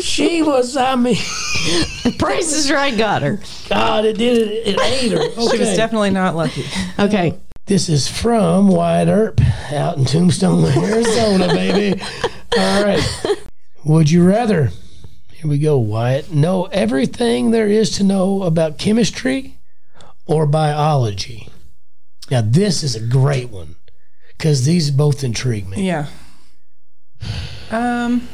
She 0.00 0.42
was, 0.42 0.76
I 0.76 0.94
mean, 0.96 1.16
Price 2.18 2.52
is 2.52 2.70
right. 2.70 2.96
Got 2.96 3.22
her. 3.22 3.40
God, 3.68 4.04
it 4.04 4.16
did 4.16 4.38
it. 4.38 4.66
It 4.66 4.80
ate 4.80 5.12
her. 5.12 5.30
She 5.50 5.58
was 5.58 5.76
definitely 5.76 6.10
not 6.10 6.34
lucky. 6.34 6.64
Okay. 6.98 7.38
This 7.66 7.88
is 7.88 8.06
from 8.06 8.68
Wyatt 8.68 9.08
Earp 9.08 9.40
out 9.72 9.96
in 9.96 10.04
Tombstone, 10.04 10.64
Arizona, 10.64 11.48
baby. 11.48 12.00
All 12.56 12.84
right. 12.84 13.02
Would 13.84 14.08
you 14.08 14.24
rather, 14.24 14.70
here 15.32 15.50
we 15.50 15.58
go, 15.58 15.76
Wyatt, 15.76 16.32
know 16.32 16.66
everything 16.66 17.50
there 17.50 17.66
is 17.66 17.90
to 17.96 18.04
know 18.04 18.44
about 18.44 18.78
chemistry 18.78 19.58
or 20.26 20.46
biology? 20.46 21.48
Now, 22.30 22.40
this 22.40 22.84
is 22.84 22.94
a 22.94 23.04
great 23.04 23.50
one 23.50 23.74
because 24.38 24.64
these 24.64 24.92
both 24.92 25.24
intrigue 25.24 25.68
me. 25.68 25.88
Yeah. 25.88 26.06
Um. 27.72 28.28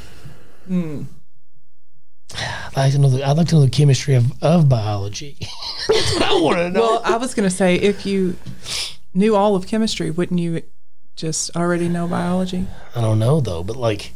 I'd 2.36 2.76
like 2.76 2.92
to 2.92 2.98
know 2.98 3.08
the, 3.08 3.26
I'd 3.26 3.36
like 3.36 3.48
to 3.48 3.56
know 3.56 3.60
the 3.62 3.70
chemistry 3.70 4.14
of, 4.14 4.32
of 4.42 4.68
biology. 4.68 5.36
That's 5.88 6.14
what 6.14 6.22
I 6.22 6.40
want 6.40 6.58
to 6.58 6.70
know. 6.70 6.80
Well, 6.80 7.02
I 7.04 7.16
was 7.16 7.34
going 7.34 7.48
to 7.48 7.54
say 7.54 7.76
if 7.76 8.06
you 8.06 8.36
knew 9.14 9.36
all 9.36 9.54
of 9.54 9.66
chemistry, 9.66 10.10
wouldn't 10.10 10.40
you 10.40 10.62
just 11.16 11.54
already 11.56 11.88
know 11.88 12.06
biology? 12.06 12.66
I 12.94 13.00
don't 13.00 13.18
know, 13.18 13.40
though, 13.40 13.62
but 13.62 13.76
like, 13.76 14.14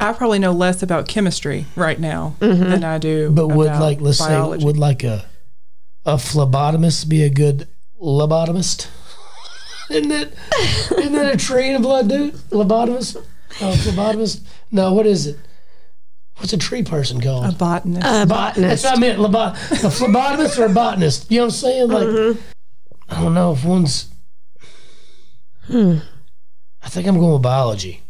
I 0.00 0.12
probably 0.12 0.38
know 0.38 0.52
less 0.52 0.82
about 0.82 1.08
chemistry 1.08 1.66
right 1.76 1.98
now 1.98 2.36
mm-hmm. 2.40 2.62
than 2.62 2.84
I 2.84 2.98
do. 2.98 3.30
but 3.30 3.48
would 3.48 3.68
about 3.68 3.80
like, 3.80 4.00
let's 4.00 4.18
biology. 4.18 4.60
say, 4.60 4.66
would 4.66 4.76
like 4.76 5.04
a, 5.04 5.24
a 6.04 6.16
phlebotomist 6.16 7.08
be 7.08 7.22
a 7.22 7.30
good 7.30 7.68
lobotomist? 8.00 8.88
Isn't 9.90 10.08
that 10.08 10.32
isn't 10.98 11.12
that 11.12 11.34
a 11.34 11.36
tree 11.36 11.68
in 11.68 11.76
a 11.76 11.80
blood, 11.80 12.08
dude? 12.08 12.32
Lobotomist? 12.50 13.22
Oh, 13.60 13.72
phlebotomist? 13.72 14.42
No, 14.70 14.94
what 14.94 15.06
is 15.06 15.26
it? 15.26 15.38
What's 16.36 16.52
a 16.52 16.58
tree 16.58 16.82
person 16.82 17.20
called? 17.20 17.46
a 17.46 17.52
botanist? 17.56 18.06
A 18.06 18.26
botanist. 18.26 18.82
That's 18.82 18.84
what 18.84 18.96
I 18.96 19.00
meant. 19.00 19.18
Lobot- 19.18 19.54
a 19.72 19.86
phlebotomist 19.88 20.58
or 20.58 20.66
a 20.66 20.74
botanist? 20.74 21.30
You 21.30 21.38
know 21.38 21.44
what 21.44 21.46
I'm 21.46 21.50
saying? 21.52 21.88
Like, 21.90 22.36
I 23.08 23.20
don't 23.22 23.34
know 23.34 23.52
if 23.52 23.64
one's. 23.64 24.10
Hmm. 25.66 25.98
I 26.82 26.88
think 26.88 27.06
I'm 27.06 27.18
going 27.18 27.32
with 27.32 27.42
biology. 27.42 28.02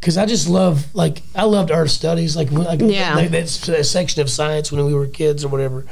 Because 0.00 0.16
I 0.16 0.26
just 0.26 0.48
love, 0.48 0.94
like, 0.94 1.22
I 1.34 1.44
loved 1.44 1.70
earth 1.70 1.90
studies. 1.90 2.36
Like, 2.36 2.50
like 2.52 2.80
Yeah. 2.80 3.16
that, 3.16 3.30
that's 3.32 3.66
that 3.66 3.84
section 3.84 4.22
of 4.22 4.30
science 4.30 4.70
when 4.70 4.84
we 4.86 4.94
were 4.94 5.06
kids 5.06 5.44
or 5.44 5.48
whatever. 5.48 5.84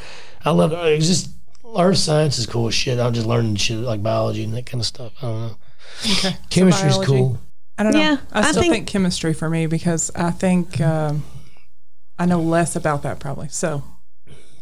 I 0.44 0.50
loved 0.50 0.72
it. 0.74 0.96
was 0.96 1.08
just, 1.08 1.30
earth 1.76 1.98
science 1.98 2.38
is 2.38 2.46
cool 2.46 2.68
as 2.68 2.74
shit. 2.74 2.98
I'm 3.00 3.12
just 3.12 3.26
learning 3.26 3.56
shit 3.56 3.78
like 3.78 4.02
biology 4.02 4.44
and 4.44 4.54
that 4.54 4.66
kind 4.66 4.80
of 4.80 4.86
stuff. 4.86 5.12
I 5.20 5.26
don't 5.26 5.40
know. 5.48 5.56
okay. 6.12 6.36
Chemistry's 6.50 6.92
biology. 6.92 7.10
cool. 7.12 7.38
I 7.76 7.82
don't 7.82 7.92
know. 7.92 7.98
Yeah, 7.98 8.16
I 8.32 8.38
I 8.40 8.50
still 8.50 8.62
think- 8.62 8.74
think, 8.74 8.86
chemistry 8.86 9.34
for 9.34 9.50
me 9.50 9.66
because 9.66 10.10
I 10.14 10.30
think 10.30 10.80
um, 10.80 11.24
I 12.18 12.26
know 12.26 12.40
less 12.40 12.76
about 12.76 13.02
that 13.02 13.18
probably. 13.20 13.48
So 13.48 13.82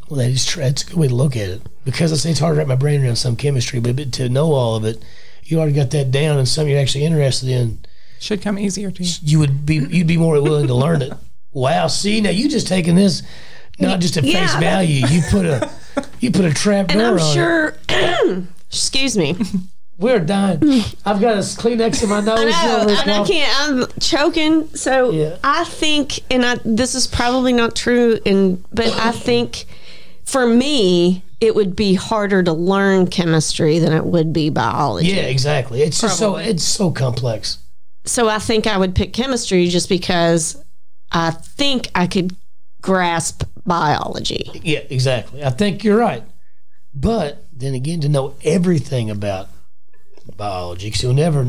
Well, 0.08 0.18
that 0.18 0.30
is 0.30 0.46
true. 0.46 0.62
That's 0.62 0.82
a 0.82 0.86
good 0.86 0.96
way 0.96 1.08
to 1.08 1.14
look 1.14 1.36
at 1.36 1.48
it. 1.48 1.62
Because 1.84 2.12
I 2.12 2.16
say 2.16 2.30
it's 2.30 2.40
hard 2.40 2.54
to 2.54 2.58
wrap 2.58 2.66
my 2.68 2.76
brain 2.76 3.02
around 3.04 3.16
some 3.16 3.36
chemistry, 3.36 3.80
but, 3.80 3.96
but 3.96 4.12
to 4.14 4.28
know 4.28 4.52
all 4.52 4.76
of 4.76 4.84
it, 4.84 5.04
you 5.44 5.58
already 5.58 5.74
got 5.74 5.90
that 5.90 6.10
down 6.10 6.38
and 6.38 6.48
something 6.48 6.70
you're 6.70 6.80
actually 6.80 7.04
interested 7.04 7.48
in. 7.48 7.80
should 8.20 8.40
come 8.42 8.58
easier 8.58 8.90
to 8.90 9.02
you. 9.02 9.12
you 9.22 9.38
would 9.38 9.66
be 9.66 9.76
you'd 9.76 10.06
be 10.06 10.16
more 10.16 10.40
willing 10.40 10.66
to 10.68 10.74
learn 10.74 11.02
it. 11.02 11.12
Wow, 11.52 11.88
see 11.88 12.20
now 12.20 12.30
you 12.30 12.48
just 12.48 12.66
taking 12.68 12.94
this 12.94 13.22
not 13.78 14.00
just 14.00 14.16
at 14.16 14.24
Yeah, 14.24 14.46
face 14.46 14.54
value. 14.60 15.06
You 15.08 15.22
put 15.30 15.44
a 15.44 15.70
you 16.20 16.30
put 16.30 16.44
a 16.44 16.54
trap 16.54 16.90
and 16.90 16.98
door 17.00 17.08
I'm 17.08 17.20
on 17.20 17.30
it. 17.30 17.32
sure. 17.34 18.46
excuse 18.68 19.16
me. 19.18 19.36
We're 20.02 20.18
done. 20.18 20.58
I've 21.06 21.20
got 21.20 21.36
a 21.36 21.40
Kleenex 21.40 22.02
in 22.02 22.08
my 22.10 22.20
nose. 22.20 22.38
I 22.52 22.66
know, 22.66 22.88
and 22.88 23.10
I 23.10 23.24
can't. 23.24 23.60
I'm 23.60 24.00
choking. 24.00 24.68
So 24.74 25.10
Yeah. 25.12 25.36
I 25.44 25.64
think, 25.64 26.20
and 26.30 26.44
I, 26.44 26.56
this 26.64 26.94
is 26.94 27.06
probably 27.06 27.52
not 27.52 27.76
true, 27.76 28.18
and 28.26 28.62
but 28.72 28.88
I 28.88 29.12
think 29.12 29.64
for 30.24 30.46
me, 30.46 31.22
it 31.40 31.54
would 31.54 31.74
be 31.76 31.94
harder 31.94 32.42
to 32.42 32.52
learn 32.52 33.06
chemistry 33.06 33.78
than 33.78 33.92
it 33.92 34.04
would 34.04 34.32
be 34.32 34.50
biology. 34.50 35.08
Yeah, 35.08 35.22
exactly. 35.22 35.82
It's 35.82 36.00
just 36.00 36.18
so 36.18 36.36
it's 36.36 36.64
so 36.64 36.90
complex. 36.90 37.58
So 38.04 38.28
I 38.28 38.38
think 38.38 38.66
I 38.66 38.76
would 38.76 38.94
pick 38.94 39.12
chemistry 39.12 39.68
just 39.68 39.88
because 39.88 40.62
I 41.12 41.30
think 41.30 41.88
I 41.94 42.06
could 42.06 42.34
grasp 42.80 43.44
biology. 43.64 44.50
Yeah, 44.64 44.80
exactly. 44.90 45.44
I 45.44 45.50
think 45.50 45.84
you're 45.84 45.98
right. 45.98 46.24
But 46.94 47.44
then 47.52 47.74
again, 47.74 48.00
to 48.00 48.08
know 48.08 48.34
everything 48.44 49.08
about 49.10 49.48
biology, 50.36 50.86
because 50.88 51.02
you'll 51.02 51.14
never, 51.14 51.48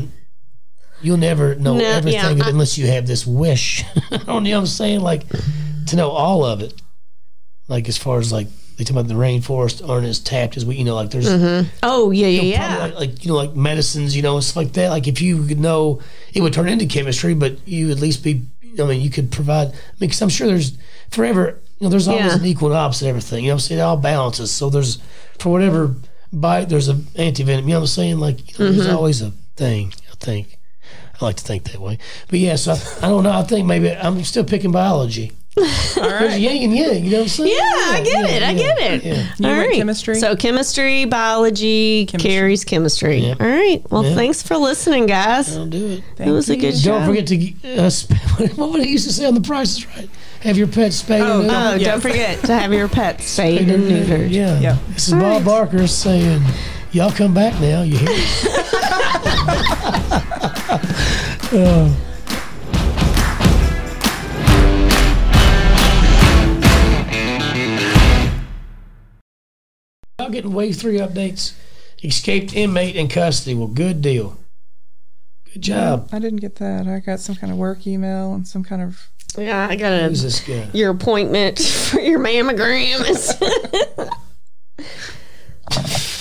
you'll 1.02 1.16
never 1.16 1.54
know 1.54 1.76
No, 1.76 1.84
everything 1.84 2.38
yeah, 2.38 2.44
I- 2.46 2.50
unless 2.50 2.76
you 2.78 2.86
have 2.88 3.06
this 3.06 3.26
wish. 3.26 3.84
I 4.10 4.18
don't 4.18 4.44
know 4.44 4.50
what 4.50 4.58
I'm 4.60 4.66
saying. 4.66 5.00
Like 5.00 5.24
to 5.86 5.96
know 5.96 6.10
all 6.10 6.44
of 6.44 6.60
it. 6.60 6.74
Like 7.68 7.88
as 7.88 7.96
far 7.96 8.18
as 8.18 8.30
like 8.32 8.48
they 8.76 8.84
talk 8.84 8.92
about 8.92 9.08
the 9.08 9.14
rainforest 9.14 9.88
aren't 9.88 10.06
as 10.06 10.18
tapped 10.18 10.56
as 10.56 10.66
we, 10.66 10.76
you 10.76 10.84
know, 10.84 10.94
like 10.94 11.10
there's 11.10 11.28
mm-hmm. 11.28 11.68
Oh 11.82 12.10
yeah, 12.10 12.26
yeah, 12.26 12.56
probably 12.58 12.76
yeah. 12.76 12.84
like, 12.84 12.94
like 12.94 13.24
you 13.24 13.30
know 13.30 13.36
like 13.36 13.54
medicines, 13.54 14.14
you 14.14 14.22
know, 14.22 14.38
stuff 14.40 14.56
like 14.56 14.72
that. 14.74 14.90
Like 14.90 15.08
if 15.08 15.22
you 15.22 15.46
could 15.46 15.60
know, 15.60 16.00
it 16.34 16.42
would 16.42 16.52
turn 16.52 16.68
into 16.68 16.86
chemistry, 16.86 17.34
but 17.34 17.66
you 17.66 17.90
at 17.90 18.00
least 18.00 18.22
be. 18.22 18.46
I 18.78 18.82
mean, 18.84 19.00
you 19.00 19.08
could 19.10 19.30
provide. 19.30 19.68
I 19.68 19.70
mean, 19.70 19.78
because 20.00 20.20
I'm 20.20 20.28
sure 20.28 20.46
there's 20.48 20.76
forever. 21.10 21.60
You 21.78 21.86
know, 21.86 21.90
there's 21.90 22.08
always 22.08 22.24
Yeah. 22.26 22.36
an 22.38 22.44
equal 22.44 22.68
and 22.68 22.76
opposite 22.76 23.06
everything. 23.08 23.44
You 23.44 23.48
know, 23.50 23.54
what 23.54 23.62
I'm 23.62 23.68
saying 23.68 23.78
it 23.80 23.82
all 23.82 23.96
balances. 23.96 24.50
So 24.50 24.68
there's 24.68 24.98
for 25.38 25.50
whatever 25.50 25.94
bite, 26.40 26.68
there's 26.68 26.88
an 26.88 27.02
antivenom. 27.16 27.62
You 27.62 27.68
know 27.68 27.74
what 27.76 27.80
I'm 27.80 27.86
saying? 27.86 28.18
Like 28.18 28.58
you 28.58 28.64
know, 28.64 28.72
there's 28.72 28.86
Mm-hmm. 28.86 28.96
always 28.96 29.22
a 29.22 29.30
thing. 29.56 29.92
I 30.10 30.14
think. 30.16 30.58
I 31.20 31.24
like 31.24 31.36
to 31.36 31.44
think 31.44 31.64
that 31.70 31.80
way. 31.80 31.98
But 32.28 32.40
yeah, 32.40 32.56
so 32.56 32.72
I, 32.72 33.06
I 33.06 33.08
don't 33.08 33.22
know. 33.22 33.30
I 33.32 33.42
think 33.44 33.66
maybe 33.66 33.90
I'm 33.92 34.22
still 34.24 34.44
picking 34.44 34.72
biology. 34.72 35.30
All 35.56 35.62
There's 35.62 36.32
right. 36.32 36.40
yin 36.40 36.64
and 36.64 36.76
yang. 36.76 37.04
You 37.04 37.10
know 37.12 37.16
what 37.18 37.22
I'm 37.22 37.28
saying? 37.28 37.50
Yeah, 37.52 37.62
I 37.62 38.02
get 38.04 38.28
it. 38.28 38.42
I 38.42 38.54
get 38.54 38.78
it. 38.80 39.04
Yeah. 39.04 39.32
You 39.38 39.48
All 39.48 39.54
right. 39.56 39.72
chemistry? 39.76 40.16
So 40.16 40.34
chemistry, 40.34 41.04
biology, 41.04 42.06
Chemistry. 42.06 42.28
carries 42.30 42.64
chemistry. 42.64 43.18
Yeah. 43.18 43.34
All 43.38 43.46
right. 43.46 43.80
Well, 43.88 44.04
Yeah. 44.04 44.14
thanks 44.16 44.42
for 44.42 44.56
listening, 44.56 45.06
guys. 45.06 45.56
I'll 45.56 45.66
do 45.66 45.86
it. 45.86 46.04
Thank 46.16 46.28
It 46.28 46.32
was 46.32 46.50
a 46.50 46.56
you. 46.56 46.60
good 46.60 46.76
show. 46.76 46.98
Don't 46.98 47.06
forget 47.06 47.28
to 47.28 47.76
uh, 47.76 47.90
sp- 47.94 48.58
what 48.58 48.70
would 48.72 48.80
it 48.82 48.88
used 48.88 49.06
to 49.06 49.12
say 49.12 49.26
on 49.26 49.34
the 49.34 49.40
Price 49.40 49.78
is 49.78 49.86
Right? 49.86 50.10
Have 50.44 50.58
your 50.58 50.66
pet 50.68 50.92
spayed 50.92 51.22
Oh, 51.22 51.40
and 51.40 51.50
neutered. 51.50 51.72
Oh, 51.72 51.74
Yeah. 51.76 51.90
don't 51.92 52.00
forget 52.00 52.38
to 52.44 52.54
have 52.54 52.72
your 52.72 52.88
pets 52.88 53.24
spayed 53.34 53.68
and 53.70 53.84
neutered. 53.84 54.30
Yeah. 54.30 54.60
Yeah. 54.60 54.76
This 54.90 55.08
is 55.08 55.14
Bob 55.14 55.44
Barker 55.44 55.86
saying, 55.86 56.42
"Y'all 56.92 57.10
come 57.10 57.32
back 57.32 57.58
now." 57.60 57.82
You 57.82 57.96
hear? 57.96 58.08
Oh. 61.56 61.96
Y'all 70.18 70.30
getting 70.30 70.52
wave 70.52 70.76
three 70.76 70.98
updates. 70.98 71.54
Escaped 72.02 72.54
inmate 72.54 72.96
in 72.96 73.08
custody. 73.08 73.54
Well, 73.54 73.68
good 73.68 74.02
deal. 74.02 74.36
Good 75.52 75.62
job. 75.62 76.08
I 76.12 76.18
didn't 76.18 76.40
get 76.40 76.56
that. 76.56 76.86
I 76.86 76.98
got 77.00 77.20
some 77.20 77.34
kind 77.34 77.52
of 77.52 77.58
work 77.58 77.86
email 77.86 78.34
and 78.34 78.46
some 78.46 78.62
kind 78.64 78.82
of. 78.82 79.08
Yeah, 79.36 79.66
I 79.68 79.76
got 79.76 80.00
Who's 80.08 80.20
a, 80.20 80.24
this 80.24 80.40
guy? 80.40 80.68
your 80.72 80.90
appointment 80.90 81.58
for 81.58 82.00
your 82.00 82.20
mammogram. 82.20 83.04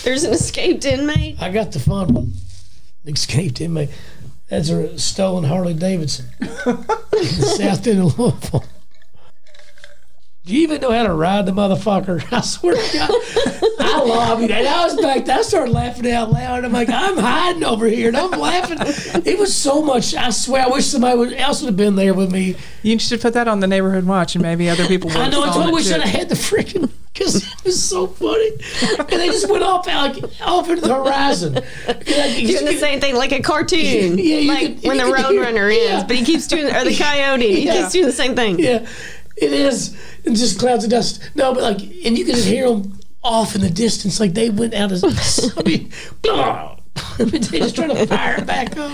There's 0.03 0.23
an 0.23 0.33
escaped 0.33 0.85
inmate. 0.85 1.41
I 1.41 1.49
got 1.51 1.71
the 1.71 1.79
fun 1.79 2.13
one. 2.13 2.33
Escaped 3.05 3.61
inmate. 3.61 3.89
That's 4.49 4.69
a 4.69 4.97
stolen 4.99 5.43
Harley 5.45 5.73
Davidson. 5.73 6.25
in 6.41 6.47
South 7.23 7.87
end 7.87 8.01
of 8.01 8.19
Louisville. 8.19 8.63
Do 10.45 10.53
you 10.53 10.63
even 10.63 10.81
know 10.81 10.91
how 10.91 11.03
to 11.03 11.13
ride 11.13 11.45
the 11.45 11.53
motherfucker? 11.53 12.21
I 12.33 12.41
swear 12.41 12.75
to 12.75 12.97
God. 12.97 13.09
I 13.79 14.03
love 14.05 14.41
it. 14.41 14.51
And 14.51 14.67
I 14.67 14.83
was 14.85 14.99
back 14.99 15.23
there, 15.23 15.37
I 15.39 15.41
started 15.41 15.71
laughing 15.71 16.11
out 16.11 16.31
loud. 16.31 16.65
I'm 16.65 16.73
like, 16.73 16.89
I'm 16.89 17.17
hiding 17.17 17.63
over 17.63 17.85
here 17.87 18.09
and 18.09 18.17
I'm 18.17 18.31
laughing. 18.31 18.77
It 19.25 19.39
was 19.39 19.55
so 19.55 19.81
much. 19.81 20.13
I 20.13 20.31
swear, 20.31 20.63
I 20.63 20.67
wish 20.67 20.87
somebody 20.87 21.37
else 21.37 21.61
would 21.61 21.67
have 21.67 21.77
been 21.77 21.95
there 21.95 22.13
with 22.13 22.29
me. 22.33 22.57
You 22.81 22.99
should 22.99 23.21
put 23.21 23.33
that 23.35 23.47
on 23.47 23.61
the 23.61 23.67
neighborhood 23.67 24.03
watch, 24.03 24.35
and 24.35 24.41
maybe 24.41 24.69
other 24.69 24.85
people 24.85 25.09
will. 25.09 25.17
I 25.19 25.29
know. 25.29 25.45
It's 25.45 25.53
follow 25.53 25.59
what 25.61 25.65
I 25.67 25.69
it 25.69 25.73
wish 25.75 25.87
too. 25.87 25.93
I'd 25.95 26.01
have 26.01 26.19
had 26.19 26.29
the 26.29 26.35
freaking 26.35 26.91
because 27.13 27.35
it 27.41 27.63
was 27.63 27.81
so 27.81 28.07
funny, 28.07 28.49
and 28.99 29.07
they 29.07 29.27
just 29.27 29.49
went 29.49 29.63
off 29.63 29.87
like 29.87 30.17
off 30.41 30.67
into 30.69 30.81
the 30.81 30.93
horizon. 30.93 31.53
Doing 31.53 32.65
the 32.65 32.75
same 32.77 32.99
thing 32.99 33.15
like 33.15 33.31
a 33.31 33.41
cartoon. 33.41 34.17
Yeah, 34.17 34.37
you 34.39 34.47
like 34.49 34.81
can- 34.81 34.89
when 34.89 34.97
the 34.97 35.03
can 35.03 35.31
hear- 35.33 35.45
Roadrunner 35.45 35.73
yeah. 35.73 35.91
ends, 35.93 36.03
but 36.05 36.17
he 36.17 36.25
keeps 36.25 36.47
doing, 36.47 36.65
or 36.65 36.83
the 36.83 36.93
Coyote, 36.93 37.55
he 37.55 37.65
Yeah. 37.67 37.77
keeps 37.83 37.93
doing 37.93 38.05
the 38.07 38.11
same 38.11 38.35
thing. 38.35 38.59
Yeah, 38.59 38.85
it 39.37 39.51
is. 39.51 39.97
And 40.25 40.35
just 40.35 40.59
clouds 40.59 40.83
of 40.83 40.89
dust. 40.89 41.21
No, 41.35 41.53
but 41.53 41.63
like, 41.63 41.81
and 41.81 42.17
you 42.17 42.25
can 42.25 42.35
just 42.35 42.47
hear 42.47 42.69
them 42.69 42.99
off 43.23 43.55
in 43.55 43.61
the 43.61 43.69
distance, 43.69 44.19
like 44.19 44.33
they 44.33 44.49
went 44.49 44.73
out 44.73 44.91
of. 44.91 45.03
I 45.57 45.63
mean, 45.63 45.91
I 46.25 46.77
mean, 47.19 47.41
they 47.41 47.59
just 47.59 47.75
trying 47.75 47.89
to 47.89 48.05
fire 48.05 48.39
it 48.39 48.45
back 48.45 48.77
up. 48.77 48.91